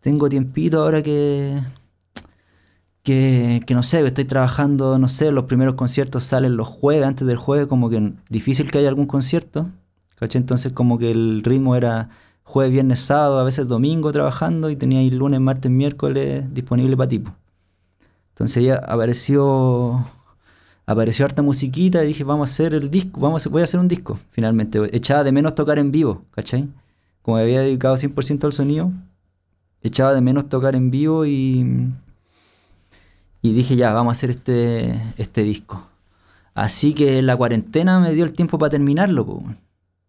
Tengo 0.01 0.29
tiempito 0.29 0.83
ahora 0.83 1.03
que, 1.03 1.63
que, 3.05 3.65
no 3.71 3.83
sé, 3.83 4.05
estoy 4.05 4.25
trabajando, 4.25 4.99
no 4.99 5.09
sé, 5.09 5.33
los 5.33 5.45
primeros 5.45 5.75
conciertos 5.77 6.25
salen 6.25 6.57
los 6.57 6.69
jueves, 6.69 7.07
antes 7.07 7.27
del 7.27 7.37
jueves, 7.37 7.69
como 7.69 7.89
que 7.89 8.13
difícil 8.29 8.71
que 8.71 8.79
haya 8.79 8.89
algún 8.89 9.07
concierto. 9.07 9.71
Entonces 10.21 10.73
como 10.73 10.99
que 10.99 11.11
el 11.11 11.43
ritmo 11.43 11.75
era 11.75 12.09
jueves, 12.45 12.73
viernes, 12.73 13.01
sábado, 13.01 13.41
a 13.41 13.45
veces 13.45 13.67
domingo 13.67 14.13
trabajando 14.13 14.71
y 14.71 14.77
tenía 14.77 15.01
ahí 15.01 15.11
lunes, 15.11 15.41
martes, 15.41 15.71
miércoles 15.71 16.45
disponible 16.55 16.97
para 16.97 17.09
tipo. 17.09 17.35
Entonces 18.31 18.65
ya 18.65 18.77
apareció 18.77 20.07
apareció 20.93 21.25
harta 21.25 21.43
musiquita 21.43 22.03
y 22.05 22.09
dije, 22.09 22.25
vamos 22.25 22.51
a 22.51 22.53
hacer 22.53 22.75
el 22.75 22.91
disco, 22.91 23.21
vamos 23.21 23.47
a- 23.47 23.51
voy 23.51 23.63
a 23.63 23.65
hacer 23.65 23.81
un 23.81 23.89
disco, 23.89 24.19
finalmente. 24.31 24.79
Echaba 24.97 25.25
de 25.25 25.33
menos 25.33 25.55
tocar 25.55 25.79
en 25.79 25.91
vivo, 25.91 26.23
¿cachai? 26.33 26.69
Como 27.23 27.37
me 27.37 27.43
había 27.43 27.61
dedicado 27.61 27.97
100% 27.97 28.45
al 28.47 28.53
sonido, 28.53 28.93
echaba 29.83 30.15
de 30.15 30.21
menos 30.21 30.49
tocar 30.49 30.75
en 30.75 30.91
vivo 30.91 31.27
y, 31.27 31.89
y 33.43 33.53
dije, 33.53 33.77
ya, 33.77 33.93
vamos 33.93 34.13
a 34.13 34.17
hacer 34.17 34.31
este, 34.31 35.01
este 35.17 35.43
disco. 35.43 35.87
Así 36.55 36.95
que 36.95 37.23
la 37.23 37.37
cuarentena 37.37 37.99
me 37.99 38.13
dio 38.13 38.25
el 38.25 38.33
tiempo 38.35 38.59
para 38.59 38.71
terminarlo, 38.71 39.25
po. 39.27 39.43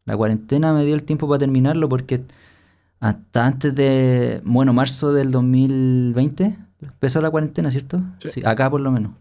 La 0.05 0.17
cuarentena 0.17 0.73
me 0.73 0.83
dio 0.85 0.95
el 0.95 1.03
tiempo 1.03 1.27
para 1.27 1.39
terminarlo 1.39 1.87
porque 1.87 2.23
hasta 2.99 3.45
antes 3.45 3.73
de, 3.73 4.41
bueno, 4.43 4.73
marzo 4.73 5.13
del 5.13 5.31
2020 5.31 6.57
empezó 6.81 7.21
la 7.21 7.29
cuarentena, 7.31 7.71
¿cierto? 7.71 8.01
Sí. 8.17 8.41
acá 8.45 8.69
por 8.69 8.81
lo 8.81 8.91
menos. 8.91 9.11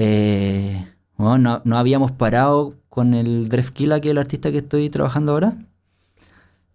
Eh, 0.00 0.86
bueno, 1.16 1.38
no, 1.38 1.62
no 1.64 1.76
habíamos 1.76 2.12
parado 2.12 2.74
con 2.88 3.14
el 3.14 3.48
Drefkila, 3.48 4.00
que 4.00 4.08
es 4.08 4.12
el 4.12 4.18
artista 4.18 4.52
que 4.52 4.58
estoy 4.58 4.90
trabajando 4.90 5.32
ahora. 5.32 5.56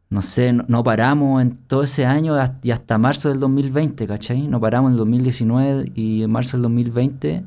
No 0.09 0.21
sé, 0.21 0.51
no, 0.51 0.65
no 0.67 0.84
paramos 0.84 1.41
en 1.41 1.55
todo 1.55 1.84
ese 1.84 2.05
año 2.05 2.36
y 2.61 2.71
hasta 2.71 2.97
marzo 2.97 3.30
del 3.30 3.39
2020, 3.39 4.05
¿cachai? 4.07 4.47
No 4.49 4.59
paramos 4.59 4.89
en 4.89 4.93
el 4.95 4.97
2019 4.97 5.91
y 5.95 6.24
en 6.24 6.32
marzo 6.32 6.57
del 6.57 6.63
2020 6.63 7.45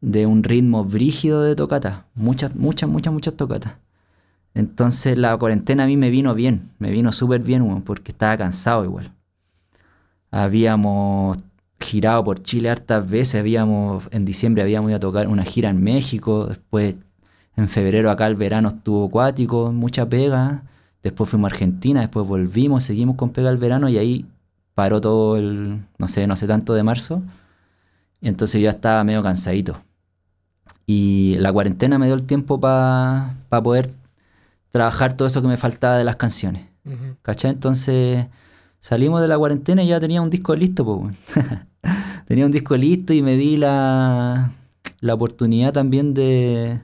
de 0.00 0.26
un 0.26 0.44
ritmo 0.44 0.84
brígido 0.84 1.42
de 1.42 1.56
tocata. 1.56 2.06
Muchas, 2.14 2.54
muchas, 2.54 2.88
muchas, 2.88 3.12
muchas 3.12 3.34
tocatas. 3.34 3.74
Entonces 4.54 5.18
la 5.18 5.36
cuarentena 5.36 5.84
a 5.84 5.86
mí 5.88 5.96
me 5.96 6.10
vino 6.10 6.34
bien, 6.34 6.70
me 6.78 6.92
vino 6.92 7.10
súper 7.10 7.42
bien, 7.42 7.82
porque 7.82 8.12
estaba 8.12 8.36
cansado 8.36 8.84
igual. 8.84 9.12
Habíamos 10.30 11.38
girado 11.80 12.24
por 12.24 12.42
Chile 12.42 12.70
hartas 12.70 13.08
veces, 13.08 13.40
habíamos, 13.40 14.08
en 14.10 14.24
diciembre 14.24 14.62
habíamos 14.62 14.90
ido 14.90 14.96
a 14.96 15.00
tocar 15.00 15.28
una 15.28 15.44
gira 15.44 15.70
en 15.70 15.82
México, 15.82 16.46
después 16.46 16.96
en 17.56 17.68
febrero 17.68 18.10
acá 18.10 18.26
el 18.26 18.36
verano 18.36 18.68
estuvo 18.68 19.06
acuático, 19.06 19.72
mucha 19.72 20.08
pega, 20.08 20.62
después 21.02 21.30
fuimos 21.30 21.50
a 21.50 21.54
Argentina, 21.54 22.00
después 22.00 22.26
volvimos, 22.26 22.84
seguimos 22.84 23.16
con 23.16 23.30
pega 23.30 23.50
el 23.50 23.58
verano 23.58 23.88
y 23.88 23.98
ahí 23.98 24.26
paró 24.74 25.00
todo 25.00 25.36
el, 25.36 25.84
no 25.98 26.08
sé, 26.08 26.26
no 26.26 26.36
sé 26.36 26.46
tanto 26.46 26.74
de 26.74 26.82
marzo, 26.82 27.22
y 28.20 28.28
entonces 28.28 28.60
yo 28.60 28.70
estaba 28.70 29.04
medio 29.04 29.22
cansadito. 29.22 29.82
Y 30.86 31.36
la 31.38 31.52
cuarentena 31.52 31.98
me 31.98 32.06
dio 32.06 32.14
el 32.14 32.24
tiempo 32.24 32.60
para 32.60 33.36
poder 33.62 33.92
trabajar 34.70 35.16
todo 35.16 35.26
eso 35.26 35.40
que 35.40 35.48
me 35.48 35.56
faltaba 35.56 35.96
de 35.96 36.04
las 36.04 36.16
canciones. 36.16 36.66
¿Cachai? 37.22 37.52
Entonces 37.52 38.26
salimos 38.84 39.22
de 39.22 39.28
la 39.28 39.38
cuarentena 39.38 39.82
y 39.82 39.88
ya 39.88 39.98
tenía 39.98 40.20
un 40.20 40.28
disco 40.28 40.54
listo, 40.54 40.84
weón. 40.84 41.16
tenía 42.26 42.44
un 42.44 42.52
disco 42.52 42.76
listo 42.76 43.14
y 43.14 43.22
me 43.22 43.38
di 43.38 43.56
la, 43.56 44.52
la 45.00 45.14
oportunidad 45.14 45.72
también 45.72 46.12
de, 46.12 46.82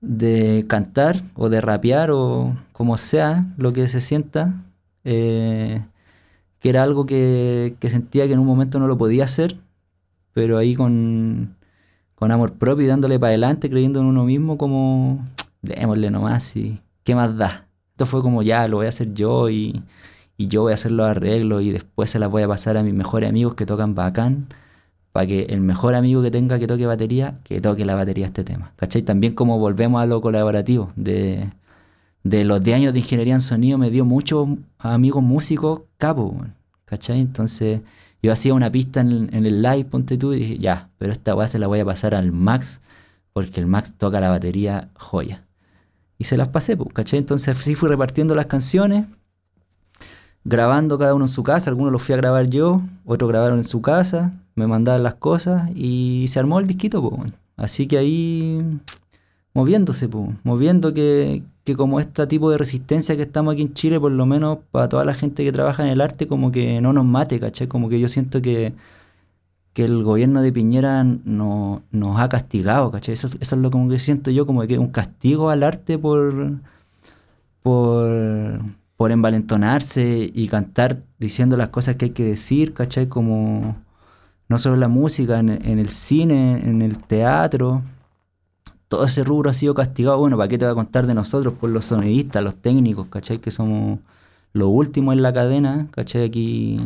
de 0.00 0.64
cantar 0.66 1.22
o 1.36 1.48
de 1.48 1.60
rapear 1.60 2.10
o 2.10 2.52
como 2.72 2.98
sea, 2.98 3.46
lo 3.58 3.72
que 3.72 3.86
se 3.86 4.00
sienta. 4.00 4.64
eh, 5.04 5.84
que 6.58 6.68
era 6.70 6.82
algo 6.82 7.06
que, 7.06 7.76
que 7.78 7.90
sentía 7.90 8.26
que 8.26 8.32
en 8.32 8.40
un 8.40 8.46
momento 8.46 8.80
no 8.80 8.88
lo 8.88 8.98
podía 8.98 9.24
hacer, 9.24 9.56
pero 10.32 10.58
ahí 10.58 10.74
con, 10.74 11.56
con 12.16 12.32
amor 12.32 12.54
propio 12.54 12.86
y 12.86 12.88
dándole 12.88 13.20
para 13.20 13.28
adelante, 13.28 13.70
creyendo 13.70 14.00
en 14.00 14.06
uno 14.06 14.24
mismo, 14.24 14.58
como 14.58 15.24
démosle 15.62 16.10
nomás 16.10 16.56
y 16.56 16.80
qué 17.04 17.14
más 17.14 17.36
da. 17.36 17.68
Esto 17.92 18.06
fue 18.06 18.20
como 18.22 18.42
ya, 18.42 18.66
lo 18.66 18.78
voy 18.78 18.86
a 18.86 18.88
hacer 18.88 19.14
yo 19.14 19.48
y, 19.48 19.80
y 20.36 20.48
yo 20.48 20.62
voy 20.62 20.72
a 20.72 20.74
hacer 20.74 20.92
los 20.92 21.08
arreglos 21.08 21.62
y 21.62 21.70
después 21.70 22.10
se 22.10 22.18
las 22.18 22.30
voy 22.30 22.42
a 22.42 22.48
pasar 22.48 22.76
a 22.76 22.82
mis 22.82 22.94
mejores 22.94 23.28
amigos 23.28 23.54
que 23.54 23.66
tocan 23.66 23.94
bacán, 23.94 24.48
para 25.12 25.26
que 25.26 25.42
el 25.44 25.60
mejor 25.60 25.94
amigo 25.94 26.22
que 26.22 26.30
tenga 26.30 26.58
que 26.58 26.66
toque 26.66 26.86
batería, 26.86 27.38
que 27.44 27.60
toque 27.60 27.84
la 27.84 27.94
batería 27.94 28.26
este 28.26 28.42
tema. 28.42 28.72
¿Cachai? 28.76 29.02
También 29.02 29.34
como 29.34 29.58
volvemos 29.58 30.02
a 30.02 30.06
lo 30.06 30.20
colaborativo, 30.20 30.90
de, 30.96 31.50
de 32.24 32.44
los 32.44 32.62
10 32.62 32.76
años 32.78 32.92
de 32.92 32.98
ingeniería 32.98 33.34
en 33.34 33.40
sonido 33.40 33.78
me 33.78 33.90
dio 33.90 34.04
muchos 34.04 34.48
amigos 34.78 35.22
músicos 35.22 35.82
capos, 35.98 36.34
¿cachai? 36.84 37.20
Entonces 37.20 37.82
yo 38.24 38.32
hacía 38.32 38.54
una 38.54 38.72
pista 38.72 39.00
en, 39.00 39.28
el 39.32 39.62
live, 39.62 39.84
ponte 39.84 40.16
tú, 40.16 40.32
y 40.32 40.38
dije, 40.38 40.56
ya, 40.56 40.88
pero 40.98 41.12
esta 41.12 41.34
weá 41.34 41.46
se 41.46 41.58
la 41.58 41.66
voy 41.66 41.80
a 41.80 41.84
pasar 41.84 42.14
al 42.14 42.32
Max, 42.32 42.80
porque 43.34 43.60
el 43.60 43.66
Max 43.66 43.92
toca 43.98 44.18
la 44.20 44.30
batería 44.30 44.88
joya. 44.94 45.44
Y 46.16 46.24
se 46.24 46.38
las 46.38 46.48
pasé, 46.48 46.76
pues, 46.76 46.88
¿cachai? 46.94 47.18
Entonces 47.18 47.56
sí 47.58 47.74
fui 47.74 47.88
repartiendo 47.88 48.34
las 48.34 48.46
canciones, 48.46 49.06
grabando 50.44 50.98
cada 50.98 51.14
uno 51.14 51.24
en 51.24 51.28
su 51.28 51.42
casa, 51.42 51.70
algunos 51.70 51.92
los 51.92 52.02
fui 52.02 52.14
a 52.14 52.18
grabar 52.18 52.48
yo, 52.48 52.82
otros 53.06 53.28
grabaron 53.28 53.58
en 53.58 53.64
su 53.64 53.82
casa, 53.82 54.32
me 54.54 54.66
mandaban 54.66 55.02
las 55.02 55.14
cosas 55.14 55.70
y 55.74 56.26
se 56.28 56.38
armó 56.38 56.60
el 56.60 56.66
disquito, 56.66 57.02
pues. 57.08 57.32
Así 57.56 57.86
que 57.86 57.98
ahí 57.98 58.80
moviéndose, 59.54 60.08
pues, 60.08 60.30
moviendo 60.44 60.92
que, 60.92 61.42
como 61.76 62.00
este 62.00 62.26
tipo 62.26 62.50
de 62.50 62.58
resistencia 62.58 63.16
que 63.16 63.22
estamos 63.22 63.54
aquí 63.54 63.62
en 63.62 63.72
Chile, 63.74 64.00
por 64.00 64.12
lo 64.12 64.26
menos 64.26 64.58
para 64.70 64.88
toda 64.88 65.04
la 65.04 65.14
gente 65.14 65.44
que 65.44 65.52
trabaja 65.52 65.82
en 65.84 65.90
el 65.90 66.00
arte, 66.00 66.26
como 66.26 66.52
que 66.52 66.80
no 66.80 66.92
nos 66.92 67.04
mate, 67.04 67.40
¿cachai? 67.40 67.68
Como 67.68 67.88
que 67.88 68.00
yo 68.00 68.08
siento 68.08 68.42
que, 68.42 68.74
que 69.72 69.84
el 69.84 70.02
gobierno 70.02 70.42
de 70.42 70.52
Piñera 70.52 71.04
no, 71.04 71.82
nos 71.90 72.20
ha 72.20 72.28
castigado, 72.28 72.90
¿cachai? 72.90 73.14
Eso, 73.14 73.28
eso 73.28 73.56
es 73.56 73.62
lo 73.62 73.70
como 73.70 73.88
que 73.88 73.98
siento 73.98 74.30
yo, 74.30 74.46
como 74.46 74.62
que 74.66 74.78
un 74.78 74.88
castigo 74.88 75.50
al 75.50 75.62
arte 75.62 75.98
por, 75.98 76.54
por, 77.62 78.60
por 79.04 79.12
envalentonarse 79.12 80.30
y 80.32 80.48
cantar 80.48 81.02
diciendo 81.18 81.58
las 81.58 81.68
cosas 81.68 81.96
que 81.96 82.06
hay 82.06 82.10
que 82.12 82.24
decir, 82.24 82.72
¿cachai? 82.72 83.06
Como 83.06 83.76
no 84.48 84.56
solo 84.56 84.76
la 84.76 84.88
música, 84.88 85.40
en, 85.40 85.50
en 85.50 85.78
el 85.78 85.90
cine, 85.90 86.66
en 86.66 86.80
el 86.80 86.96
teatro, 86.96 87.82
todo 88.88 89.04
ese 89.04 89.22
rubro 89.22 89.50
ha 89.50 89.52
sido 89.52 89.74
castigado. 89.74 90.16
Bueno, 90.16 90.38
¿para 90.38 90.48
qué 90.48 90.56
te 90.56 90.64
voy 90.64 90.72
a 90.72 90.74
contar 90.74 91.06
de 91.06 91.12
nosotros? 91.12 91.52
Por 91.52 91.68
los 91.68 91.84
sonidistas, 91.84 92.42
los 92.42 92.56
técnicos, 92.62 93.08
¿cachai? 93.08 93.42
Que 93.42 93.50
somos 93.50 93.98
lo 94.54 94.70
último 94.70 95.12
en 95.12 95.20
la 95.20 95.34
cadena, 95.34 95.86
¿cachai? 95.90 96.24
Aquí 96.24 96.80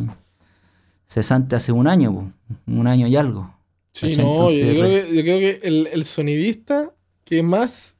cesante 1.07 1.55
hace 1.55 1.71
un 1.71 1.87
año, 1.87 2.33
un 2.67 2.87
año 2.87 3.07
y 3.07 3.15
algo. 3.15 3.55
Sí, 3.93 4.17
no, 4.17 4.51
yo, 4.51 4.73
creo 4.73 4.83
que, 4.83 5.15
yo, 5.15 5.21
creo 5.21 5.39
que, 5.39 5.59
el, 5.63 5.87
el, 5.93 6.03
sonidista 6.03 6.91
que 7.23 7.43
más, 7.43 7.95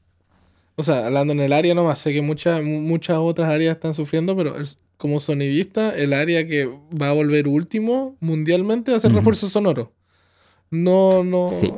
o 0.76 0.82
sea, 0.82 1.06
hablando 1.06 1.32
en 1.32 1.40
el 1.40 1.52
área 1.52 1.74
nomás, 1.74 1.98
sé 1.98 2.12
que 2.12 2.22
muchas, 2.22 2.62
muchas 2.62 3.18
otras 3.18 3.50
áreas 3.50 3.76
están 3.76 3.94
sufriendo, 3.94 4.36
pero 4.36 4.56
el, 4.56 4.66
como 4.96 5.18
sonidista, 5.18 5.96
el 5.96 6.12
área 6.12 6.46
que 6.46 6.68
va 7.00 7.08
a 7.08 7.12
volver 7.12 7.48
último 7.48 8.16
mundialmente 8.20 8.90
va 8.90 8.98
a 8.98 9.00
ser 9.00 9.10
-huh. 9.10 9.16
refuerzo 9.16 9.48
sonoro. 9.48 9.92
No, 10.70 11.24
no. 11.24 11.48
Sí. 11.48 11.72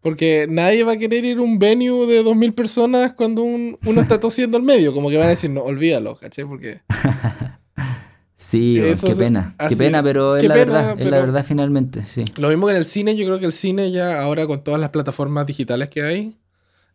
Porque 0.00 0.46
nadie 0.48 0.82
va 0.82 0.92
a 0.92 0.96
querer 0.96 1.24
ir 1.24 1.38
a 1.38 1.42
un 1.42 1.58
venue 1.58 2.06
de 2.06 2.24
2.000 2.24 2.54
personas 2.54 3.12
cuando 3.12 3.42
un, 3.42 3.78
uno 3.86 4.00
está 4.00 4.18
tosiendo 4.18 4.56
al 4.56 4.64
medio. 4.64 4.92
Como 4.92 5.10
que 5.10 5.16
van 5.16 5.26
a 5.26 5.30
decir, 5.30 5.50
no, 5.50 5.62
olvídalo, 5.62 6.16
¿caché? 6.16 6.44
Porque... 6.44 6.80
sí, 8.36 8.78
Eso 8.80 9.06
qué 9.06 9.14
pena. 9.14 9.54
Qué 9.68 9.76
pena, 9.76 10.02
pero 10.02 10.36
es 10.36 10.42
la 10.42 10.54
pena, 10.54 10.64
verdad. 10.64 10.94
Pero 10.94 11.04
es 11.04 11.10
la 11.12 11.20
verdad 11.20 11.44
finalmente, 11.46 12.04
sí. 12.04 12.24
Lo 12.36 12.48
mismo 12.48 12.66
que 12.66 12.72
en 12.72 12.78
el 12.78 12.84
cine. 12.84 13.14
Yo 13.14 13.24
creo 13.26 13.38
que 13.38 13.46
el 13.46 13.52
cine 13.52 13.92
ya 13.92 14.20
ahora 14.20 14.46
con 14.48 14.64
todas 14.64 14.80
las 14.80 14.90
plataformas 14.90 15.46
digitales 15.46 15.88
que 15.88 16.02
hay, 16.02 16.36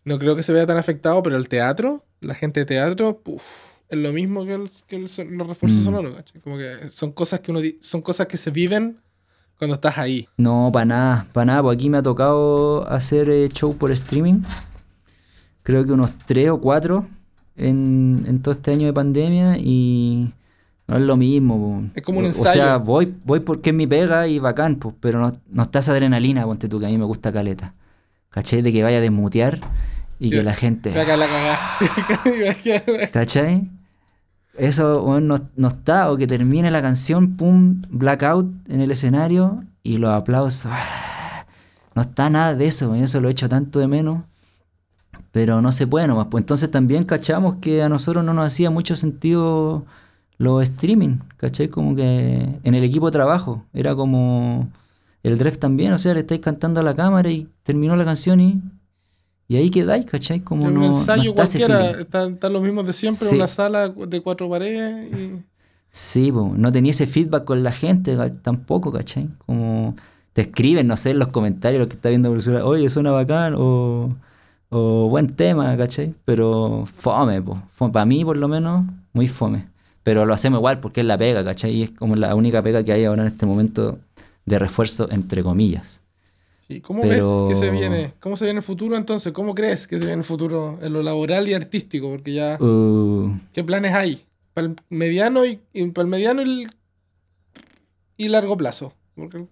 no 0.08 0.18
creo 0.18 0.38
que 0.38 0.44
se 0.44 0.54
vea 0.54 0.66
tan 0.66 0.78
afectado, 0.78 1.22
pero 1.22 1.36
el 1.36 1.50
teatro, 1.50 2.06
la 2.22 2.34
gente 2.34 2.62
de 2.62 2.66
teatro, 2.66 3.20
puf, 3.20 3.44
es 3.90 4.00
lo 4.00 4.14
mismo 4.14 4.46
que, 4.46 4.54
el, 4.54 4.72
que 4.88 4.96
el, 4.96 5.02
los 5.02 5.48
refuerzos 5.48 5.82
mm. 5.82 5.84
sonoros, 5.84 6.16
¿caché? 6.16 6.40
Como 6.40 6.58
que 6.58 6.90
son 6.90 7.12
cosas 7.12 7.42
que 7.42 7.52
uno... 7.52 7.60
Son 7.82 8.02
cosas 8.02 8.28
que 8.28 8.38
se 8.38 8.50
viven 8.50 9.02
cuando 9.58 9.76
estás 9.76 9.98
ahí. 9.98 10.30
No, 10.38 10.70
para 10.72 10.86
nada, 10.86 11.28
para 11.34 11.46
nada, 11.46 11.62
pues 11.62 11.76
aquí 11.76 11.90
me 11.90 11.98
ha 11.98 12.04
tocado 12.04 12.90
hacer 12.90 13.30
eh, 13.30 13.50
show 13.50 13.76
por 13.76 13.92
streaming. 13.92 14.44
Creo 15.64 15.86
que 15.86 15.92
unos 15.92 16.18
tres 16.26 16.52
o 16.52 16.62
cuatro 16.62 17.06
en, 17.58 18.24
en, 18.28 18.42
todo 18.42 18.54
este 18.54 18.72
año 18.72 18.86
de 18.86 18.94
pandemia 18.94 19.58
y 19.58 20.34
no 20.88 20.96
es 20.96 21.02
lo 21.02 21.18
mismo. 21.18 21.90
Es 21.96 22.02
como 22.04 22.20
un 22.20 22.26
ensayo. 22.26 22.50
O 22.50 22.54
sea, 22.54 22.78
voy, 22.78 23.14
voy 23.26 23.42
porque 23.42 23.72
es 23.72 23.76
mi 23.76 23.88
pega 23.88 24.26
y 24.30 24.40
bacán, 24.40 24.78
pues, 24.78 24.96
pero 25.02 25.20
no, 25.20 25.38
no 25.50 25.64
está 25.64 25.80
esa 25.80 25.92
adrenalina, 25.92 26.46
ponte 26.46 26.70
tú, 26.70 26.80
que 26.80 26.86
a 26.86 26.90
mí 26.90 26.98
me 26.98 27.04
gusta 27.04 27.34
caleta. 27.34 27.74
¿Cachai? 28.30 28.62
De 28.62 28.72
que 28.72 28.84
vaya 28.84 29.00
a 29.00 29.02
desmutear 29.02 29.60
y 30.20 30.30
que 30.30 30.44
la 30.44 30.54
gente... 30.54 30.94
¿Cachai? 33.12 33.70
Eso 34.58 35.04
bueno, 35.04 35.38
no, 35.38 35.50
no, 35.56 35.68
está, 35.68 36.12
o 36.12 36.18
que 36.18 36.26
termine 36.26 36.72
la 36.72 36.82
canción, 36.82 37.38
pum, 37.38 37.82
blackout 37.90 38.48
en 38.68 38.82
el 38.82 38.90
escenario 38.92 39.64
y 39.84 39.98
los 39.98 40.12
aplausos. 40.12 40.72
No 41.96 42.04
está 42.04 42.30
nada 42.30 42.54
de 42.54 42.68
eso, 42.68 42.94
eso 42.94 43.20
lo 43.20 43.28
he 43.28 43.32
hecho 43.32 43.50
tanto 43.50 43.80
de 43.80 43.88
menos. 43.88 44.22
Pero 45.32 45.64
no 45.64 45.72
se 45.72 45.88
puede 45.88 46.08
nomás. 46.08 46.28
Pues 46.30 46.44
entonces 46.44 46.70
también 46.70 47.06
cachamos 47.06 47.56
que 47.56 47.82
a 47.82 47.90
nosotros 47.90 48.24
no 48.24 48.36
nos 48.36 48.46
hacía 48.46 48.70
mucho 48.70 48.96
sentido 48.96 49.84
los 50.38 50.62
streaming, 50.62 51.22
¿cachai? 51.38 51.70
Como 51.70 51.96
que 51.96 52.60
en 52.64 52.76
el 52.76 52.84
equipo 52.84 53.08
de 53.08 53.14
trabajo 53.14 53.66
era 53.74 53.96
como 53.96 54.70
el 55.24 55.40
Dref 55.40 55.58
también, 55.58 55.92
o 55.94 55.98
sea, 55.98 56.14
le 56.14 56.20
estáis 56.20 56.42
cantando 56.42 56.82
a 56.82 56.84
la 56.84 56.96
cámara 56.96 57.30
y 57.30 57.50
terminó 57.64 57.96
la 57.96 58.06
canción 58.06 58.40
y 58.40 58.62
y 59.48 59.56
ahí 59.56 59.70
quedáis, 59.70 60.06
¿cachai? 60.06 60.42
Como 60.42 60.68
en 60.68 60.74
no, 60.74 60.80
un 60.82 60.86
ensayo 60.88 61.32
no 61.32 61.36
cualquiera, 61.36 61.92
están, 61.92 62.38
los 62.52 62.62
mismos 62.62 62.86
de 62.86 62.94
siempre, 62.94 63.28
sí. 63.28 63.36
una 63.36 63.48
sala 63.48 63.90
de 63.90 64.22
cuatro 64.22 64.50
paredes. 64.50 65.14
Y... 65.14 65.44
Sí, 65.90 66.32
po, 66.32 66.54
no 66.56 66.72
tenía 66.72 66.92
ese 66.92 67.08
feedback 67.08 67.46
con 67.46 67.64
la 67.64 67.72
gente 67.72 68.18
tampoco, 68.42 68.92
¿cachai? 68.92 69.30
Como 69.46 69.96
te 70.34 70.42
escriben, 70.42 70.86
no 70.86 70.98
sé, 70.98 71.12
en 71.12 71.20
los 71.20 71.30
comentarios, 71.30 71.80
lo 71.80 71.88
que 71.88 71.96
está 71.96 72.10
viendo 72.10 72.30
profesora, 72.30 72.66
oye, 72.66 72.90
suena 72.90 73.12
bacán, 73.12 73.56
o, 73.58 74.16
o 74.70 75.08
buen 75.10 75.28
tema, 75.36 75.76
¿cachai? 75.78 76.14
Pero 76.26 76.86
fome, 76.86 77.42
po. 77.42 77.64
fome, 77.74 77.94
para 77.94 78.06
mí 78.06 78.26
por 78.26 78.36
lo 78.38 78.48
menos, 78.50 78.86
muy 79.14 79.30
fome. 79.30 79.68
Pero 80.04 80.26
lo 80.26 80.34
hacemos 80.34 80.60
igual 80.60 80.80
porque 80.80 81.02
es 81.02 81.08
la 81.08 81.18
pega, 81.18 81.44
¿cachai? 81.44 81.72
Y 81.72 81.84
es 81.84 81.92
como 81.92 82.16
la 82.16 82.36
única 82.36 82.62
pega 82.62 82.84
que 82.84 82.92
hay 82.92 83.06
ahora 83.06 83.24
en 83.24 83.30
este 83.30 83.46
momento 83.46 83.98
de 84.46 84.60
refuerzo, 84.60 85.10
entre 85.10 85.42
comillas. 85.42 86.02
¿Y 86.70 86.82
cómo 86.82 87.02
Pero... 87.04 87.48
ves 87.48 87.56
que 87.58 87.66
se 87.66 87.72
viene? 87.72 88.14
¿Cómo 88.20 88.36
se 88.36 88.46
viene 88.46 88.60
el 88.60 88.64
futuro 88.64 88.98
entonces? 88.98 89.32
¿Cómo 89.32 89.56
crees 89.56 89.88
que 89.88 89.98
se 90.00 90.06
viene 90.06 90.20
el 90.22 90.26
futuro 90.26 90.78
en 90.82 90.92
lo 90.94 91.02
laboral 91.02 91.48
y 91.48 91.54
artístico? 91.54 92.10
Porque 92.10 92.34
ya. 92.34 92.58
Uh... 92.60 93.38
¿Qué 93.54 93.64
planes 93.64 93.94
hay? 93.94 94.26
Para 94.54 94.68
el 94.68 94.76
mediano 94.90 95.46
y, 95.46 95.60
y 95.74 95.88
para 95.88 96.04
el 96.04 96.10
mediano 96.10 96.42
y, 96.42 96.68
y 98.18 98.28
largo 98.28 98.58
plazo. 98.58 98.94
Porque 99.16 99.38
el, 99.38 99.48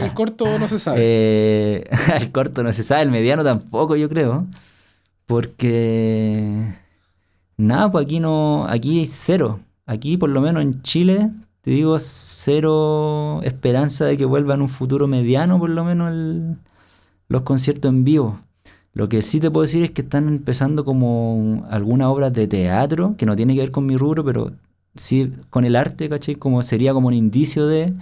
el 0.00 0.14
corto 0.14 0.58
no 0.58 0.68
se 0.68 0.78
sabe. 0.78 0.98
eh, 1.00 1.84
el 2.20 2.32
corto 2.32 2.62
no 2.62 2.72
se 2.72 2.82
sabe, 2.82 3.02
el 3.02 3.10
mediano 3.10 3.44
tampoco, 3.44 3.96
yo 3.96 4.08
creo. 4.08 4.46
Porque. 5.26 6.74
Nada, 7.56 7.90
pues 7.92 8.06
aquí 8.06 8.20
no. 8.20 8.66
Aquí 8.68 9.00
hay 9.00 9.06
cero. 9.06 9.60
Aquí, 9.86 10.16
por 10.16 10.30
lo 10.30 10.40
menos 10.40 10.62
en 10.62 10.80
Chile, 10.82 11.30
te 11.64 11.70
digo, 11.70 11.98
cero 11.98 13.40
esperanza 13.42 14.04
de 14.04 14.18
que 14.18 14.26
vuelva 14.26 14.52
en 14.52 14.60
un 14.60 14.68
futuro 14.68 15.06
mediano, 15.06 15.58
por 15.58 15.70
lo 15.70 15.82
menos, 15.82 16.58
los 17.28 17.42
conciertos 17.42 17.88
en 17.88 18.04
vivo. 18.04 18.40
Lo 18.92 19.08
que 19.08 19.22
sí 19.22 19.40
te 19.40 19.50
puedo 19.50 19.62
decir 19.62 19.82
es 19.82 19.90
que 19.90 20.02
están 20.02 20.28
empezando 20.28 20.84
como 20.84 21.66
algunas 21.70 22.08
obras 22.08 22.34
de 22.34 22.46
teatro, 22.48 23.16
que 23.16 23.24
no 23.24 23.34
tiene 23.34 23.54
que 23.54 23.60
ver 23.60 23.70
con 23.70 23.86
mi 23.86 23.96
rubro, 23.96 24.22
pero 24.24 24.52
sí 24.94 25.32
con 25.48 25.64
el 25.64 25.74
arte, 25.76 26.10
¿cachai? 26.10 26.34
Como 26.36 26.62
sería 26.62 26.92
como 26.92 27.08
un 27.08 27.14
indicio 27.14 27.66
de, 27.66 27.94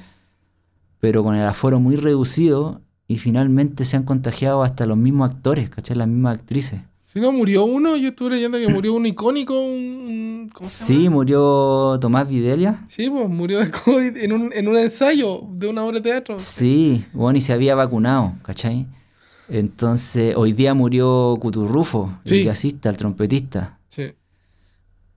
pero 0.98 1.22
con 1.22 1.36
el 1.36 1.46
aforo 1.46 1.78
muy 1.78 1.94
reducido 1.94 2.80
y 3.06 3.18
finalmente 3.18 3.84
se 3.84 3.96
han 3.96 4.02
contagiado 4.04 4.64
hasta 4.64 4.86
los 4.86 4.96
mismos 4.98 5.30
actores, 5.30 5.70
¿cachai? 5.70 5.96
Las 5.96 6.08
mismas 6.08 6.38
actrices. 6.38 6.80
Si 7.12 7.20
no, 7.20 7.30
murió 7.30 7.64
uno, 7.64 7.94
yo 7.96 8.08
estuve 8.08 8.30
leyendo 8.30 8.56
que 8.58 8.68
murió 8.68 8.94
un 8.94 9.04
icónico, 9.04 9.60
un... 9.60 10.48
¿cómo 10.52 10.66
se 10.68 10.84
sí, 10.86 11.08
murió 11.10 11.98
Tomás 12.00 12.26
Videlia. 12.26 12.86
Sí, 12.88 13.10
pues 13.10 13.28
murió 13.28 13.58
de 13.60 13.70
COVID 13.70 14.16
en 14.16 14.32
un, 14.32 14.50
en 14.54 14.66
un 14.68 14.76
ensayo 14.78 15.42
de 15.52 15.68
una 15.68 15.84
obra 15.84 15.96
de 15.98 16.00
teatro. 16.10 16.38
Sí, 16.38 17.04
bueno, 17.12 17.36
y 17.36 17.42
se 17.42 17.52
había 17.52 17.74
vacunado, 17.74 18.32
¿cachai? 18.42 18.86
Entonces, 19.50 20.34
hoy 20.36 20.52
día 20.54 20.72
murió 20.72 21.36
Cuturrufo, 21.38 22.18
Sí. 22.24 22.38
el 22.38 22.44
jazzista, 22.46 22.88
el 22.88 22.96
trompetista. 22.96 23.78
Sí. 23.88 24.12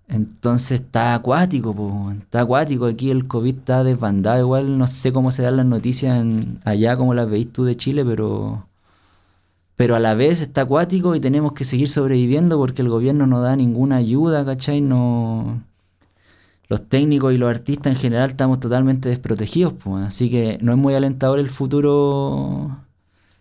Entonces 0.07 0.81
está 0.81 1.15
acuático, 1.15 1.73
po, 1.73 2.11
está 2.11 2.41
acuático. 2.41 2.85
Aquí 2.85 3.09
el 3.09 3.25
COVID 3.27 3.55
está 3.55 3.83
desbandado. 3.83 4.39
Igual 4.39 4.77
no 4.77 4.85
sé 4.85 5.11
cómo 5.13 5.31
se 5.31 5.41
dan 5.43 5.57
las 5.57 5.65
noticias 5.65 6.19
en- 6.19 6.59
allá, 6.65 6.95
como 6.97 7.13
las 7.13 7.29
veis 7.29 7.51
tú 7.51 7.63
de 7.63 7.75
Chile, 7.75 8.03
pero 8.05 8.67
pero 9.76 9.95
a 9.95 9.99
la 9.99 10.15
vez 10.15 10.41
está 10.41 10.61
acuático 10.61 11.15
y 11.15 11.19
tenemos 11.19 11.53
que 11.53 11.63
seguir 11.65 11.89
sobreviviendo 11.89 12.57
porque 12.57 12.82
el 12.82 12.89
gobierno 12.89 13.28
no 13.28 13.41
da 13.41 13.55
ninguna 13.55 13.97
ayuda, 13.97 14.45
¿cachai? 14.45 14.82
No... 14.82 15.63
Los 16.67 16.89
técnicos 16.89 17.34
y 17.34 17.38
los 17.38 17.49
artistas 17.49 17.93
en 17.93 17.99
general 17.99 18.32
estamos 18.32 18.59
totalmente 18.59 19.07
desprotegidos, 19.09 19.73
pues, 19.73 20.03
así 20.05 20.32
que 20.32 20.57
no 20.61 20.71
es 20.71 20.78
muy 20.80 20.95
alentador 20.95 21.38
el 21.38 21.49
futuro 21.51 22.76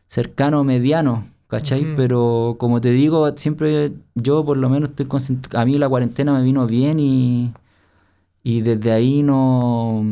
cercano 0.09 0.61
o 0.61 0.65
mediano, 0.65 1.25
¿cachai? 1.49 1.87
Pero 1.97 2.57
como 2.59 2.81
te 2.83 2.91
digo, 2.91 3.31
siempre 3.37 3.93
yo 4.15 4.45
por 4.45 4.59
lo 4.59 4.69
menos 4.71 4.91
estoy 4.91 5.07
concentrado, 5.07 5.63
a 5.63 5.67
mí 5.67 5.79
la 5.79 5.89
cuarentena 5.89 6.35
me 6.35 6.43
vino 6.43 6.67
bien 6.67 7.01
y, 7.01 7.53
y 8.43 8.63
desde 8.63 8.93
ahí 8.93 9.23
no, 9.23 10.05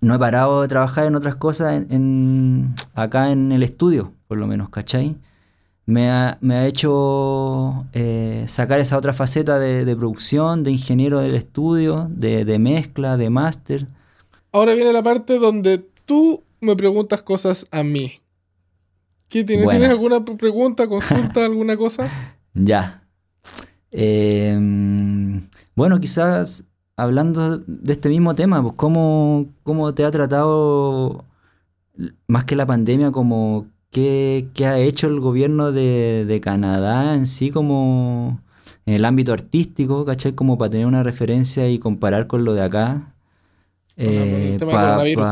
no 0.00 0.14
he 0.14 0.18
parado 0.18 0.62
de 0.62 0.68
trabajar 0.68 1.06
en 1.06 1.16
otras 1.16 1.36
cosas 1.36 1.74
en, 1.74 1.86
en- 1.92 2.74
acá 2.94 3.32
en 3.32 3.52
el 3.52 3.62
estudio, 3.62 4.12
por 4.34 4.40
lo 4.40 4.48
menos, 4.48 4.68
¿cachai? 4.68 5.14
Me 5.86 6.10
ha, 6.10 6.38
me 6.40 6.56
ha 6.56 6.66
hecho 6.66 7.86
eh, 7.92 8.44
sacar 8.48 8.80
esa 8.80 8.98
otra 8.98 9.12
faceta 9.12 9.60
de, 9.60 9.84
de 9.84 9.94
producción, 9.94 10.64
de 10.64 10.72
ingeniero 10.72 11.20
del 11.20 11.36
estudio, 11.36 12.08
de, 12.10 12.44
de 12.44 12.58
mezcla, 12.58 13.16
de 13.16 13.30
máster. 13.30 13.86
Ahora 14.50 14.74
viene 14.74 14.92
la 14.92 15.04
parte 15.04 15.38
donde 15.38 15.86
tú 16.04 16.42
me 16.60 16.74
preguntas 16.74 17.22
cosas 17.22 17.68
a 17.70 17.84
mí. 17.84 18.14
¿Qué 19.28 19.44
tienes? 19.44 19.66
Buena. 19.66 19.78
¿Tienes 19.78 19.94
alguna 19.96 20.24
pregunta, 20.24 20.88
consulta, 20.88 21.44
alguna 21.44 21.76
cosa? 21.76 22.10
Ya. 22.54 23.04
Eh, 23.92 24.58
bueno, 25.76 26.00
quizás 26.00 26.64
hablando 26.96 27.58
de 27.58 27.92
este 27.92 28.08
mismo 28.08 28.34
tema, 28.34 28.60
pues 28.60 28.74
cómo, 28.74 29.46
cómo 29.62 29.94
te 29.94 30.04
ha 30.04 30.10
tratado, 30.10 31.24
más 32.26 32.44
que 32.46 32.56
la 32.56 32.66
pandemia, 32.66 33.12
como 33.12 33.68
qué, 33.94 34.48
qué 34.54 34.66
ha 34.66 34.78
hecho 34.80 35.08
el 35.08 35.20
gobierno 35.20 35.72
de, 35.72 36.26
de 36.26 36.42
Canadá 36.42 37.14
en 37.16 37.26
sí, 37.28 37.50
como 37.52 38.40
en 38.86 38.94
el 38.94 39.06
ámbito 39.06 39.32
artístico, 39.32 40.04
¿cachai? 40.06 40.34
Como 40.34 40.58
para 40.58 40.70
tener 40.72 40.86
una 40.86 41.04
referencia 41.04 41.68
y 41.70 41.78
comparar 41.80 42.26
con 42.28 42.44
lo 42.44 42.54
de 42.54 42.62
acá. 42.62 43.14
Eh, 43.96 44.54
tema 44.58 44.72
del 44.72 44.80
para 44.80 44.80
coronavirus. 44.80 45.28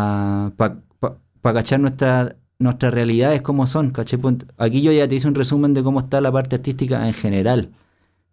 cachar 1.43 1.81
nuestra, 1.81 2.37
nuestras 2.59 2.95
realidades 2.95 3.43
como 3.43 3.67
son, 3.67 3.91
¿cachai? 3.91 4.19
Pon- 4.21 4.47
Aquí 4.59 4.83
yo 4.83 4.93
ya 4.93 5.09
te 5.09 5.15
hice 5.17 5.29
un 5.29 5.35
resumen 5.35 5.75
de 5.75 5.83
cómo 5.83 6.01
está 6.01 6.21
la 6.21 6.33
parte 6.33 6.57
artística 6.57 7.07
en 7.07 7.15
general, 7.15 7.71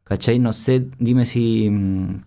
¿cachai? 0.06 0.40
No 0.40 0.54
sé, 0.54 0.88
dime 1.00 1.26
si, 1.26 1.70
mm, 1.72 2.22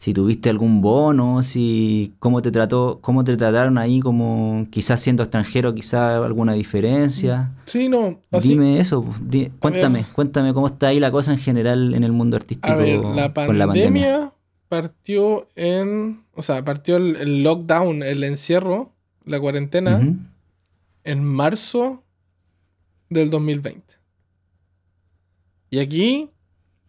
si 0.00 0.12
tuviste 0.14 0.48
algún 0.48 0.80
bono, 0.80 1.42
si 1.42 2.14
cómo 2.20 2.40
te 2.40 2.52
trató, 2.52 3.00
cómo 3.00 3.24
te 3.24 3.36
trataron 3.36 3.78
ahí, 3.78 3.98
como 3.98 4.64
quizás 4.70 5.00
siendo 5.00 5.24
extranjero, 5.24 5.74
quizás 5.74 6.22
alguna 6.22 6.52
diferencia. 6.52 7.50
Sí, 7.64 7.88
no. 7.88 8.20
Así, 8.30 8.50
Dime 8.50 8.78
eso, 8.78 9.04
di- 9.20 9.50
cuéntame, 9.58 10.02
ver. 10.02 10.08
cuéntame 10.12 10.54
cómo 10.54 10.68
está 10.68 10.86
ahí 10.88 11.00
la 11.00 11.10
cosa 11.10 11.32
en 11.32 11.38
general 11.38 11.94
en 11.94 12.04
el 12.04 12.12
mundo 12.12 12.36
artístico 12.36 12.72
a 12.72 12.76
ver, 12.76 13.00
la 13.04 13.34
con 13.34 13.58
la 13.58 13.66
pandemia. 13.66 13.66
pandemia 13.66 14.32
partió 14.68 15.48
en. 15.56 16.22
O 16.34 16.42
sea, 16.42 16.64
partió 16.64 16.96
el, 16.96 17.16
el 17.16 17.42
lockdown, 17.42 18.04
el 18.04 18.22
encierro, 18.22 18.92
la 19.24 19.40
cuarentena, 19.40 20.00
en 21.02 21.24
marzo 21.24 22.04
del 23.10 23.30
2020. 23.30 23.82
Y 25.70 25.80
aquí 25.80 26.30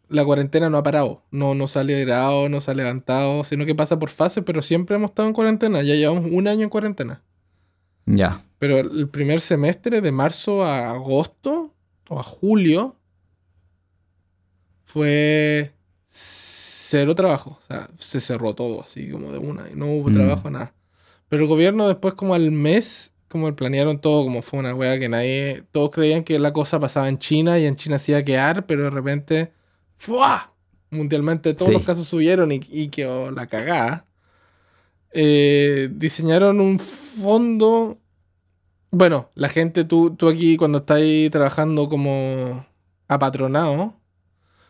la 0.10 0.26
cuarentena 0.26 0.70
no 0.70 0.78
ha 0.78 0.84
parado. 0.84 1.24
No, 1.32 1.54
no 1.54 1.68
se 1.68 1.80
ha 1.80 1.84
liberado, 1.84 2.50
no 2.50 2.62
se 2.62 2.72
ha 2.72 2.74
levantado, 2.74 3.44
sino 3.44 3.66
que 3.66 3.76
pasa 3.76 3.98
por 4.00 4.10
fases, 4.10 4.44
pero 4.46 4.62
siempre 4.62 4.96
hemos 4.96 5.12
estado 5.12 5.28
en 5.28 5.34
cuarentena. 5.34 5.82
Ya 5.82 5.96
llevamos 5.96 6.26
un 6.32 6.48
año 6.48 6.64
en 6.64 6.70
cuarentena. 6.70 7.22
Ya, 8.06 8.44
Pero 8.58 8.80
el 8.80 9.08
primer 9.08 9.40
semestre, 9.40 10.02
de 10.02 10.12
marzo 10.12 10.66
a 10.66 10.90
agosto 10.92 11.74
o 12.10 12.20
a 12.20 12.24
julio, 12.24 12.96
fue 14.84 15.74
cero 16.08 17.16
trabajo. 17.16 17.60
O 17.62 17.66
sea, 17.68 17.88
se 17.98 18.20
cerró 18.20 18.56
todo 18.56 18.82
así 18.84 19.10
como 19.12 19.32
de 19.32 19.38
una 19.38 19.66
y 19.72 19.76
no 19.76 19.88
hubo 19.88 20.10
Mm. 20.10 20.14
trabajo, 20.14 20.50
nada. 20.50 20.74
Pero 21.28 21.44
el 21.44 21.48
gobierno 21.48 21.88
después 21.88 22.16
como 22.16 22.34
al 22.34 22.52
mes, 22.52 23.12
como 23.28 23.56
planearon 23.56 24.00
todo, 24.02 24.24
como 24.24 24.42
fue 24.42 24.60
una 24.60 24.74
wea 24.74 24.98
que 24.98 25.08
nadie, 25.10 25.64
todos 25.72 25.92
creían 25.92 26.24
que 26.24 26.40
la 26.40 26.52
cosa 26.52 26.80
pasaba 26.80 27.08
en 27.10 27.20
China 27.20 27.60
y 27.60 27.66
en 27.66 27.76
China 27.76 28.00
se 28.00 28.14
iba 28.14 28.20
a 28.20 28.24
quedar, 28.24 28.66
pero 28.66 28.84
de 28.86 28.90
repente, 28.90 29.52
¡fua! 30.00 30.54
Mundialmente 30.90 31.54
todos 31.54 31.68
Sí. 31.68 31.74
los 31.74 31.84
casos 31.84 32.08
subieron 32.08 32.52
y, 32.52 32.60
y 32.72 32.88
quedó 32.88 33.30
la 33.30 33.46
cagada. 33.46 34.06
Eh, 35.12 35.90
diseñaron 35.92 36.60
un 36.62 36.80
fondo 36.80 38.00
bueno, 38.92 39.30
la 39.36 39.50
gente, 39.50 39.84
tú, 39.84 40.16
tú 40.16 40.28
aquí 40.28 40.58
cuando 40.58 40.80
estás 40.80 40.98
ahí 40.98 41.30
trabajando 41.30 41.88
como 41.90 42.66
apatronado, 43.08 43.94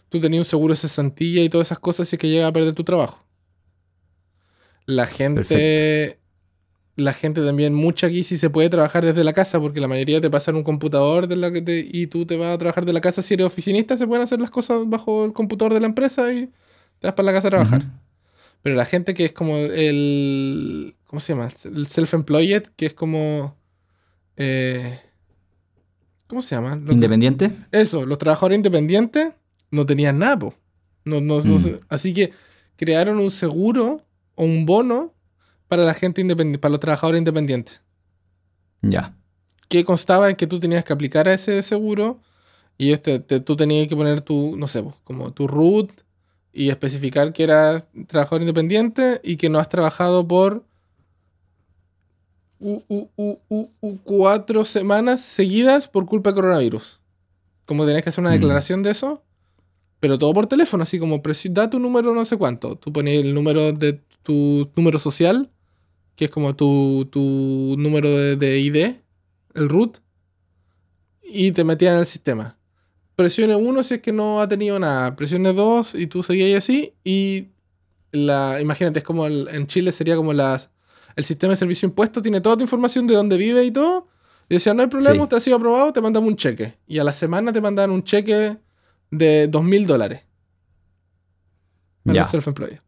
tú 0.10 0.20
tenías 0.20 0.42
un 0.42 0.46
seguro 0.50 0.74
de 0.74 0.80
cesantilla 0.80 1.42
y 1.42 1.48
todas 1.48 1.68
esas 1.70 1.80
cosas 1.80 2.10
si 2.10 2.18
es 2.18 2.20
que 2.20 2.28
llega 2.28 2.48
a 2.48 2.52
perder 2.52 2.76
tu 2.76 2.84
trabajo. 2.84 3.24
La 4.86 5.06
gente, 5.06 5.42
Perfecto. 5.46 6.19
La 7.00 7.14
gente 7.14 7.42
también, 7.44 7.74
mucha 7.74 8.08
aquí 8.08 8.24
sí 8.24 8.38
se 8.38 8.50
puede 8.50 8.70
trabajar 8.70 9.04
desde 9.06 9.24
la 9.24 9.34
casa 9.34 9.60
porque 9.60 9.80
la 9.80 9.88
mayoría 9.88 10.22
te 10.22 10.30
pasan 10.30 10.56
un 10.56 10.64
computador 10.64 11.28
de 11.28 11.36
la 11.36 11.52
que 11.52 11.62
te- 11.62 11.88
y 11.92 12.08
tú 12.08 12.26
te 12.26 12.38
vas 12.38 12.54
a 12.54 12.58
trabajar 12.58 12.86
de 12.86 12.94
la 12.94 13.02
casa. 13.02 13.22
Si 13.22 13.34
eres 13.34 13.46
oficinista, 13.48 13.98
se 13.98 14.06
pueden 14.08 14.24
hacer 14.24 14.40
las 14.40 14.52
cosas 14.52 14.82
bajo 14.88 15.26
el 15.26 15.34
computador 15.34 15.74
de 15.74 15.80
la 15.80 15.88
empresa 15.88 16.32
y 16.34 16.48
te 17.00 17.08
vas 17.08 17.14
para 17.14 17.26
la 17.28 17.34
casa 17.34 17.48
a 17.48 17.52
trabajar. 17.52 17.84
Pero 18.62 18.76
la 18.76 18.86
gente 18.86 19.14
que 19.14 19.26
es 19.26 19.32
como 19.32 19.56
el. 19.58 20.96
¿Cómo 21.08 21.20
se 21.22 21.34
llama? 21.34 21.48
El 21.64 21.88
self-employed, 21.88 22.64
que 22.76 22.88
es 22.88 22.94
como. 22.94 23.56
eh, 24.38 25.00
¿Cómo 26.28 26.42
se 26.42 26.56
llama? 26.56 26.80
¿Independiente? 26.90 27.52
Eso, 27.72 28.06
los 28.06 28.18
trabajadores 28.18 28.58
independientes 28.58 29.30
no 29.72 29.86
tenían 29.86 30.20
nada, 30.20 30.38
po. 30.38 30.54
No, 31.06 31.22
no- 31.22 31.42
no 31.42 31.56
Mm. 31.56 31.60
se- 31.60 31.80
así 31.90 32.14
que 32.14 32.32
crearon 32.76 33.18
un 33.20 33.32
seguro 33.32 34.06
o 34.36 34.44
un 34.46 34.66
bono 34.66 35.14
para 35.70 35.86
la 35.86 35.94
gente 35.94 36.20
independiente, 36.20 36.60
para 36.60 36.72
los 36.72 36.82
trabajadores 36.82 37.20
independientes. 37.20 37.80
Ya. 38.82 39.16
Que 39.70 39.86
constaba 39.86 40.30
en 40.30 40.36
que 40.36 40.48
tú 40.48 40.60
tenías 40.60 40.84
que 40.84 40.92
aplicar 40.92 41.28
a 41.30 41.34
ese 41.34 41.64
seguro 41.64 42.20
y 42.78 42.92
este, 42.92 43.20
te- 43.20 43.40
tú 43.40 43.56
tenías 43.56 43.88
que 43.88 43.96
poner 43.96 44.20
tu, 44.22 44.58
no 44.58 44.68
sé, 44.68 44.84
po, 44.84 44.96
como 45.06 45.32
tu 45.32 45.48
root 45.48 45.90
y 46.52 46.70
especificar 46.70 47.32
que 47.32 47.44
eras 47.44 47.88
trabajador 48.08 48.42
independiente 48.42 49.22
y 49.24 49.38
que 49.38 49.48
no 49.50 49.60
has 49.60 49.70
trabajado 49.70 50.28
por 50.28 50.66
u- 52.60 52.82
u- 52.90 53.10
u- 53.16 53.40
u- 53.50 53.70
u- 53.82 53.98
cuatro 54.04 54.64
semanas 54.66 55.22
seguidas 55.22 55.88
por 55.88 56.06
culpa 56.06 56.32
de 56.32 56.36
coronavirus. 56.36 57.00
Como 57.66 57.86
tenés 57.86 58.04
que 58.04 58.10
hacer 58.10 58.22
una 58.24 58.32
Mm. 58.32 58.40
declaración 58.40 58.84
de 58.84 58.92
eso, 58.92 59.24
pero 60.00 60.18
todo 60.18 60.34
por 60.34 60.48
teléfono, 60.48 60.84
así 60.84 60.98
como 61.00 61.22
da 61.52 61.70
tu 61.70 61.80
número 61.80 62.14
no 62.14 62.26
sé 62.26 62.38
cuánto. 62.38 62.76
Tú 62.76 62.92
ponías 62.92 63.24
el 63.24 63.34
número 63.34 63.72
de 63.72 64.02
tu 64.24 64.70
número 64.76 64.98
social, 65.00 65.50
que 66.20 66.26
es 66.26 66.32
como 66.32 66.54
tu, 66.54 67.08
tu 67.10 67.76
número 67.78 68.10
de, 68.10 68.36
de 68.36 68.60
ID, 68.60 68.96
el 69.56 69.70
root, 69.70 70.00
y 71.24 71.54
te 71.54 71.64
metían 71.64 71.94
en 71.94 72.00
el 72.02 72.06
sistema. 72.06 72.58
Presione 73.16 73.56
1 73.56 73.84
si 73.84 73.94
es 73.94 74.02
que 74.02 74.12
no 74.12 74.42
ha 74.42 74.48
tenido 74.50 74.78
nada, 74.80 75.16
presione 75.16 75.54
2 75.54 75.96
y 75.96 76.08
tú 76.08 76.22
seguías 76.22 76.58
así, 76.58 76.94
y 77.06 77.48
la, 78.12 78.60
imagínate, 78.60 79.00
es 79.00 79.06
como 79.06 79.28
el- 79.28 79.48
en 79.54 79.66
Chile 79.68 79.94
sería 79.94 80.18
como 80.18 80.34
las, 80.34 80.72
el 81.16 81.24
sistema 81.24 81.52
de 81.52 81.56
servicio 81.58 81.88
impuesto, 81.88 82.22
tiene 82.22 82.42
toda 82.42 82.58
tu 82.58 82.64
información 82.64 83.08
de 83.08 83.14
dónde 83.16 83.38
vive 83.38 83.64
y 83.64 83.72
todo, 83.72 84.10
y 84.50 84.56
decían, 84.56 84.76
no 84.76 84.82
hay 84.84 84.90
problema, 84.90 85.16
Sí. 85.16 85.22
usted 85.22 85.38
ha 85.38 85.40
sido 85.40 85.56
aprobado, 85.56 85.94
te 85.94 86.02
mandamos 86.02 86.28
un 86.28 86.36
cheque. 86.36 86.74
Y 86.86 86.98
a 87.00 87.06
la 87.06 87.14
semana 87.14 87.54
te 87.54 87.62
mandaban 87.62 87.92
un 87.92 88.04
cheque 88.04 88.58
de 89.10 89.48
dos 89.48 89.64
mil 89.64 89.88
dólares 89.88 90.24
para 92.04 92.16
los 92.24 92.30
self-employed. 92.34 92.80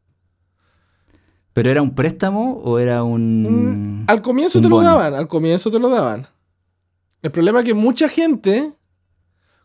¿Pero 1.54 1.70
era 1.70 1.82
un 1.82 1.94
préstamo 1.94 2.54
o 2.64 2.80
era 2.80 3.04
un...? 3.04 4.02
Mm, 4.04 4.06
Al 4.08 4.22
comienzo 4.22 4.60
un 4.60 4.64
te 4.64 4.70
lo 4.70 4.82
daban, 4.82 5.14
al 5.14 5.28
comienzo 5.28 5.70
te 5.72 5.80
lo 5.80 5.90
daban. 5.90 6.28
El 7.22 7.32
problema 7.32 7.60
es 7.60 7.66
que 7.66 7.74
mucha 7.74 8.08
gente, 8.10 8.72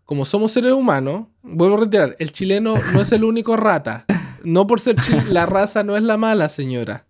como 0.05 0.24
somos 0.24 0.51
seres 0.51 0.72
humanos, 0.72 1.26
vuelvo 1.43 1.76
a 1.76 1.80
reiterar, 1.80 2.16
el 2.18 2.32
chileno 2.32 2.74
no 2.93 3.01
es 3.01 3.12
el 3.12 3.22
único 3.24 3.57
rata. 3.57 4.05
No 4.43 4.66
por 4.66 4.80
ser 4.80 4.97
chi- 4.97 5.20
la 5.30 5.47
raza 5.47 5.82
no 5.84 5.97
es 5.97 6.03
la 6.03 6.16
mala, 6.16 6.49
señora. 6.49 7.07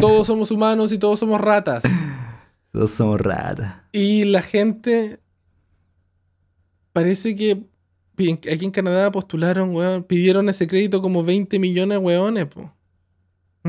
Todos 0.00 0.26
somos 0.26 0.50
humanos 0.50 0.92
y 0.92 0.98
todos 0.98 1.18
somos 1.18 1.40
ratas. 1.40 1.82
Todos 2.72 2.90
somos 2.90 3.20
ratas. 3.20 3.76
Y 3.92 4.24
la 4.24 4.42
gente 4.42 5.20
parece 6.92 7.34
que 7.36 7.62
aquí 8.52 8.64
en 8.64 8.70
Canadá 8.70 9.10
postularon, 9.12 9.74
weón, 9.74 10.02
pidieron 10.04 10.48
ese 10.48 10.66
crédito 10.66 11.00
como 11.00 11.22
20 11.22 11.58
millones, 11.58 11.98
weones, 11.98 12.46
po. 12.46 12.72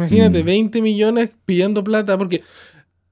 Imagínate, 0.06 0.42
Mm. 0.44 0.46
20 0.46 0.82
millones 0.82 1.30
pidiendo 1.46 1.84
plata, 1.84 2.18
porque 2.18 2.42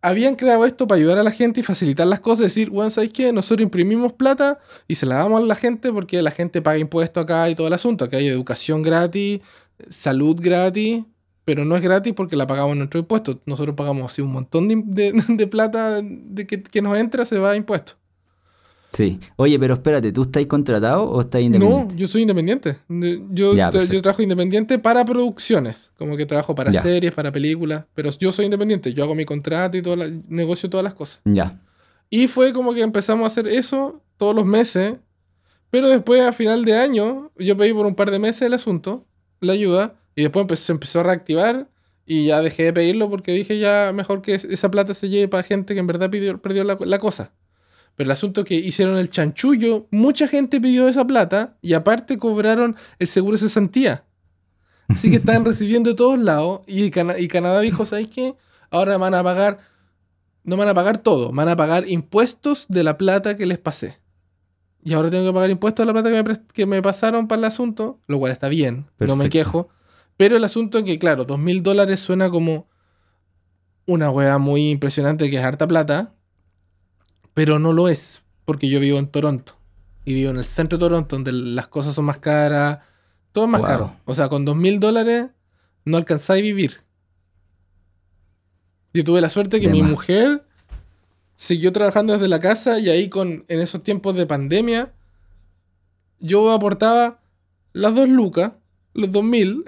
habían 0.02 0.36
creado 0.36 0.66
esto 0.66 0.88
para 0.88 1.00
ayudar 1.00 1.18
a 1.18 1.24
la 1.24 1.32
gente 1.32 1.60
y 1.60 1.64
facilitar 1.64 2.08
las 2.08 2.20
cosas, 2.20 2.44
decir, 2.46 2.70
weón, 2.70 2.92
¿sabes 2.92 3.10
qué? 3.12 3.34
Nosotros 3.34 3.64
imprimimos 3.64 4.14
plata 4.14 4.60
y 4.88 4.96
se 4.96 5.06
la 5.06 5.16
damos 5.16 5.42
a 5.42 5.46
la 5.46 5.56
gente 5.56 5.92
porque 5.92 6.22
la 6.22 6.32
gente 6.32 6.62
paga 6.62 6.78
impuestos 6.78 7.24
acá 7.24 7.50
y 7.50 7.56
todo 7.56 7.68
el 7.68 7.74
asunto. 7.74 8.06
Acá 8.06 8.18
hay 8.18 8.28
educación 8.28 8.82
gratis, 8.84 9.42
salud 9.90 10.38
gratis, 10.40 11.04
pero 11.46 11.66
no 11.66 11.76
es 11.76 11.82
gratis 11.82 12.14
porque 12.14 12.36
la 12.36 12.46
pagamos 12.48 12.74
en 12.74 12.80
nuestros 12.80 13.02
impuestos. 13.02 13.38
Nosotros 13.46 13.76
pagamos 13.76 14.12
así 14.12 14.22
un 14.22 14.32
montón 14.32 14.68
de, 14.68 14.82
de- 14.86 15.24
de 15.30 15.48
plata 15.48 16.02
de 16.02 16.46
que, 16.48 16.62
que 16.62 16.82
nos 16.82 16.98
entra, 16.98 17.26
se 17.26 17.40
va 17.40 17.52
a 17.52 17.56
impuestos. 17.56 17.98
Sí. 18.92 19.20
Oye, 19.36 19.60
pero 19.60 19.74
espérate, 19.76 20.12
¿tú 20.12 20.22
estás 20.22 20.46
contratado 20.48 21.04
o 21.04 21.22
estás 21.22 21.42
No, 21.42 21.46
independiente? 21.46 21.96
yo 21.98 22.08
soy 22.08 22.22
independiente. 22.22 22.78
De- 22.88 23.22
Yo, 23.32 23.54
Ya, 23.56 23.70
yo 23.70 24.02
trabajo 24.02 24.22
independiente 24.22 24.80
para 24.80 25.04
producciones, 25.06 25.92
como 25.98 26.16
que 26.18 26.26
trabajo 26.26 26.56
para 26.56 26.72
Ya. 26.72 26.82
series, 26.82 27.12
para 27.14 27.32
películas, 27.32 27.86
pero 27.94 28.10
yo 28.12 28.32
soy 28.32 28.46
independiente, 28.46 28.94
yo 28.94 29.04
hago 29.04 29.14
mi 29.16 29.26
contrato 29.26 29.78
y 29.78 29.82
todo, 29.82 29.96
la- 29.98 30.10
negocio 30.30 30.70
todas 30.70 30.84
las 30.84 30.94
cosas. 30.94 31.20
Ya. 31.26 31.60
Y 32.10 32.28
fue 32.28 32.54
como 32.54 32.74
que 32.74 32.82
empezamos 32.82 33.26
a 33.26 33.28
hacer 33.28 33.48
eso 33.48 34.02
todos 34.16 34.34
los 34.34 34.46
meses, 34.46 34.96
pero 35.70 35.90
después 35.90 36.22
a 36.22 36.32
final 36.32 36.64
de 36.64 36.76
año 36.78 37.32
yo 37.38 37.58
pedí 37.58 37.74
por 37.74 37.86
un 37.86 37.94
par 37.96 38.10
de 38.10 38.20
meses 38.20 38.44
el 38.44 38.54
asunto, 38.54 39.06
la 39.42 39.54
ayuda, 39.54 39.96
y 40.16 40.22
después 40.24 40.46
empe- 40.48 40.56
se 40.56 40.72
empezó 40.72 41.02
a 41.02 41.04
reactivar 41.04 41.70
Y 42.10 42.28
ya 42.28 42.42
dejé 42.42 42.64
de 42.64 42.72
pedirlo 42.74 43.10
porque 43.10 43.34
dije 43.34 43.60
ya 43.60 43.92
mejor 43.94 44.22
que 44.22 44.36
esa 44.36 44.72
plata 44.72 44.94
se 44.94 45.10
lleve 45.10 45.28
para 45.28 45.44
gente 45.44 45.74
que 45.74 45.82
en 45.82 45.88
verdad 45.88 46.10
pidió, 46.10 46.42
perdió 46.42 46.64
la, 46.64 46.78
la 46.80 47.00
cosa. 47.00 47.34
Pero 47.98 48.08
el 48.08 48.12
asunto 48.12 48.42
es 48.42 48.48
que 48.48 48.56
hicieron 48.56 48.96
el 48.98 49.10
chanchullo, 49.10 49.88
mucha 49.92 50.28
gente 50.30 50.62
pidió 50.62 50.88
esa 50.88 51.06
plata 51.06 51.58
y 51.62 51.74
aparte 51.74 52.18
cobraron 52.18 52.78
el 53.00 53.08
seguro 53.10 53.34
de 53.34 53.40
cesantía. 53.40 54.06
Así 54.88 55.10
que 55.10 55.18
estaban 55.18 55.44
recibiendo 55.52 55.90
de 55.90 55.96
todos 55.98 56.18
lados 56.20 56.62
y, 56.68 56.90
Cana- 56.92 57.18
y 57.20 57.28
Canadá 57.28 57.60
dijo, 57.60 57.86
¿sabes 57.86 58.08
qué? 58.08 58.36
Ahora 58.70 58.98
van 58.98 59.14
a 59.16 59.24
pagar, 59.24 59.58
no 60.44 60.56
van 60.58 60.70
a 60.70 60.74
pagar 60.74 61.00
todo, 61.00 61.32
van 61.34 61.50
a 61.50 61.56
pagar 61.58 61.90
impuestos 61.90 62.68
de 62.70 62.84
la 62.84 62.98
plata 62.98 63.36
que 63.36 63.46
les 63.48 63.58
pasé. 63.58 63.98
Y 64.84 64.94
ahora 64.94 65.10
tengo 65.10 65.26
que 65.26 65.34
pagar 65.34 65.50
impuestos 65.50 65.84
de 65.86 65.88
la 65.92 66.00
plata 66.00 66.12
que 66.12 66.24
me, 66.24 66.46
que 66.54 66.66
me 66.68 66.82
pasaron 66.82 67.28
para 67.28 67.40
el 67.40 67.46
asunto, 67.46 68.00
lo 68.08 68.20
cual 68.20 68.32
está 68.32 68.48
bien, 68.48 68.86
no 69.00 69.16
me 69.18 69.30
quejo. 69.30 69.70
Pero 70.18 70.38
el 70.38 70.44
asunto 70.44 70.78
es 70.78 70.84
que, 70.84 71.00
claro, 71.00 71.26
dos 71.26 71.40
mil 71.40 71.64
dólares 71.64 72.00
suena 72.00 72.30
como 72.30 72.68
una 73.86 74.10
wea 74.12 74.38
muy 74.38 74.70
impresionante 74.70 75.30
que 75.30 75.38
es 75.38 75.44
harta 75.44 75.68
plata, 75.68 76.14
pero 77.38 77.60
no 77.60 77.72
lo 77.72 77.88
es, 77.88 78.24
porque 78.46 78.68
yo 78.68 78.80
vivo 78.80 78.98
en 78.98 79.06
Toronto. 79.12 79.54
Y 80.06 80.16
vivo 80.16 80.32
en 80.32 80.38
el 80.38 80.44
centro 80.46 80.80
de 80.80 80.86
Toronto, 80.86 81.16
donde 81.18 81.32
las 81.32 81.68
cosas 81.68 81.94
son 81.94 82.06
más 82.06 82.18
caras, 82.18 82.80
todo 83.32 83.44
es 83.46 83.52
más 83.52 83.62
Wow. 83.62 83.68
caro. 83.70 83.96
O 84.06 84.16
sea, 84.16 84.28
con 84.28 84.44
dos 84.44 84.56
mil 84.56 84.80
dólares 84.80 85.28
no 85.86 85.98
alcanzáis 85.98 86.42
a 86.42 86.44
vivir. 86.44 86.82
Yo 88.92 89.04
tuve 89.04 89.22
la 89.22 89.30
suerte 89.30 89.60
que 89.60 89.68
De 89.68 89.72
mi 89.72 89.84
más. 89.84 89.92
mujer 89.92 90.48
siguió 91.36 91.72
trabajando 91.72 92.14
desde 92.14 92.28
la 92.28 92.40
casa 92.40 92.80
y 92.80 92.90
ahí 92.90 93.08
con, 93.08 93.46
en 93.48 93.60
esos 93.60 93.84
tiempos 93.84 94.16
de 94.16 94.26
pandemia, 94.26 94.92
yo 96.20 96.52
aportaba 96.52 97.20
las 97.72 97.94
dos 97.94 98.10
lucas, 98.10 98.54
los 98.96 99.12
dos 99.12 99.24
mil, 99.24 99.64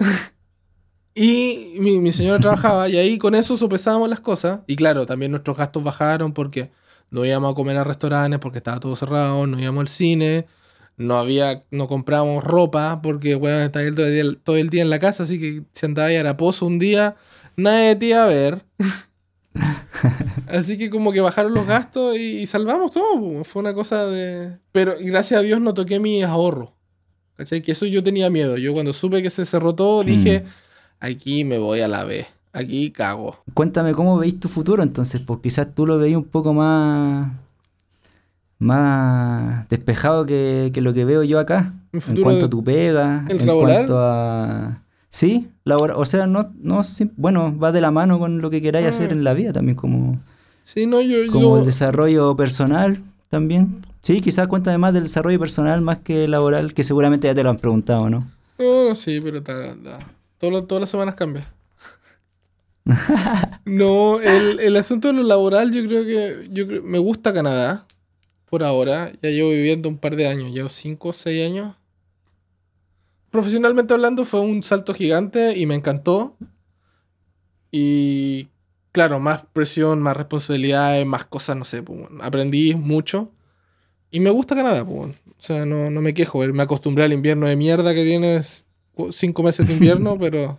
y 1.14 1.76
mi, 1.78 2.00
mi 2.00 2.10
señora 2.10 2.40
trabajaba 2.40 2.88
y 2.88 2.96
ahí 2.96 3.16
con 3.16 3.36
eso 3.36 3.56
sopesábamos 3.56 4.08
las 4.10 4.18
cosas. 4.20 4.62
Y 4.66 4.74
claro, 4.74 5.06
también 5.06 5.30
nuestros 5.30 5.56
gastos 5.56 5.84
bajaron 5.84 6.32
porque 6.32 6.72
no 7.10 7.24
íbamos 7.24 7.52
a 7.52 7.54
comer 7.54 7.76
a 7.76 7.84
restaurantes 7.84 8.40
porque 8.40 8.58
estaba 8.58 8.80
todo 8.80 8.96
cerrado, 8.96 9.46
no 9.46 9.60
íbamos 9.60 9.82
al 9.82 9.88
cine, 9.88 10.46
no 10.96 11.18
había, 11.18 11.64
no 11.70 11.88
comprábamos 11.88 12.44
ropa 12.44 13.00
porque 13.02 13.34
bueno, 13.34 13.60
estaba 13.60 13.84
todo 13.94 14.06
el, 14.06 14.12
día, 14.14 14.40
todo 14.44 14.56
el 14.56 14.70
día 14.70 14.82
en 14.82 14.90
la 14.90 14.98
casa, 14.98 15.24
así 15.24 15.40
que 15.40 15.62
si 15.72 15.86
andaba 15.86 16.08
ahí 16.08 16.16
a 16.16 16.20
Araposo 16.20 16.66
un 16.66 16.78
día, 16.78 17.16
nadie 17.56 17.96
te 17.96 18.06
iba 18.06 18.24
a 18.24 18.28
ver. 18.28 18.64
Así 20.46 20.76
que 20.76 20.90
como 20.90 21.12
que 21.12 21.20
bajaron 21.20 21.54
los 21.54 21.66
gastos 21.66 22.16
y, 22.16 22.38
y 22.40 22.46
salvamos 22.46 22.90
todo. 22.90 23.44
Fue 23.44 23.60
una 23.60 23.74
cosa 23.74 24.06
de... 24.06 24.58
Pero 24.72 24.94
gracias 25.00 25.40
a 25.40 25.42
Dios 25.42 25.60
no 25.60 25.74
toqué 25.74 26.00
mis 26.00 26.24
ahorros. 26.24 26.70
¿Cachai? 27.36 27.62
Que 27.62 27.72
eso 27.72 27.86
yo 27.86 28.02
tenía 28.02 28.30
miedo. 28.30 28.56
Yo 28.56 28.72
cuando 28.72 28.92
supe 28.92 29.22
que 29.22 29.30
se 29.30 29.46
cerró 29.46 29.74
todo 29.74 30.02
dije, 30.02 30.44
aquí 30.98 31.44
me 31.44 31.58
voy 31.58 31.80
a 31.80 31.88
la 31.88 32.04
B. 32.04 32.26
Aquí 32.52 32.90
cago. 32.90 33.36
Cuéntame 33.54 33.92
cómo 33.92 34.18
veis 34.18 34.38
tu 34.40 34.48
futuro 34.48 34.82
entonces, 34.82 35.20
pues 35.20 35.40
quizás 35.42 35.68
tú 35.74 35.86
lo 35.86 35.98
veis 35.98 36.16
un 36.16 36.24
poco 36.24 36.52
más 36.52 37.30
más 38.58 39.68
despejado 39.68 40.26
que, 40.26 40.70
que 40.72 40.80
lo 40.80 40.92
que 40.92 41.04
veo 41.04 41.22
yo 41.22 41.38
acá. 41.38 41.74
En 41.92 42.22
cuanto 42.22 42.46
a 42.46 42.50
tu 42.50 42.62
pega, 42.62 43.24
¿el 43.28 43.40
en 43.40 43.46
laboral? 43.46 43.76
cuanto 43.76 43.98
a... 43.98 44.82
Sí, 45.08 45.48
labora- 45.64 45.96
o 45.96 46.04
sea, 46.04 46.26
no, 46.26 46.40
no, 46.60 46.82
bueno, 47.16 47.56
va 47.58 47.72
de 47.72 47.80
la 47.80 47.90
mano 47.90 48.18
con 48.18 48.40
lo 48.40 48.48
que 48.50 48.62
queráis 48.62 48.86
Ah. 48.86 48.90
hacer 48.90 49.12
en 49.12 49.24
la 49.24 49.34
vida 49.34 49.52
también, 49.52 49.76
como, 49.76 50.20
Sí, 50.62 50.86
no, 50.86 51.00
yo... 51.00 51.16
como 51.32 51.58
el 51.58 51.64
desarrollo 51.64 52.36
personal 52.36 53.02
también. 53.28 53.82
Sí, 54.02 54.20
quizás 54.20 54.46
cuéntame 54.46 54.78
más 54.78 54.92
del 54.92 55.04
desarrollo 55.04 55.38
personal 55.40 55.80
más 55.80 55.98
que 55.98 56.28
laboral, 56.28 56.74
que 56.74 56.84
seguramente 56.84 57.26
ya 57.26 57.34
te 57.34 57.42
lo 57.42 57.50
han 57.50 57.56
preguntado, 57.56 58.08
¿no? 58.08 58.28
no, 58.58 58.88
no, 58.90 58.94
sí, 58.94 59.20
pero 59.22 59.42
ta- 59.42 59.74
ta- 59.82 59.98
todo 60.38 60.62
todas 60.64 60.80
las 60.82 60.90
semanas 60.90 61.14
cambia. 61.16 61.48
No, 63.64 64.20
el, 64.20 64.60
el 64.60 64.76
asunto 64.76 65.08
de 65.08 65.14
lo 65.14 65.22
laboral 65.22 65.72
yo 65.72 65.86
creo 65.86 66.04
que... 66.04 66.48
Yo 66.50 66.66
me 66.82 66.98
gusta 66.98 67.32
Canadá. 67.32 67.86
Por 68.48 68.62
ahora. 68.62 69.12
Ya 69.22 69.30
llevo 69.30 69.50
viviendo 69.50 69.88
un 69.88 69.98
par 69.98 70.16
de 70.16 70.26
años. 70.26 70.52
Llevo 70.52 70.68
5 70.68 71.08
o 71.08 71.12
6 71.12 71.46
años. 71.46 71.76
Profesionalmente 73.30 73.94
hablando 73.94 74.24
fue 74.24 74.40
un 74.40 74.62
salto 74.62 74.92
gigante 74.92 75.56
y 75.56 75.66
me 75.66 75.76
encantó. 75.76 76.36
Y 77.70 78.48
claro, 78.92 79.20
más 79.20 79.44
presión, 79.52 80.02
más 80.02 80.16
responsabilidades, 80.16 81.06
más 81.06 81.24
cosas, 81.24 81.56
no 81.56 81.64
sé. 81.64 81.82
pues, 81.82 82.00
aprendí 82.20 82.74
mucho. 82.74 83.30
Y 84.10 84.18
me 84.20 84.30
gusta 84.30 84.56
Canadá, 84.56 84.84
pues. 84.84 85.10
O 85.10 85.42
sea, 85.42 85.64
no, 85.64 85.90
no 85.90 86.02
me 86.02 86.12
quejo. 86.12 86.40
Me 86.48 86.62
acostumbré 86.62 87.04
al 87.04 87.12
invierno 87.12 87.46
de 87.46 87.56
mierda 87.56 87.94
que 87.94 88.04
tienes. 88.04 88.66
Cinco 89.12 89.42
meses 89.42 89.66
de 89.66 89.74
invierno, 89.74 90.18
pero... 90.20 90.58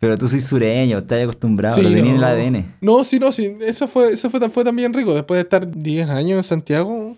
Pero 0.00 0.16
tú 0.16 0.28
soy 0.28 0.40
sureño, 0.40 0.98
estás 0.98 1.22
acostumbrado, 1.24 1.74
Sí, 1.76 1.82
lo 1.82 1.88
tenía 1.88 2.10
en 2.10 2.14
el 2.16 2.20
no. 2.20 2.26
ADN. 2.26 2.74
No, 2.80 3.02
sí, 3.04 3.18
no, 3.18 3.32
sí. 3.32 3.56
Eso 3.60 3.88
fue, 3.88 4.12
eso 4.12 4.30
fue, 4.30 4.48
fue 4.48 4.62
también 4.64 4.94
rico. 4.94 5.12
Después 5.14 5.38
de 5.38 5.42
estar 5.42 5.68
10 5.70 6.08
años 6.08 6.36
en 6.38 6.42
Santiago, 6.44 7.16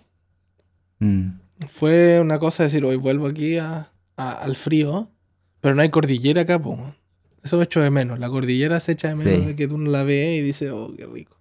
Mm. 0.99 1.31
fue 1.67 2.19
una 2.19 2.39
cosa 2.39 2.63
decir, 2.63 2.83
hoy 2.85 2.95
vuelvo 2.95 3.27
aquí 3.27 3.57
a, 3.57 3.91
a- 4.17 4.31
al 4.33 4.55
frío. 4.55 5.09
Pero 5.61 5.75
no 5.75 5.81
hay 5.83 5.89
cordillera 5.89 6.41
acá, 6.41 6.59
pues. 6.61 6.79
Eso 7.43 7.57
me 7.57 7.63
echo 7.63 7.81
de 7.81 7.89
menos. 7.91 8.19
La 8.19 8.29
cordillera 8.29 8.79
se 8.79 8.91
echa 8.93 9.09
de 9.09 9.15
menos 9.15 9.39
Sí. 9.41 9.45
de 9.47 9.55
que 9.55 9.67
tú 9.67 9.77
no 9.77 9.89
la 9.91 10.03
ves 10.03 10.39
y 10.39 10.41
dices, 10.41 10.71
oh, 10.71 10.91
qué 10.97 11.05
rico. 11.07 11.37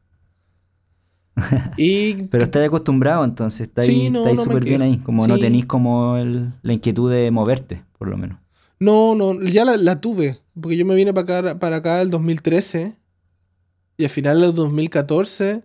y 1.76 2.14
Pero 2.24 2.45
estás 2.45 2.66
acostumbrado 2.66 3.24
entonces, 3.24 3.62
estáis 3.68 3.86
Sí, 3.88 4.11
no, 4.11 4.24
no 4.24 4.36
súper 4.43 4.64
bien 4.64 4.82
ahí, 4.82 4.99
como 4.99 5.26
no 5.26 5.36
Sí. 5.36 5.41
tenéis 5.41 5.64
como 5.66 6.16
el- 6.16 6.53
la 6.62 6.72
inquietud 6.72 7.11
de 7.11 7.30
moverte, 7.30 7.84
por 7.99 8.09
lo 8.09 8.16
menos. 8.16 8.38
No, 8.78 9.14
no, 9.14 9.41
ya 9.43 9.64
la, 9.64 9.76
la 9.76 10.01
tuve. 10.01 10.38
Porque 10.61 10.77
yo 10.77 10.85
me 10.87 10.95
vine 10.95 11.13
para 11.15 11.39
acá, 11.41 11.59
para 11.59 11.77
acá 11.77 12.01
el 12.03 12.11
2013. 12.11 12.97
Y 13.97 14.05
al 14.05 14.11
final 14.11 14.41
del 14.41 14.55
2014 14.55 15.63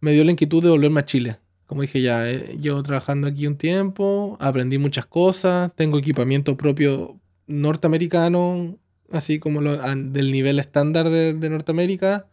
me 0.00 0.12
dio 0.12 0.24
la 0.24 0.30
inquietud 0.32 0.62
de 0.62 0.70
volverme 0.70 1.00
a 1.00 1.04
Chile. 1.04 1.36
Como 1.66 1.82
dije 1.82 2.00
ya, 2.02 2.28
eh, 2.28 2.56
llevo 2.60 2.82
trabajando 2.82 3.28
aquí 3.28 3.46
un 3.46 3.56
tiempo, 3.56 4.36
aprendí 4.40 4.78
muchas 4.78 5.06
cosas, 5.06 5.70
tengo 5.76 5.98
equipamiento 5.98 6.56
propio 6.56 7.20
norteamericano, 7.46 8.76
así 9.12 9.38
como 9.38 9.60
lo- 9.60 9.76
del 9.76 10.32
nivel 10.32 10.58
estándar 10.58 11.10
de, 11.10 11.34
de 11.34 11.50
Norteamérica. 11.50 12.26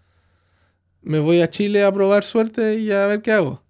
Me 1.01 1.19
voy 1.19 1.41
a 1.41 1.49
Chile 1.49 1.83
a 1.83 1.91
probar 1.93 2.23
suerte 2.23 2.79
y 2.79 2.91
a 2.91 3.05
ver 3.07 3.21
qué 3.21 3.31
hago. 3.31 3.63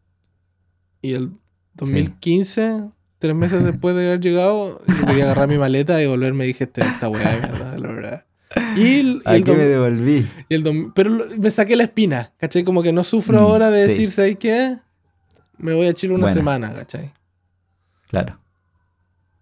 Y 1.01 1.13
el 1.13 1.31
2015, 1.75 2.89
tres 3.19 3.35
meses 3.35 3.63
después 3.63 3.95
de 3.95 4.07
haber 4.07 4.19
llegado, 4.19 4.81
quería 5.07 5.25
agarrar 5.25 5.47
mi 5.47 5.57
maleta 5.57 6.01
y 6.01 6.07
volverme 6.07 6.45
dije, 6.45 6.65
"Esta- 6.65 6.85
esta 6.85 7.09
weá 7.09 7.31
de 7.35 7.41
verdad, 7.41 7.77
la 7.77 7.87
verdad. 7.87 8.25
Y 8.75 8.99
el, 8.99 9.07
y 9.25 9.29
el 9.29 9.41
Aquí 9.41 9.51
me 9.51 9.65
devolví. 9.65 10.27
y 10.49 10.53
el 10.55 10.63
dom- 10.63 10.91
pero 10.95 11.11
me 11.39 11.51
saqué 11.51 11.75
la 11.75 11.83
espina, 11.83 12.31
¿cachai? 12.37 12.63
Como 12.63 12.81
que 12.81 12.93
no 12.93 13.03
sufro 13.03 13.39
Mm, 13.39 13.43
ahora 13.43 13.69
de 13.69 13.83
sí. 13.85 13.91
decir, 13.91 14.11
¿sabes 14.11 14.37
qué? 14.37 14.77
Me 15.57 15.73
voy 15.73 15.87
a 15.87 15.93
Chile 15.93 16.13
una 16.13 16.33
semana, 16.33 16.73
¿cachai? 16.73 17.11
Claro. 18.09 18.39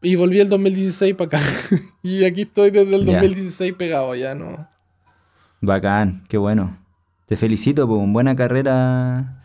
Y 0.01 0.15
volví 0.15 0.39
el 0.39 0.49
2016 0.49 1.13
para 1.15 1.37
acá. 1.37 1.39
y 2.03 2.23
aquí 2.25 2.43
estoy 2.43 2.71
desde 2.71 2.95
el 2.95 3.05
Ya. 3.05 3.13
2016 3.13 3.73
pegado, 3.73 4.13
ya 4.15 4.33
no. 4.35 4.67
Bacán, 5.61 6.23
qué 6.27 6.37
bueno. 6.37 6.77
Te 7.27 7.37
felicito 7.37 7.87
por 7.87 7.97
una 7.97 8.13
buena 8.13 8.35
carrera 8.35 9.43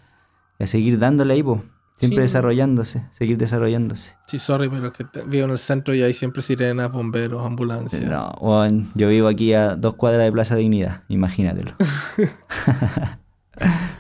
y 0.59 0.65
a 0.65 0.67
seguir 0.67 0.99
dándole 0.99 1.35
ahí, 1.35 1.43
po. 1.43 1.63
Siempre 2.01 2.17
Sí. 2.17 2.23
desarrollándose, 2.23 3.05
seguir 3.11 3.37
desarrollándose. 3.37 4.17
Sí, 4.27 4.39
sorry, 4.39 4.69
pero 4.71 4.91
que 4.91 5.05
te- 5.05 5.23
vivo 5.25 5.45
en 5.45 5.51
el 5.51 5.59
centro 5.59 5.95
y 5.95 6.03
hay 6.03 6.15
siempre 6.15 6.41
sirenas, 6.41 6.91
bomberos, 6.91 7.45
ambulancias. 7.47 8.03
No, 8.05 8.67
yo 8.95 9.09
vivo 9.09 9.29
aquí 9.29 9.53
a 9.53 9.77
dos 9.77 9.95
cuadras 9.97 10.23
de 10.25 10.33
Plaza 10.33 10.57
Dignidad, 10.57 11.03
imagínatelo. 11.09 11.73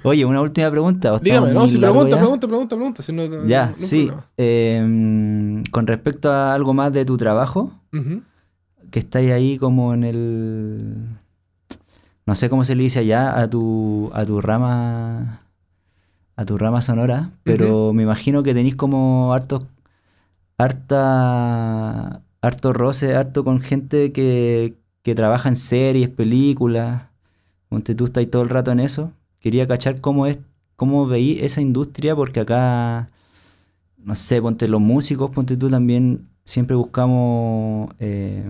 Oye, 0.03 0.25
una 0.25 0.41
última 0.41 0.71
pregunta. 0.71 1.13
¿o 1.13 1.17
estamos 1.17 1.23
Dígame, 1.49 1.53
no, 1.53 1.69
si 1.69 1.77
pregunta, 1.79 2.17
pregunta, 2.17 2.47
pregunta, 2.47 2.77
pregunta. 2.77 3.03
Si 3.03 3.13
no, 3.13 3.45
Ya, 3.47 3.75
no 3.79 3.87
sí. 3.87 4.11
Em, 4.39 5.63
con 5.71 5.87
respecto 5.87 6.33
a 6.33 6.55
algo 6.55 6.73
más 6.73 6.91
de 6.93 7.05
tu 7.05 7.19
trabajo, 7.19 7.73
que 8.91 8.99
estáis 8.99 9.31
ahí 9.33 9.59
como 9.59 9.93
en 9.93 10.05
el... 10.05 11.07
No 12.25 12.35
sé 12.35 12.49
cómo 12.49 12.65
se 12.65 12.75
le 12.75 12.85
dice 12.85 13.01
allá 13.01 13.39
a 13.39 13.51
tu, 13.51 14.11
a 14.15 14.25
tu 14.25 14.41
rama... 14.41 15.41
A 16.41 16.45
tu 16.47 16.57
rama 16.57 16.81
sonora, 16.81 17.19
pero 17.45 17.93
me 17.93 18.03
imagino 18.03 18.43
que 18.43 18.55
tenéis 18.55 18.75
como 18.75 19.35
hartos... 19.35 19.67
Harta... 20.59 22.23
Harto 22.43 22.73
roce, 22.73 23.15
harto 23.15 23.45
con 23.45 23.61
gente 23.61 24.13
que, 24.13 24.75
que 25.03 25.15
trabaja 25.15 25.51
en 25.51 25.57
series, 25.57 26.09
películas. 26.09 27.03
Ponte 27.69 27.95
tú 27.95 28.07
estás 28.07 28.27
todo 28.31 28.43
el 28.43 28.49
rato 28.49 28.71
en 28.73 28.81
eso. 28.81 29.13
Quería 29.41 29.67
cachar 29.69 30.01
cómo 30.01 30.27
es, 30.27 30.39
cómo 30.77 31.07
veí 31.07 31.39
esa 31.43 31.61
industria, 31.61 32.17
porque 32.17 32.41
acá, 32.41 33.11
no 33.99 34.15
sé, 34.15 34.41
ponte 34.41 34.69
los 34.69 34.81
músicos, 34.81 35.31
ponte 35.31 35.59
tú 35.59 35.69
también, 35.69 36.29
siempre 36.45 36.77
buscamos, 36.77 37.91
eh, 37.99 38.45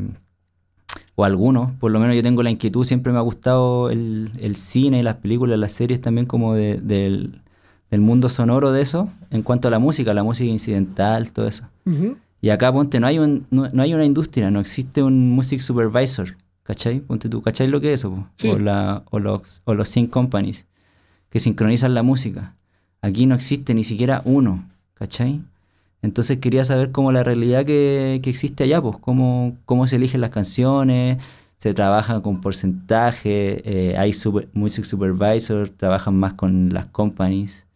o 1.16 1.24
algunos, 1.24 1.72
por 1.72 1.90
lo 1.90 1.98
menos 2.00 2.14
yo 2.16 2.22
tengo 2.22 2.42
la 2.44 2.50
inquietud, 2.50 2.84
siempre 2.84 3.12
me 3.12 3.18
ha 3.18 3.22
gustado 3.22 3.90
el, 3.90 4.30
el 4.38 4.54
cine, 4.56 5.02
las 5.02 5.16
películas, 5.16 5.58
las 5.58 5.72
series 5.72 6.00
también 6.00 6.26
como 6.26 6.54
de- 6.54 6.80
del, 6.80 7.42
del 7.90 8.00
mundo 8.00 8.28
sonoro 8.28 8.72
de 8.72 8.82
eso, 8.82 9.08
en 9.30 9.42
cuanto 9.42 9.68
a 9.68 9.70
la 9.70 9.78
música, 9.78 10.14
la 10.14 10.22
música 10.22 10.50
incidental, 10.50 11.32
todo 11.32 11.46
eso. 11.46 11.66
Y 12.42 12.50
acá, 12.50 12.72
ponte, 12.72 13.00
no 13.00 13.06
hay, 13.06 13.18
un, 13.18 13.46
no, 13.50 13.68
no 13.72 13.82
hay 13.82 13.92
una 13.94 14.04
industria, 14.04 14.50
no 14.50 14.60
existe 14.60 15.02
un 15.02 15.30
music 15.30 15.60
supervisor, 15.60 16.36
¿Cachai? 16.62 17.00
Ponte 17.00 17.28
tú, 17.28 17.42
¿cachai 17.42 17.66
lo 17.66 17.80
que 17.80 17.92
es 17.92 18.00
eso? 18.00 18.28
Sí. 18.36 18.48
O, 18.48 18.58
la, 18.58 19.02
o, 19.10 19.18
los, 19.18 19.60
o 19.64 19.74
los 19.74 19.88
sync 19.88 20.08
companies 20.10 20.66
que 21.28 21.40
sincronizan 21.40 21.94
la 21.94 22.04
música. 22.04 22.54
Aquí 23.02 23.26
no 23.26 23.34
existe 23.34 23.74
ni 23.74 23.82
siquiera 23.82 24.22
uno, 24.24 24.68
¿cachai? 24.94 25.40
Entonces 26.00 26.38
quería 26.38 26.64
saber 26.64 26.92
cómo 26.92 27.10
la 27.10 27.24
realidad 27.24 27.64
que, 27.64 28.20
que 28.22 28.30
existe 28.30 28.64
allá, 28.64 28.80
pues, 28.80 28.96
cómo, 29.00 29.56
cómo 29.64 29.86
se 29.88 29.96
eligen 29.96 30.20
las 30.20 30.30
canciones, 30.30 31.18
se 31.56 31.74
trabaja 31.74 32.22
con 32.22 32.40
porcentaje, 32.40 33.62
eh, 33.64 33.96
hay 33.98 34.12
super- 34.12 34.48
music 34.54 34.84
supervisor, 34.84 35.68
trabajan 35.70 36.14
más 36.16 36.34
con 36.34 36.72
las 36.72 36.86
companies. 36.86 37.66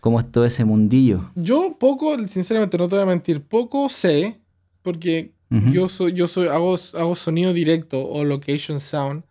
¿Cómo 0.00 0.18
es 0.20 0.30
todo 0.30 0.44
ese 0.44 0.64
mundillo? 0.64 1.30
Yo 1.34 1.76
poco, 1.78 2.16
sinceramente, 2.28 2.78
no 2.78 2.86
te 2.88 2.94
voy 2.94 3.02
a 3.02 3.06
mentir, 3.06 3.42
poco 3.42 3.88
sé, 3.88 4.38
porque 4.82 5.32
yo 5.72 5.88
soy, 5.88 6.12
yo 6.12 6.28
soy, 6.28 6.48
hago, 6.48 6.76
hago 6.94 7.14
sonido 7.16 7.52
directo 7.54 8.06
o 8.06 8.22
location 8.24 8.78
sound. 8.80 9.22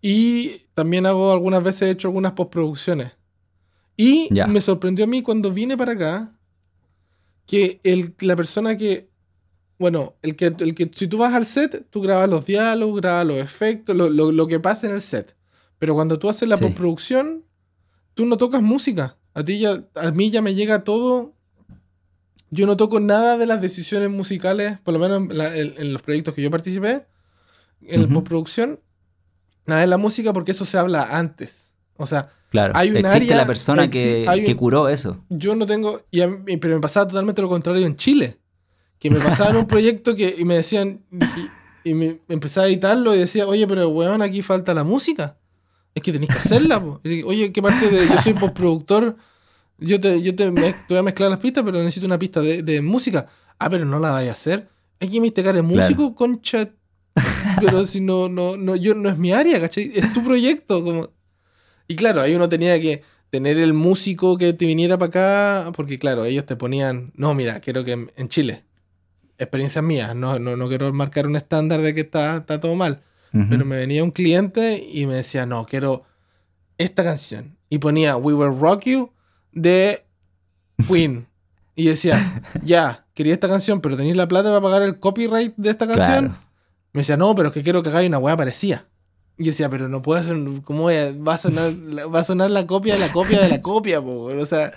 Y 0.00 0.62
también 0.74 1.04
hago 1.06 1.32
algunas 1.32 1.62
veces, 1.64 1.82
he 1.82 1.90
hecho 1.90 2.08
algunas 2.08 2.32
postproducciones. 2.32 3.12
Y 3.96 4.28
me 4.46 4.60
sorprendió 4.60 5.04
a 5.04 5.08
mí 5.08 5.22
cuando 5.22 5.50
vine 5.52 5.76
para 5.76 5.92
acá 5.92 6.32
que 7.46 7.80
el, 7.84 8.14
la 8.20 8.36
persona 8.36 8.76
que, 8.76 9.08
bueno, 9.78 10.14
el 10.22 10.36
que, 10.36 10.46
el 10.58 10.74
que 10.74 10.90
si 10.94 11.06
tú 11.08 11.18
vas 11.18 11.34
al 11.34 11.46
set, 11.46 11.86
tú 11.90 12.00
grabas 12.02 12.28
los 12.28 12.44
diálogos, 12.46 13.00
grabas 13.00 13.26
los 13.26 13.36
efectos, 13.38 13.96
lo, 13.96 14.08
lo- 14.10 14.32
lo 14.32 14.46
que 14.46 14.60
pasa 14.60 14.86
en 14.86 14.94
el 14.94 15.00
set. 15.02 15.34
Pero 15.78 15.94
cuando 15.94 16.18
tú 16.18 16.28
haces 16.28 16.48
la 16.48 16.56
Sí. 16.56 16.64
postproducción, 16.64 17.44
tú 18.14 18.26
no 18.26 18.36
tocas 18.36 18.62
música. 18.62 19.16
A 19.36 19.44
ti 19.44 19.58
ya, 19.58 19.84
a 19.94 20.10
mí 20.12 20.30
ya 20.30 20.40
me 20.42 20.54
llega 20.54 20.82
todo. 20.82 21.34
Yo 22.50 22.66
no 22.66 22.76
toco 22.76 23.00
nada 23.00 23.36
de 23.36 23.46
las 23.46 23.60
decisiones 23.60 24.08
musicales, 24.10 24.78
por 24.82 24.94
lo 24.94 25.00
menos 25.00 25.18
en, 25.30 25.36
la- 25.36 25.56
en- 25.56 25.74
en 25.76 25.92
los 25.92 26.00
proyectos 26.02 26.32
que 26.34 26.42
yo 26.42 26.50
participé, 26.50 27.06
en 27.82 28.02
la 28.02 28.08
postproducción, 28.08 28.80
nada 29.66 29.80
de 29.82 29.86
la 29.88 29.98
música 29.98 30.32
porque 30.32 30.52
eso 30.52 30.64
se 30.64 30.78
habla 30.78 31.18
antes. 31.18 31.70
O 31.96 32.06
sea, 32.06 32.30
Claro, 32.48 32.72
Hay 32.76 32.90
un 32.90 32.98
existe 32.98 33.16
área- 33.16 33.36
la 33.38 33.46
persona 33.46 33.90
que, 33.90 34.24
un- 34.28 34.44
que 34.46 34.56
curó 34.56 34.88
eso. 34.88 35.22
yo 35.28 35.54
no 35.56 35.66
tengo, 35.66 36.00
y 36.12 36.20
a 36.22 36.28
mí- 36.28 36.56
pero 36.56 36.76
me 36.76 36.80
pasaba 36.80 37.06
totalmente 37.08 37.42
lo 37.42 37.48
contrario 37.48 37.84
en 37.84 37.96
Chile. 37.96 38.38
Que 39.00 39.10
me 39.10 39.18
pasaban 39.20 39.56
un 39.56 39.66
proyecto 39.66 40.14
que, 40.14 40.34
y 40.38 40.44
me 40.44 40.54
decían, 40.54 41.04
y, 41.84 41.90
y 41.90 41.94
me 41.94 42.20
empezaba 42.28 42.64
a 42.66 42.68
editarlo 42.70 43.14
y 43.14 43.18
decía, 43.18 43.46
oye, 43.46 43.66
pero 43.66 43.88
weón, 43.90 44.22
aquí 44.22 44.40
falta 44.42 44.72
la 44.72 44.84
música. 44.84 45.36
Es 45.96 46.02
que 46.02 46.12
tenéis 46.12 46.30
que 46.30 46.38
hacerla, 46.38 46.78
po. 46.78 47.00
Oye, 47.24 47.50
¿qué 47.52 47.62
parte 47.62 47.88
de.? 47.88 48.06
Yo 48.06 48.20
soy 48.20 48.34
postproductor. 48.34 49.16
Yo 49.78 49.98
te, 49.98 50.20
yo 50.20 50.36
te, 50.36 50.50
voy 50.50 50.98
a 50.98 51.02
mezclar 51.02 51.30
las 51.30 51.38
pistas, 51.40 51.64
pero 51.64 51.78
necesito 51.78 52.04
una 52.06 52.18
pista 52.18 52.42
de, 52.42 52.62
de 52.62 52.82
música. 52.82 53.28
Ah, 53.58 53.70
pero 53.70 53.86
no 53.86 53.98
la 53.98 54.10
vaya 54.10 54.28
a 54.30 54.34
hacer. 54.34 54.68
Es 55.00 55.10
que 55.10 55.20
me 55.22 55.32
eres 55.34 55.62
músico, 55.62 56.14
concha. 56.14 56.70
Pero 57.60 57.86
si 57.86 58.02
no, 58.02 58.28
no, 58.28 58.58
no, 58.58 58.76
yo 58.76 58.94
no 58.94 59.08
es 59.08 59.16
mi 59.16 59.32
área, 59.32 59.58
¿cachai? 59.58 59.90
Es 59.94 60.12
tu 60.12 60.22
proyecto. 60.22 60.84
Como... 60.84 61.08
Y 61.88 61.96
claro, 61.96 62.20
ahí 62.20 62.34
uno 62.34 62.46
tenía 62.50 62.78
que 62.78 63.02
tener 63.30 63.56
el 63.56 63.72
músico 63.72 64.36
que 64.36 64.52
te 64.52 64.66
viniera 64.66 64.98
para 64.98 65.08
acá, 65.64 65.72
porque 65.74 65.98
claro, 65.98 66.26
ellos 66.26 66.44
te 66.44 66.56
ponían, 66.56 67.12
no, 67.16 67.32
mira, 67.32 67.60
quiero 67.60 67.84
que 67.84 67.92
en- 67.92 68.10
en 68.16 68.28
Chile, 68.28 68.64
experiencias 69.38 69.82
mías, 69.82 70.14
no, 70.14 70.38
no, 70.38 70.56
no 70.56 70.68
quiero 70.68 70.92
marcar 70.92 71.26
un 71.26 71.36
estándar 71.36 71.80
de 71.80 71.94
que 71.94 72.02
está, 72.02 72.36
está 72.38 72.60
todo 72.60 72.74
mal. 72.74 73.02
Pero 73.32 73.64
me 73.66 73.76
venía 73.76 74.02
un 74.02 74.10
cliente 74.12 74.82
y 74.82 75.04
me 75.06 75.14
decía, 75.16 75.44
no, 75.46 75.66
quiero 75.66 76.04
esta 76.78 77.04
canción. 77.04 77.56
Y 77.68 77.78
ponía 77.78 78.16
We 78.16 78.32
Will 78.34 78.58
Rock 78.58 78.84
You 78.84 79.10
de 79.52 80.04
Queen. 80.88 81.26
Y 81.74 81.86
decía, 81.86 82.42
ya, 82.62 83.06
quería 83.14 83.34
esta 83.34 83.48
canción, 83.48 83.80
pero 83.80 83.96
tenéis 83.96 84.16
la 84.16 84.26
plata 84.28 84.48
para 84.48 84.60
pagar 84.62 84.82
el 84.82 84.98
copyright 84.98 85.54
de 85.56 85.70
esta 85.70 85.86
canción. 85.86 86.28
Claro. 86.28 86.40
Me 86.92 87.00
decía, 87.00 87.16
no, 87.18 87.34
pero 87.34 87.48
es 87.48 87.54
que 87.54 87.62
quiero 87.62 87.82
que 87.82 87.90
hagáis 87.90 88.08
una 88.08 88.18
weá 88.18 88.36
parecida. 88.36 88.86
Y 89.36 89.44
yo 89.44 89.50
decía, 89.50 89.68
pero 89.68 89.86
no 89.88 90.00
puedo 90.00 90.18
hacer, 90.18 90.34
¿cómo 90.64 90.82
voy 90.84 90.94
a- 90.94 91.12
va 91.12 91.34
a 91.34 91.38
sonar, 91.38 91.72
la- 91.74 92.06
va 92.06 92.20
a 92.20 92.24
sonar 92.24 92.50
la 92.50 92.66
copia 92.66 92.94
de 92.94 93.00
la 93.00 93.12
copia 93.12 93.38
de 93.42 93.50
la 93.50 93.60
copia, 93.60 94.00
po? 94.00 94.24
O 94.24 94.46
sea, 94.46 94.72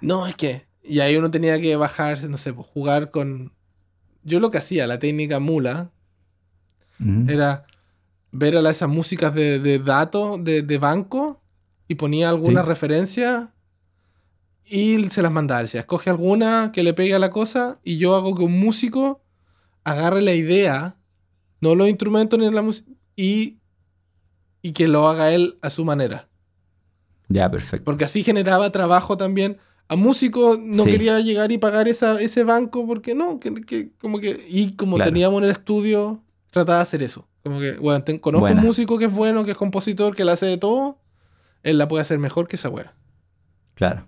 no, 0.00 0.28
es 0.28 0.36
que. 0.36 0.66
Y 0.84 1.00
ahí 1.00 1.16
uno 1.16 1.28
tenía 1.30 1.60
que 1.60 1.74
bajar, 1.74 2.22
no 2.28 2.36
sé, 2.36 2.52
jugar 2.52 3.10
con. 3.10 3.52
Yo 4.22 4.38
lo 4.38 4.52
que 4.52 4.58
hacía, 4.58 4.86
la 4.86 5.00
técnica 5.00 5.40
mula, 5.40 5.90
era 7.28 7.64
ver 8.32 8.56
a 8.56 8.70
esas 8.70 8.88
músicas 8.88 9.34
de, 9.34 9.58
de 9.58 9.78
datos 9.78 10.42
de, 10.44 10.62
de 10.62 10.78
banco 10.78 11.40
y 11.88 11.96
ponía 11.96 12.28
alguna 12.28 12.62
Sí. 12.62 12.68
referencia 12.68 13.52
y 14.64 15.04
se 15.10 15.22
las 15.22 15.32
mandaba. 15.32 15.62
Decía, 15.62 15.80
escoge 15.80 16.10
alguna 16.10 16.70
que 16.72 16.82
le 16.82 16.94
pegue 16.94 17.14
a 17.14 17.18
la 17.18 17.30
cosa 17.30 17.80
y 17.82 17.98
yo 17.98 18.14
hago 18.14 18.34
que 18.34 18.42
un 18.44 18.58
músico 18.60 19.20
agarre 19.84 20.22
la 20.22 20.34
idea, 20.34 20.96
no 21.60 21.74
los 21.74 21.88
instrumentos 21.88 22.38
ni 22.38 22.48
la 22.50 22.62
música, 22.62 22.90
y, 23.16 23.58
y 24.62 24.72
que 24.72 24.86
lo 24.88 25.08
haga 25.08 25.32
él 25.32 25.58
a 25.62 25.70
su 25.70 25.84
manera. 25.84 26.28
Ya, 27.28 27.48
perfecto. 27.48 27.84
Porque 27.84 28.04
así 28.04 28.22
generaba 28.22 28.70
trabajo 28.70 29.16
también. 29.16 29.58
A 29.88 29.96
músicos 29.96 30.58
no 30.60 30.84
Sí. 30.84 30.90
quería 30.90 31.18
llegar 31.20 31.50
y 31.50 31.58
pagar 31.58 31.88
esa, 31.88 32.20
ese 32.20 32.44
banco 32.44 32.86
porque 32.86 33.14
no, 33.14 33.40
que, 33.40 33.52
que 33.62 33.90
como 33.98 34.18
que... 34.20 34.40
Y 34.48 34.72
como 34.76 34.96
Claro. 34.96 35.10
teníamos 35.10 35.38
en 35.38 35.44
el 35.46 35.50
estudio, 35.50 36.22
trataba 36.50 36.78
de 36.78 36.82
hacer 36.82 37.02
eso. 37.02 37.26
Como 37.42 37.58
que, 37.60 37.72
bueno, 37.72 38.04
conozco 38.20 38.40
Buena. 38.46 38.60
un 38.60 38.66
músico 38.66 38.98
que 38.98 39.06
es 39.06 39.12
bueno, 39.12 39.44
que 39.44 39.52
es 39.52 39.56
compositor, 39.56 40.14
que 40.14 40.24
la 40.24 40.32
hace 40.32 40.46
de 40.46 40.58
todo. 40.58 40.98
Él 41.62 41.78
la 41.78 41.88
puede 41.88 42.02
hacer 42.02 42.18
mejor 42.18 42.46
que 42.48 42.56
esa 42.56 42.68
wea. 42.68 42.94
Claro. 43.74 44.06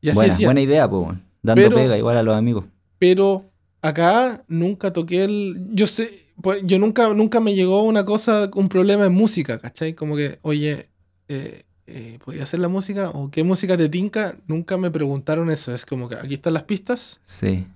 Y 0.00 0.10
así 0.10 0.16
Buena, 0.16 0.32
decía. 0.32 0.46
buena 0.48 0.60
idea, 0.60 0.88
pues. 0.88 1.18
Dando 1.42 1.62
Pero- 1.62 1.76
pega 1.76 1.98
igual 1.98 2.16
a 2.16 2.22
los 2.22 2.36
amigos. 2.36 2.64
Pero 2.98 3.44
acá 3.82 4.44
nunca 4.48 4.92
toqué 4.92 5.24
el. 5.24 5.66
Yo 5.72 5.86
sé. 5.86 6.08
pues, 6.40 6.62
yo 6.64 6.78
nunca, 6.78 7.12
nunca 7.14 7.40
me 7.40 7.54
llegó 7.54 7.82
una 7.82 8.04
cosa, 8.04 8.48
un 8.54 8.68
problema 8.68 9.06
en 9.06 9.12
música, 9.12 9.58
¿cachai? 9.58 9.94
Como 9.94 10.14
que, 10.16 10.38
oye, 10.42 10.88
eh, 11.28 11.64
eh, 11.88 12.18
¿podía 12.24 12.44
hacer 12.44 12.60
la 12.60 12.68
música? 12.68 13.10
¿O 13.10 13.30
qué 13.30 13.42
música 13.42 13.76
te 13.76 13.88
tinca? 13.88 14.36
Nunca 14.46 14.76
me 14.78 14.90
preguntaron 14.92 15.50
eso. 15.50 15.74
Es 15.74 15.84
como 15.84 16.08
que 16.08 16.14
aquí 16.14 16.34
están 16.34 16.54
las 16.54 16.62
pistas. 16.64 17.18
Sí. 17.24 17.66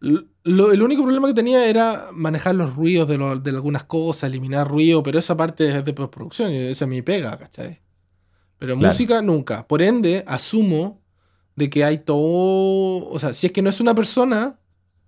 Lo- 0.00 0.72
el 0.72 0.82
único 0.82 1.02
problema 1.02 1.26
que 1.28 1.34
tenía 1.34 1.68
era 1.68 2.06
manejar 2.12 2.54
los 2.54 2.74
ruidos 2.76 3.08
de, 3.08 3.18
lo- 3.18 3.36
de 3.36 3.50
algunas 3.50 3.84
cosas, 3.84 4.28
eliminar 4.30 4.68
ruido, 4.68 5.02
pero 5.02 5.18
esa 5.18 5.36
parte 5.36 5.68
es 5.68 5.84
de 5.84 5.92
postproducción, 5.92 6.52
y 6.52 6.56
esa 6.58 6.84
es 6.84 6.88
mi 6.88 7.02
pega, 7.02 7.36
¿cachai? 7.36 7.80
Pero 8.58 8.74
Claro. 8.76 8.88
música 8.92 9.22
nunca. 9.22 9.66
Por 9.66 9.82
ende, 9.82 10.24
asumo 10.26 11.00
de 11.56 11.68
que 11.70 11.84
hay 11.84 11.98
todo. 11.98 13.08
O 13.08 13.18
sea, 13.18 13.32
si 13.32 13.46
es 13.46 13.52
que 13.52 13.62
no 13.62 13.70
es 13.70 13.80
una 13.80 13.94
persona, 13.94 14.58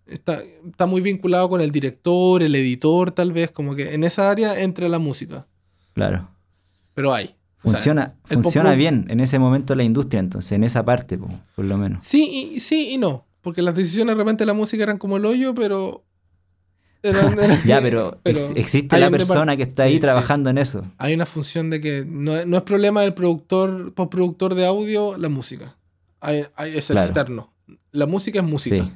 está, 0.06 0.42
está 0.68 0.86
muy 0.86 1.00
vinculado 1.00 1.48
con 1.48 1.60
el 1.60 1.70
director, 1.70 2.42
el 2.42 2.54
editor, 2.54 3.10
tal 3.12 3.32
vez, 3.32 3.50
como 3.50 3.74
que 3.74 3.94
en 3.94 4.04
esa 4.04 4.30
área 4.30 4.60
entra 4.60 4.88
la 4.88 4.98
música. 4.98 5.46
Claro. 5.94 6.28
Pero 6.94 7.14
hay. 7.14 7.26
O 7.62 7.68
sea, 7.68 7.72
Funciona, 7.76 8.14
funciona 8.24 8.74
bien 8.74 9.06
en 9.10 9.20
ese 9.20 9.38
momento 9.38 9.74
la 9.74 9.82
industria, 9.84 10.18
entonces, 10.20 10.52
en 10.52 10.64
esa 10.64 10.84
parte, 10.84 11.18
po, 11.18 11.28
por 11.56 11.64
lo 11.64 11.76
menos. 11.78 12.04
Sí 12.04 12.50
y, 12.54 12.60
sí 12.60 12.90
y 12.90 12.98
no. 12.98 13.26
Porque 13.42 13.62
las 13.62 13.74
decisiones 13.74 14.14
de 14.14 14.18
repente 14.22 14.42
de 14.42 14.46
la 14.46 14.54
música 14.54 14.82
eran 14.82 14.98
como 14.98 15.16
el 15.16 15.24
hoyo, 15.24 15.54
pero. 15.54 16.04
eran- 17.02 17.38
eran- 17.38 17.62
Ya, 17.64 17.80
pero, 17.80 18.20
ex- 18.24 18.52
existe 18.54 18.98
la 18.98 19.10
persona 19.10 19.56
que 19.56 19.62
está 19.64 19.84
Sí, 19.84 19.88
ahí 19.88 19.94
sí. 19.94 20.00
trabajando 20.00 20.50
en 20.50 20.58
eso. 20.58 20.82
Hay 20.98 21.14
una 21.14 21.26
función 21.26 21.70
de 21.70 21.80
que 21.80 22.04
no, 22.06 22.36
es- 22.36 22.46
no 22.46 22.56
es 22.58 22.62
problema 22.62 23.00
del 23.02 23.14
productor, 23.14 23.94
postproductor 23.94 24.54
de 24.54 24.66
audio, 24.66 25.16
la 25.16 25.28
música. 25.28 25.76
Hay, 26.20 26.44
hay- 26.56 26.76
es 26.76 26.86
Claro. 26.88 27.06
externo. 27.06 27.52
La 27.92 28.06
música 28.06 28.40
es 28.40 28.44
música. 28.44 28.84
Sí. 28.84 28.92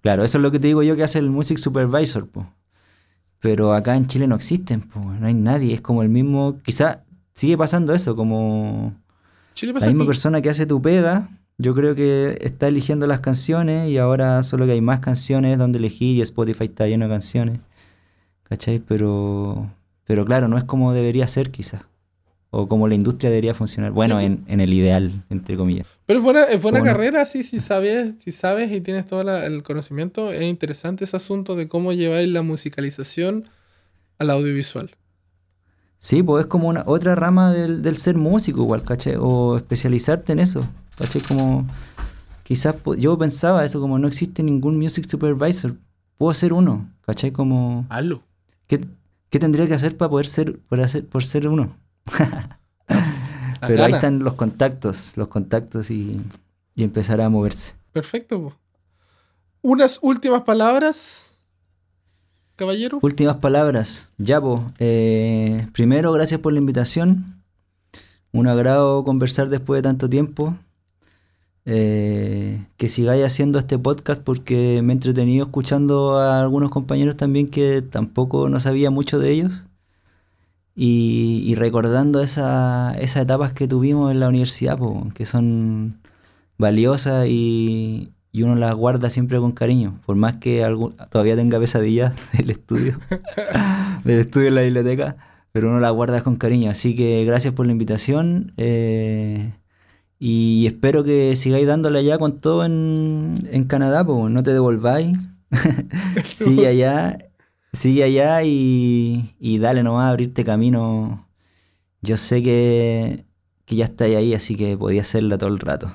Claro, 0.00 0.22
eso 0.24 0.38
es 0.38 0.42
lo 0.42 0.50
que 0.50 0.58
te 0.58 0.66
digo 0.66 0.82
yo 0.82 0.96
que 0.96 1.02
hace 1.02 1.18
el 1.18 1.30
Music 1.30 1.58
Supervisor, 1.58 2.28
po. 2.28 2.46
Pero 3.40 3.74
acá 3.74 3.96
en 3.96 4.06
Chile 4.06 4.26
no 4.26 4.36
existen, 4.36 4.82
po, 4.82 5.00
no 5.00 5.26
hay 5.26 5.34
nadie. 5.34 5.74
Es 5.74 5.80
como 5.80 6.02
el 6.02 6.08
mismo. 6.08 6.58
Quizá 6.62 7.04
sigue 7.34 7.56
pasando 7.58 7.94
eso, 7.94 8.14
como 8.16 8.94
Chile 9.54 9.72
la 9.72 9.78
pasa 9.80 9.86
misma 9.88 10.04
aquí. 10.04 10.08
persona 10.08 10.40
que 10.42 10.50
hace 10.50 10.66
tu 10.66 10.80
pega. 10.80 11.28
Yo 11.56 11.74
creo 11.74 11.94
que 11.94 12.36
está 12.40 12.66
eligiendo 12.68 13.06
las 13.06 13.20
canciones 13.20 13.88
y 13.88 13.98
ahora 13.98 14.42
solo 14.42 14.66
que 14.66 14.72
hay 14.72 14.80
más 14.80 14.98
canciones 15.00 15.56
donde 15.58 15.78
elegir 15.78 16.16
y 16.16 16.20
Spotify 16.22 16.64
está 16.64 16.86
lleno 16.88 17.06
de 17.06 17.12
canciones. 17.12 17.60
¿Cachai? 18.42 18.80
Pero, 18.80 19.70
pero 20.04 20.24
claro, 20.24 20.48
no 20.48 20.58
es 20.58 20.64
como 20.64 20.92
debería 20.92 21.26
ser 21.28 21.50
quizás. 21.50 21.82
O 22.50 22.68
como 22.68 22.86
la 22.86 22.94
industria 22.94 23.30
debería 23.30 23.54
funcionar. 23.54 23.90
Bueno, 23.92 24.20
en, 24.20 24.44
en 24.46 24.60
el 24.60 24.72
ideal, 24.72 25.24
entre 25.30 25.56
comillas. 25.56 25.86
Pero 26.06 26.18
es 26.20 26.24
buena, 26.24 26.44
es 26.44 26.60
buena 26.62 26.78
¿Cómo 26.80 26.90
no? 26.90 26.96
carrera, 26.96 27.24
sí, 27.26 27.42
si 27.42 27.58
sabes, 27.58 28.14
si 28.22 28.30
sabes 28.30 28.70
y 28.70 28.80
tienes 28.80 29.06
todo 29.06 29.24
la- 29.24 29.44
el 29.46 29.62
conocimiento. 29.64 30.32
Es 30.32 30.42
interesante 30.42 31.04
ese 31.04 31.16
asunto 31.16 31.56
de 31.56 31.66
cómo 31.66 31.92
lleváis 31.92 32.28
la 32.28 32.42
musicalización 32.42 33.44
al 34.18 34.30
audiovisual. 34.30 34.92
Sí, 36.04 36.22
pues 36.22 36.44
es 36.44 36.46
como 36.48 36.68
una 36.68 36.82
otra 36.84 37.14
rama 37.14 37.50
del, 37.50 37.80
del 37.80 37.96
ser 37.96 38.18
músico 38.18 38.60
igual, 38.60 38.82
¿cachai? 38.82 39.16
O 39.18 39.56
especializarte 39.56 40.32
en 40.32 40.38
eso, 40.38 40.60
¿cachai? 40.98 41.22
Como 41.22 41.66
quizás 42.42 42.74
yo 42.98 43.16
pensaba 43.16 43.64
eso, 43.64 43.80
como 43.80 43.98
no 43.98 44.06
existe 44.06 44.42
ningún 44.42 44.78
music 44.78 45.08
supervisor, 45.08 45.76
puedo 46.18 46.34
ser 46.34 46.52
uno, 46.52 46.90
¿cachai? 47.06 47.32
Como, 47.32 47.86
Hazlo. 47.88 48.22
¿qué, 48.66 48.84
qué 49.30 49.38
tendría 49.38 49.66
que 49.66 49.72
hacer 49.72 49.96
para 49.96 50.10
poder 50.10 50.26
ser, 50.26 50.58
por, 50.68 50.78
hacer, 50.82 51.08
por 51.08 51.24
ser 51.24 51.48
uno? 51.48 51.74
Pero 53.66 53.84
ahí 53.84 53.94
están 53.94 54.18
los 54.18 54.34
contactos, 54.34 55.14
los 55.16 55.28
contactos 55.28 55.90
y, 55.90 56.20
y 56.74 56.84
empezar 56.84 57.22
a 57.22 57.30
moverse. 57.30 57.76
Perfecto. 57.92 58.54
Unas 59.62 59.98
últimas 60.02 60.42
palabras. 60.42 61.33
Caballero. 62.56 62.98
Últimas 63.02 63.36
palabras. 63.36 64.12
Ya, 64.18 64.40
po, 64.40 64.72
eh, 64.78 65.66
primero, 65.72 66.12
gracias 66.12 66.40
por 66.40 66.52
la 66.52 66.58
invitación. 66.60 67.40
Un 68.32 68.46
agrado 68.48 69.04
conversar 69.04 69.48
después 69.48 69.78
de 69.78 69.82
tanto 69.82 70.08
tiempo. 70.08 70.56
Eh, 71.66 72.62
que 72.76 72.88
sigáis 72.90 73.24
haciendo 73.24 73.58
este 73.58 73.78
podcast 73.78 74.22
porque 74.22 74.82
me 74.82 74.92
he 74.92 74.96
entretenido 74.96 75.46
escuchando 75.46 76.18
a 76.18 76.42
algunos 76.42 76.70
compañeros 76.70 77.16
también 77.16 77.48
que 77.48 77.80
tampoco 77.80 78.50
no 78.50 78.60
sabía 78.60 78.90
mucho 78.90 79.18
de 79.18 79.30
ellos. 79.30 79.64
Y, 80.76 81.54
recordando 81.56 82.20
esa- 82.20 82.94
esas 82.98 83.22
etapas 83.22 83.52
que 83.52 83.68
tuvimos 83.68 84.10
en 84.12 84.18
la 84.20 84.28
universidad, 84.28 84.76
po, 84.76 85.06
que 85.14 85.24
son 85.24 86.00
valiosas 86.58 87.26
y, 87.28 88.10
y 88.34 88.42
uno 88.42 88.56
las 88.56 88.74
guarda 88.74 89.10
siempre 89.10 89.38
con 89.38 89.52
cariño. 89.52 90.00
Por 90.04 90.16
más 90.16 90.38
que 90.38 90.64
algún- 90.64 90.96
todavía 91.10 91.36
tenga 91.36 91.58
pesadillas 91.60 92.14
del 92.36 92.50
estudio, 92.50 92.98
del 94.04 94.18
estudio 94.18 94.48
en 94.48 94.54
la 94.56 94.62
biblioteca, 94.62 95.16
pero 95.52 95.70
uno 95.70 95.78
las 95.80 95.92
guarda 95.92 96.22
con 96.22 96.36
cariño. 96.36 96.70
Así 96.70 96.96
que 96.96 97.24
gracias 97.24 97.54
por 97.54 97.64
la 97.66 97.72
invitación. 97.72 98.52
eh, 98.56 99.52
y 100.18 100.66
espero 100.66 101.04
que 101.04 101.36
sigáis 101.36 101.66
dándole 101.66 101.98
allá 102.00 102.18
con 102.18 102.40
todo 102.40 102.64
en, 102.64 103.48
en 103.52 103.64
Canadá, 103.64 104.04
pues 104.04 104.30
no 104.32 104.42
te 104.42 104.52
devolváis. 104.52 105.16
sigue 106.24 106.66
allá, 106.66 107.18
sigue 107.72 108.04
allá 108.04 108.42
y, 108.42 109.34
y 109.38 109.58
dale 109.58 109.82
nomás 109.82 110.06
a 110.06 110.10
abrirte 110.10 110.44
camino. 110.44 111.28
Yo 112.02 112.16
sé 112.16 112.42
que, 112.42 113.24
que 113.66 113.76
ya 113.76 113.84
estáis 113.86 114.16
ahí, 114.16 114.34
así 114.34 114.56
que 114.56 114.76
podía 114.76 115.02
hacerla 115.02 115.38
todo 115.38 115.50
el 115.50 115.58
rato. 115.58 115.92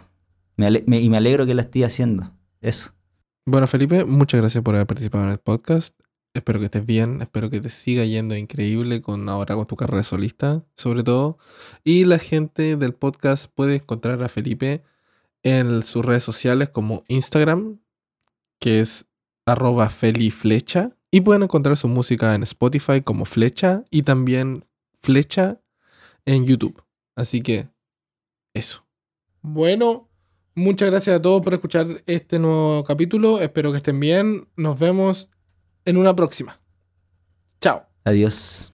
Me 0.59 0.67
ale- 0.67 0.83
me- 0.87 0.99
y 0.99 1.09
me 1.09 1.15
alegro 1.15 1.45
que 1.45 1.53
la 1.53 1.61
esté 1.61 1.85
haciendo. 1.85 2.33
Eso. 2.59 2.93
Bueno, 3.45 3.65
Felipe, 3.65 4.03
muchas 4.03 4.41
gracias 4.41 4.61
por 4.61 4.75
haber 4.75 4.87
participado 4.87 5.23
en 5.23 5.29
el 5.31 5.37
podcast. 5.39 5.97
Espero 6.33 6.59
que 6.59 6.65
estés 6.65 6.85
bien, 6.85 7.21
espero 7.21 7.49
que 7.49 7.61
te 7.61 7.69
siga 7.69 8.03
yendo 8.03 8.35
increíble 8.35 9.01
con 9.01 9.29
ahora 9.29 9.55
con 9.55 9.65
tu 9.67 9.77
carrera 9.77 10.03
solista, 10.03 10.65
sobre 10.75 11.01
todo. 11.03 11.37
Y 11.85 12.03
la 12.03 12.19
gente 12.19 12.75
del 12.75 12.93
podcast 12.93 13.49
puede 13.55 13.75
encontrar 13.75 14.21
a 14.21 14.27
Felipe 14.27 14.83
en 15.43 15.81
sus 15.81 16.03
redes 16.03 16.23
sociales 16.23 16.67
como 16.69 17.05
Instagram, 17.07 17.79
que 18.59 18.81
es 18.81 19.05
arroba 19.45 19.89
feliflecha. 19.89 20.91
Y 21.09 21.21
pueden 21.21 21.43
encontrar 21.43 21.77
su 21.77 21.87
música 21.87 22.35
en 22.35 22.43
Spotify 22.43 23.01
como 23.01 23.23
Flecha 23.23 23.85
y 23.89 24.03
también 24.03 24.65
Flecha 25.01 25.61
en 26.25 26.45
YouTube. 26.45 26.83
Así 27.15 27.39
que 27.39 27.69
eso. 28.53 28.85
Bueno, 29.41 30.08
muchas 30.59 30.91
gracias 30.91 31.15
a 31.15 31.21
todos 31.21 31.41
por 31.41 31.53
escuchar 31.53 31.87
este 32.05 32.37
nuevo 32.37 32.83
capítulo. 32.83 33.39
Espero 33.39 33.71
que 33.71 33.77
estén 33.77 33.99
bien. 33.99 34.47
Nos 34.55 34.77
vemos 34.79 35.29
en 35.85 35.97
una 35.97 36.15
próxima. 36.15 36.59
Chao. 37.61 37.83
Adiós. 38.03 38.67